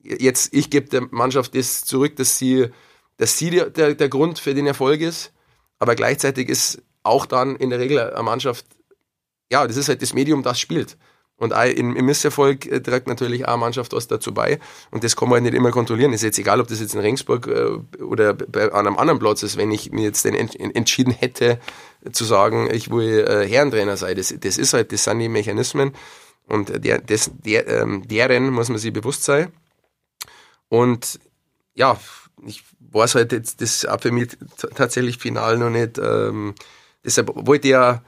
jetzt, 0.06 0.54
ich 0.54 0.70
gebe 0.70 0.90
der 0.90 1.08
Mannschaft 1.12 1.56
das 1.56 1.84
zurück, 1.84 2.16
dass 2.16 2.38
sie, 2.38 2.68
dass 3.18 3.38
sie 3.38 3.50
der, 3.50 3.70
der, 3.70 3.96
der 3.96 4.10
Grund 4.10 4.40
für 4.40 4.54
den 4.54 4.68
Erfolg 4.68 5.02
ist, 5.02 5.34
aber 5.80 5.96
gleichzeitig 5.96 6.50
ist 6.50 6.82
auch 7.04 7.26
dann 7.26 7.56
in 7.56 7.70
der 7.70 7.80
Regel 7.80 8.00
eine 8.00 8.24
Mannschaft, 8.24 8.66
ja, 9.52 9.66
das 9.68 9.78
ist 9.78 9.90
halt 9.90 10.02
das 10.02 10.14
Medium, 10.14 10.44
das 10.44 10.60
spielt. 10.60 10.98
Und 11.38 11.52
im, 11.52 11.94
Misserfolg 11.94 12.66
äh, 12.66 12.82
trägt 12.82 13.08
natürlich 13.08 13.46
auch 13.46 13.54
eine 13.54 13.58
Mannschaft 13.58 13.92
was 13.92 14.08
dazu 14.08 14.34
bei. 14.34 14.58
Und 14.92 15.04
das 15.04 15.18
kann 15.18 15.28
man 15.28 15.36
halt 15.36 15.44
nicht 15.44 15.54
immer 15.54 15.72
kontrollieren. 15.72 16.14
Ist 16.14 16.24
jetzt 16.24 16.40
egal, 16.40 16.62
ob 16.62 16.68
das 16.70 16.80
jetzt 16.80 16.96
in 16.96 17.02
Regensburg 17.02 17.48
äh, 17.48 18.02
oder 18.02 18.34
bei, 18.34 18.72
an 18.72 18.88
einem 18.88 18.98
anderen 18.98 19.20
Platz 19.20 19.44
ist, 19.44 19.58
wenn 19.58 19.70
ich 19.70 19.92
mir 19.92 20.04
jetzt 20.04 20.24
den 20.24 20.34
ent, 20.34 20.58
entschieden 20.58 21.12
hätte, 21.12 21.60
zu 22.14 22.24
sagen, 22.24 22.70
ich 22.72 22.90
will 22.90 23.26
äh, 23.28 23.46
Herrentrainer 23.48 23.98
sein. 23.98 24.16
Das, 24.16 24.34
das 24.40 24.58
ist 24.58 24.74
halt, 24.74 24.94
das 24.94 25.04
sind 25.04 25.20
die 25.20 25.28
Mechanismen. 25.28 25.92
Und 26.48 26.86
der, 26.86 27.00
das, 27.02 27.32
der, 27.34 27.68
ähm, 27.68 28.08
deren 28.08 28.52
muss 28.52 28.70
man 28.70 28.78
sich 28.78 28.94
bewusst 28.94 29.24
sein. 29.24 29.52
Und 30.70 31.20
ja, 31.74 32.00
ich 32.46 32.64
weiß 32.80 33.16
halt 33.16 33.32
jetzt 33.32 33.62
das 33.62 33.86
auch 33.86 34.02
für 34.02 34.12
mich 34.12 34.38
tatsächlich 34.76 35.18
final 35.18 35.58
noch 35.58 35.70
nicht. 35.70 35.98
Ähm, 35.98 36.56
deshalb 37.04 37.32
wollte 37.34 37.68
ich 37.68 37.72
ja 37.72 38.02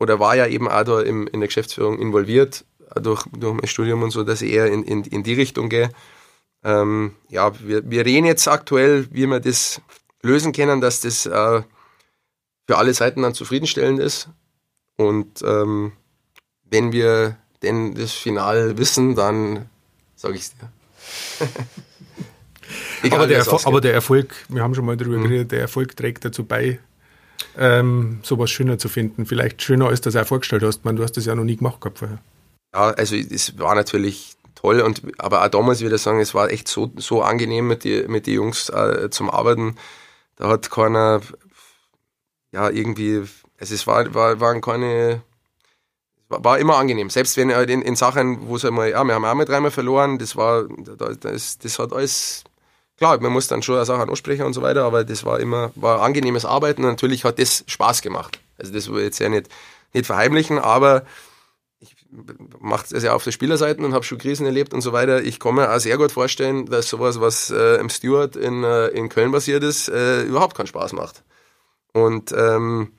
oder 0.00 0.20
war 0.20 0.36
ja 0.36 0.46
eben 0.46 0.68
auch 0.68 0.84
da 0.84 1.00
im, 1.00 1.26
in 1.26 1.40
der 1.40 1.48
Geschäftsführung 1.48 1.98
involviert, 1.98 2.64
durch, 2.94 3.24
durch 3.32 3.54
mein 3.54 3.66
Studium 3.66 4.02
und 4.02 4.10
so, 4.10 4.24
dass 4.24 4.42
ich 4.42 4.52
eher 4.52 4.66
in, 4.66 4.82
in, 4.84 5.04
in 5.04 5.22
die 5.22 5.34
Richtung 5.34 5.68
gehe. 5.68 5.90
Ähm, 6.64 7.14
ja, 7.28 7.58
wir, 7.60 7.88
wir 7.90 8.04
reden 8.04 8.26
jetzt 8.26 8.48
aktuell, 8.48 9.08
wie 9.10 9.26
wir 9.26 9.40
das 9.40 9.80
lösen 10.22 10.52
können, 10.52 10.80
dass 10.80 11.00
das 11.00 11.26
äh, 11.26 11.62
für 12.66 12.76
alle 12.76 12.94
Seiten 12.94 13.22
dann 13.22 13.34
zufriedenstellend 13.34 14.00
ist. 14.00 14.28
Und 14.96 15.42
ähm, 15.42 15.92
wenn 16.64 16.92
wir 16.92 17.36
denn 17.62 17.94
das 17.94 18.12
Final 18.12 18.78
wissen, 18.78 19.14
dann 19.14 19.68
sage 20.16 20.34
ich 20.34 20.42
es 20.42 20.54
dir. 20.56 20.70
Aber, 23.10 23.26
der 23.26 23.38
es 23.38 23.46
Erfol- 23.46 23.54
ausgeht. 23.54 23.66
aber 23.68 23.80
der 23.80 23.94
Erfolg, 23.94 24.34
wir 24.48 24.62
haben 24.62 24.74
schon 24.74 24.84
mal 24.84 24.96
darüber 24.96 25.18
Mhm. 25.18 25.22
geredet, 25.24 25.52
der 25.52 25.60
Erfolg 25.60 25.96
trägt 25.96 26.24
dazu 26.24 26.44
bei, 26.44 26.78
ähm, 27.56 28.20
sowas 28.22 28.50
schöner 28.50 28.78
zu 28.78 28.88
finden. 28.88 29.24
Vielleicht 29.26 29.62
schöner, 29.62 29.86
als 29.86 30.00
du 30.00 30.10
das 30.10 30.22
auch 30.22 30.26
vorgestellt 30.28 30.62
hast. 30.62 30.84
Man, 30.84 30.96
du 30.96 31.02
hast 31.02 31.16
das 31.16 31.24
ja 31.24 31.34
noch 31.34 31.44
nie 31.44 31.56
gemacht 31.56 31.80
gehabt 31.80 31.98
vorher. 32.00 32.18
Ja, 32.74 32.90
also 32.90 33.16
es 33.16 33.58
war 33.58 33.74
natürlich 33.74 34.36
toll 34.54 34.80
und 34.80 35.02
aber 35.18 35.44
auch 35.44 35.48
damals 35.48 35.80
wieder 35.80 35.96
sagen, 35.98 36.20
es 36.20 36.34
war 36.34 36.50
echt 36.50 36.68
so, 36.68 36.90
so 36.96 37.22
angenehm 37.22 37.66
mit 37.68 37.84
die, 37.84 38.02
mit 38.08 38.26
die 38.26 38.34
Jungs 38.34 38.68
äh, 38.68 39.08
zum 39.10 39.30
Arbeiten. 39.30 39.76
Da 40.36 40.48
hat 40.48 40.70
keiner 40.70 41.20
ja 42.52 42.68
irgendwie, 42.68 43.22
also 43.58 43.74
es 43.74 43.86
war, 43.86 44.12
war 44.14 44.40
waren 44.40 44.60
keine 44.60 45.22
war, 46.28 46.58
immer 46.58 46.76
angenehm. 46.76 47.10
Selbst 47.10 47.36
wenn 47.36 47.54
halt 47.54 47.70
in, 47.70 47.82
in 47.82 47.96
Sachen, 47.96 48.48
wo 48.48 48.56
es 48.56 48.64
einmal, 48.64 48.90
ja, 48.90 49.02
wir 49.04 49.14
haben 49.14 49.24
auch 49.24 49.34
mal 49.34 49.44
dreimal 49.44 49.70
verloren, 49.70 50.18
das 50.18 50.36
war, 50.36 50.64
da- 50.78 51.14
das, 51.14 51.58
das 51.58 51.78
hat 51.78 51.92
alles, 51.92 52.44
klar, 52.96 53.20
man 53.20 53.32
muss 53.32 53.48
dann 53.48 53.62
schon 53.62 53.82
Sachen 53.84 54.08
ansprechen 54.08 54.44
und 54.44 54.52
so 54.52 54.62
weiter, 54.62 54.84
aber 54.84 55.04
das 55.04 55.24
war 55.24 55.40
immer, 55.40 55.72
war 55.74 56.02
angenehmes 56.02 56.44
Arbeiten 56.44 56.84
und 56.84 56.90
natürlich 56.90 57.24
hat 57.24 57.38
das 57.38 57.64
Spaß 57.66 58.02
gemacht. 58.02 58.40
Also 58.58 58.72
das 58.72 58.88
will 58.90 58.98
ich 58.98 59.04
jetzt 59.04 59.18
ja 59.20 59.28
nicht, 59.28 59.48
nicht 59.92 60.06
verheimlichen, 60.06 60.58
aber 60.58 61.04
macht 62.58 62.92
es 62.92 63.02
ja 63.02 63.12
auf 63.14 63.24
der 63.24 63.32
Spielerseite 63.32 63.82
und 63.84 63.92
habe 63.94 64.04
schon 64.04 64.18
Krisen 64.18 64.46
erlebt 64.46 64.72
und 64.72 64.80
so 64.80 64.92
weiter. 64.92 65.22
Ich 65.22 65.38
kann 65.38 65.54
mir 65.54 65.70
auch 65.72 65.78
sehr 65.78 65.98
gut 65.98 66.10
vorstellen, 66.10 66.66
dass 66.66 66.88
sowas, 66.88 67.20
was 67.20 67.50
äh, 67.50 67.76
im 67.76 67.90
Stewart 67.90 68.34
in, 68.34 68.64
äh, 68.64 68.88
in 68.88 69.08
Köln 69.08 69.30
passiert 69.32 69.62
ist, 69.62 69.88
äh, 69.88 70.22
überhaupt 70.22 70.56
keinen 70.56 70.66
Spaß 70.66 70.92
macht. 70.94 71.22
Und 71.92 72.32
ähm, 72.32 72.92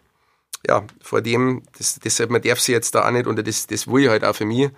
ja, 0.67 0.85
vor 1.01 1.21
dem, 1.21 1.63
das, 1.77 1.99
deshalb, 1.99 2.29
man 2.29 2.41
darf 2.41 2.59
sie 2.59 2.71
jetzt 2.71 2.95
da 2.95 3.07
auch 3.07 3.11
nicht, 3.11 3.27
oder 3.27 3.43
das, 3.43 3.67
das 3.67 3.87
will 3.87 4.03
ich 4.03 4.09
halt 4.09 4.23
auch 4.23 4.35
für 4.35 4.45
mich, 4.45 4.69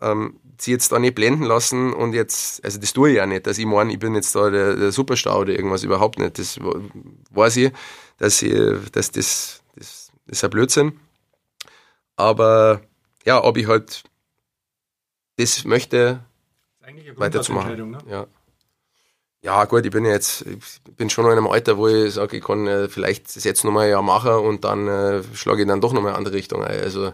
ähm, 0.00 0.40
sie 0.58 0.72
jetzt 0.72 0.92
da 0.92 0.98
nicht 0.98 1.14
blenden 1.14 1.44
lassen 1.44 1.92
und 1.92 2.12
jetzt, 2.12 2.64
also 2.64 2.78
das 2.78 2.92
tue 2.92 3.10
ich 3.10 3.16
ja 3.16 3.26
nicht, 3.26 3.46
dass 3.46 3.58
ich 3.58 3.66
meine, 3.66 3.92
ich 3.92 3.98
bin 3.98 4.14
jetzt 4.14 4.34
da 4.34 4.50
der, 4.50 4.76
der 4.76 4.92
Superstar 4.92 5.38
oder 5.38 5.52
irgendwas, 5.52 5.84
überhaupt 5.84 6.18
nicht. 6.18 6.38
Das 6.38 6.58
weiß 7.30 7.56
ich, 7.56 7.72
dass, 8.18 8.42
ich, 8.42 8.52
dass 8.92 9.10
das, 9.12 9.62
das, 9.76 10.12
das 10.26 10.38
ist 10.38 10.44
ein 10.44 10.50
Blödsinn. 10.50 11.00
Aber 12.16 12.80
ja, 13.24 13.42
ob 13.42 13.56
ich 13.56 13.66
halt 13.66 14.04
das 15.36 15.64
möchte, 15.64 16.24
weiterzumachen. 17.16 17.98
Ja. 18.08 18.26
Ja, 19.42 19.64
gut, 19.64 19.84
ich 19.84 19.90
bin 19.90 20.04
jetzt, 20.04 20.42
ich 20.42 20.94
bin 20.96 21.10
schon 21.10 21.24
in 21.26 21.32
einem 21.32 21.48
Alter, 21.48 21.76
wo 21.76 21.88
ich 21.88 22.14
sage, 22.14 22.36
ich 22.36 22.44
kann 22.44 22.66
äh, 22.68 22.88
vielleicht 22.88 23.34
das 23.34 23.42
jetzt 23.42 23.64
nochmal 23.64 23.86
ein 23.86 23.90
Jahr 23.90 24.02
machen 24.02 24.34
und 24.34 24.64
dann 24.64 24.86
äh, 24.86 25.22
schlage 25.34 25.62
ich 25.62 25.68
dann 25.68 25.80
doch 25.80 25.92
nochmal 25.92 26.10
in 26.10 26.14
eine 26.14 26.18
andere 26.18 26.34
Richtung 26.34 26.64
ein. 26.64 26.80
Also 26.80 27.06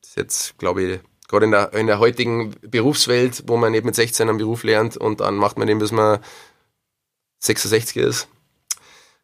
das 0.00 0.10
ist 0.10 0.16
jetzt, 0.16 0.58
glaube 0.58 0.82
ich, 0.82 1.00
gerade 1.28 1.44
in 1.44 1.50
der, 1.50 1.74
in 1.74 1.86
der 1.86 1.98
heutigen 1.98 2.54
Berufswelt, 2.62 3.44
wo 3.46 3.58
man 3.58 3.72
nicht 3.72 3.84
mit 3.84 3.94
16 3.94 4.28
einen 4.28 4.38
Beruf 4.38 4.64
lernt 4.64 4.96
und 4.96 5.20
dann 5.20 5.36
macht 5.36 5.58
man 5.58 5.66
den, 5.66 5.78
bis 5.78 5.92
man 5.92 6.20
66 7.40 7.96
ist, 7.98 8.28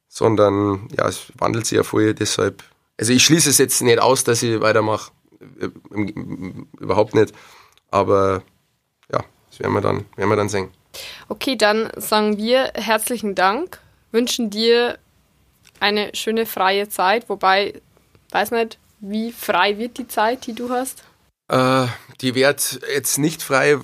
sondern 0.08 0.88
ja, 0.96 1.08
es 1.08 1.32
wandelt 1.38 1.66
sich 1.66 1.76
ja 1.76 1.82
voll, 1.82 2.12
deshalb 2.12 2.62
also 2.98 3.12
ich 3.12 3.24
schließe 3.24 3.48
es 3.48 3.58
jetzt 3.58 3.80
nicht 3.80 4.00
aus, 4.00 4.24
dass 4.24 4.42
ich 4.42 4.60
weitermache. 4.60 5.12
Äh, 5.60 5.68
überhaupt 6.80 7.14
nicht. 7.14 7.32
Aber 7.90 8.42
ja, 9.10 9.24
das 9.48 9.60
werden 9.60 9.72
wir 9.72 9.80
dann, 9.80 10.04
werden 10.16 10.28
wir 10.28 10.36
dann 10.36 10.48
sehen. 10.48 10.70
Okay, 11.28 11.56
dann 11.56 11.90
sagen 11.96 12.36
wir 12.36 12.72
herzlichen 12.74 13.34
Dank, 13.34 13.80
wünschen 14.12 14.50
dir 14.50 14.98
eine 15.80 16.14
schöne 16.14 16.46
freie 16.46 16.88
Zeit, 16.88 17.28
wobei, 17.28 17.80
weiß 18.30 18.50
nicht, 18.52 18.78
wie 19.00 19.32
frei 19.32 19.78
wird 19.78 19.98
die 19.98 20.08
Zeit, 20.08 20.46
die 20.46 20.54
du 20.54 20.70
hast? 20.70 21.04
Äh, 21.48 21.86
die 22.20 22.34
wird 22.34 22.80
jetzt 22.92 23.18
nicht 23.18 23.42
frei, 23.42 23.78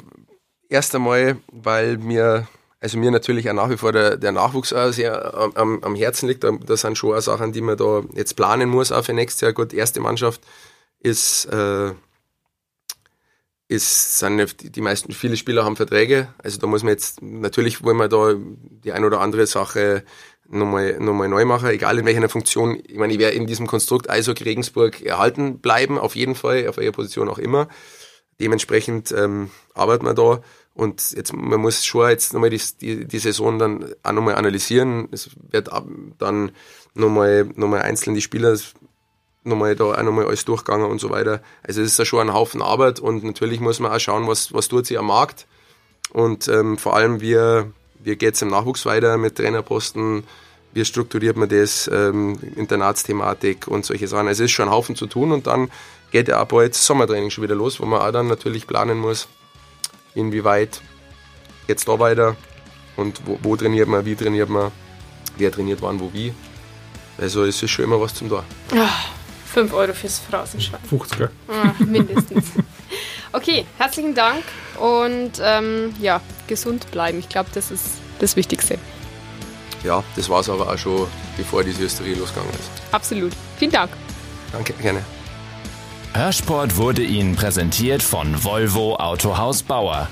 erst 0.69 0.95
einmal, 0.95 1.37
weil 1.53 1.99
mir, 1.99 2.49
also 2.81 2.99
mir 2.99 3.11
natürlich 3.11 3.49
auch 3.49 3.55
nach 3.55 3.71
wie 3.71 3.77
vor 3.77 3.93
der, 3.93 4.17
der 4.17 4.33
Nachwuchs 4.33 4.71
sehr 4.91 5.35
am, 5.55 5.83
am 5.83 5.95
Herzen 5.95 6.29
liegt. 6.29 6.45
Da 6.45 6.77
sind 6.77 6.99
schon 6.99 7.17
auch 7.17 7.21
Sachen, 7.21 7.53
die 7.53 7.61
man 7.61 7.77
da 7.77 8.03
jetzt 8.15 8.35
planen 8.35 8.69
muss, 8.69 8.93
auch 8.93 9.05
für 9.05 9.13
nächstes 9.13 9.41
Jahr. 9.41 9.53
Gut, 9.53 9.73
erste 9.73 10.01
Mannschaft 10.01 10.43
ist, 10.99 11.47
äh, 11.47 11.93
ist, 13.75 14.19
sind 14.19 14.77
die 14.77 14.81
meisten, 14.81 15.13
viele 15.13 15.37
Spieler 15.37 15.65
haben 15.65 15.77
Verträge. 15.77 16.29
Also 16.39 16.59
da 16.59 16.67
muss 16.67 16.83
man 16.83 16.93
jetzt, 16.93 17.23
natürlich 17.23 17.83
wollen 17.83 17.97
wir 17.97 18.09
da 18.09 18.35
die 18.37 18.93
ein 18.93 19.05
oder 19.05 19.21
andere 19.21 19.47
Sache 19.47 20.05
nochmal, 20.49 20.99
nochmal 21.01 21.29
neu 21.29 21.45
machen, 21.45 21.69
egal 21.69 21.99
in 21.99 22.07
welcher 22.07 22.29
Funktion. 22.29 22.81
Ich 22.87 22.97
meine, 22.97 23.13
ich 23.13 23.19
werde 23.19 23.37
in 23.37 23.47
diesem 23.47 23.67
Konstrukt 23.67 24.09
Eishockey 24.11 24.45
Regensburg 24.45 25.03
erhalten 25.03 25.59
bleiben, 25.59 25.99
auf 25.99 26.17
jeden 26.17 26.35
Fall, 26.35 26.69
auf 26.69 26.77
welcher 26.77 26.93
Position 26.93 27.29
auch 27.29 27.39
immer. 27.39 27.69
Dementsprechend 28.41 29.13
ähm, 29.13 29.51
arbeiten 29.75 30.05
wir 30.05 30.15
da. 30.15 30.41
Und 30.75 31.13
jetzt, 31.13 31.33
man 31.33 31.61
muss 31.61 31.85
schon 31.85 32.09
jetzt 32.11 32.33
nochmal 32.33 32.51
die, 32.51 32.61
die, 32.81 33.07
die 33.07 33.19
Saison 33.19 33.59
dann 33.59 33.95
auch 34.03 34.13
nochmal 34.13 34.35
analysieren. 34.35 35.09
Es 35.13 35.31
wird 35.51 35.71
dann 36.19 36.51
nochmal, 36.95 37.45
nochmal 37.55 37.83
einzeln 37.83 38.15
die 38.15 38.23
Spieler 38.23 38.59
nochmal 39.45 39.77
da 39.77 39.85
auch 39.85 40.03
nochmal 40.03 40.27
alles 40.27 40.45
durchgegangen 40.45 40.91
und 40.91 41.01
so 41.01 41.11
weiter. 41.11 41.41
Also 41.63 41.83
es 41.83 41.93
ist 41.93 41.99
ja 41.99 42.05
schon 42.05 42.29
ein 42.29 42.35
Haufen 42.35 42.63
Arbeit 42.63 42.99
und 42.99 43.23
natürlich 43.25 43.61
muss 43.61 43.79
man 43.81 43.93
auch 43.93 44.01
schauen, 44.01 44.27
was, 44.27 44.53
was 44.53 44.69
tut 44.69 44.87
sich 44.87 44.99
am 44.99 45.07
Markt. 45.07 45.47
Und 46.13 46.49
ähm, 46.49 46.79
vor 46.79 46.97
allem, 46.97 47.21
wie, 47.21 47.37
wie 48.01 48.17
geht 48.17 48.35
es 48.35 48.43
im 48.43 48.49
Nachwuchs 48.49 48.87
weiter 48.87 49.17
mit 49.19 49.37
Trainerposten, 49.37 50.25
wie 50.73 50.85
strukturiert 50.85 51.37
man 51.37 51.49
das, 51.49 51.89
ähm, 51.93 52.39
Internatsthematik 52.57 53.69
und 53.69 53.85
solche 53.85 54.09
Sachen. 54.09 54.29
Also 54.29 54.43
es 54.43 54.51
ist 54.51 54.55
schon 54.55 54.69
ein 54.69 54.75
Haufen 54.75 54.97
zu 54.97 55.07
tun 55.07 55.33
und 55.33 55.47
dann 55.47 55.71
geht 56.11 56.29
ja 56.29 56.39
ab 56.39 56.51
bald 56.51 56.75
Sommertraining 56.75 57.31
schon 57.31 57.45
wieder 57.45 57.55
los, 57.55 57.81
wo 57.81 57.87
man 57.87 58.01
auch 58.01 58.13
dann 58.13 58.29
natürlich 58.29 58.67
planen 58.67 58.99
muss, 58.99 59.29
inwieweit 60.15 60.81
geht 61.67 61.79
es 61.79 61.85
da 61.85 61.99
weiter 61.99 62.37
und 62.97 63.21
wo, 63.25 63.39
wo 63.43 63.57
trainiert 63.57 63.89
man, 63.89 64.05
wie 64.05 64.15
trainiert 64.15 64.49
man, 64.49 64.71
wer 65.37 65.51
trainiert 65.51 65.83
wann, 65.83 66.01
wo, 66.01 66.13
wie. 66.13 66.33
Also 67.19 67.45
es 67.45 67.63
ist 67.63 67.71
schon 67.71 67.85
immer 67.85 68.01
was 68.01 68.15
zum 68.15 68.29
Tor. 68.29 68.45
Ja. 69.55 69.63
5 69.63 69.73
Euro 69.73 69.93
fürs 69.93 70.19
Phrasenschwein. 70.19 70.81
50, 70.89 71.19
gell? 71.19 71.31
Ah, 71.49 71.73
mindestens. 71.85 72.47
Okay, 73.33 73.67
herzlichen 73.79 74.15
Dank 74.15 74.45
und 74.79 75.33
ähm, 75.43 75.93
ja, 76.01 76.21
gesund 76.47 76.89
bleiben. 76.93 77.19
Ich 77.19 77.29
glaube, 77.29 77.51
das 77.53 77.73
ist 77.73 77.85
das 78.21 78.37
Wichtigste. 78.37 78.79
Ja, 79.83 80.05
das 80.15 80.29
war 80.29 80.41
es 80.41 80.49
aber 80.49 80.73
auch 80.73 80.79
schon, 80.79 81.09
bevor 81.37 81.65
diese 81.65 81.83
Hysterie 81.83 82.15
losgegangen 82.15 82.53
ist. 82.55 82.71
Absolut. 82.93 83.33
Vielen 83.59 83.73
Dank. 83.73 83.91
Danke, 84.53 84.73
gerne. 84.75 85.03
Hörsport 86.13 86.77
wurde 86.77 87.03
Ihnen 87.03 87.35
präsentiert 87.35 88.03
von 88.03 88.45
Volvo 88.45 88.95
Autohaus 88.97 89.65
Bauer. 89.65 90.09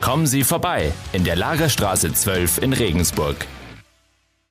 Kommen 0.00 0.26
Sie 0.26 0.42
vorbei 0.42 0.92
in 1.12 1.24
der 1.24 1.36
Lagerstraße 1.36 2.14
12 2.14 2.58
in 2.58 2.72
Regensburg. 2.72 3.36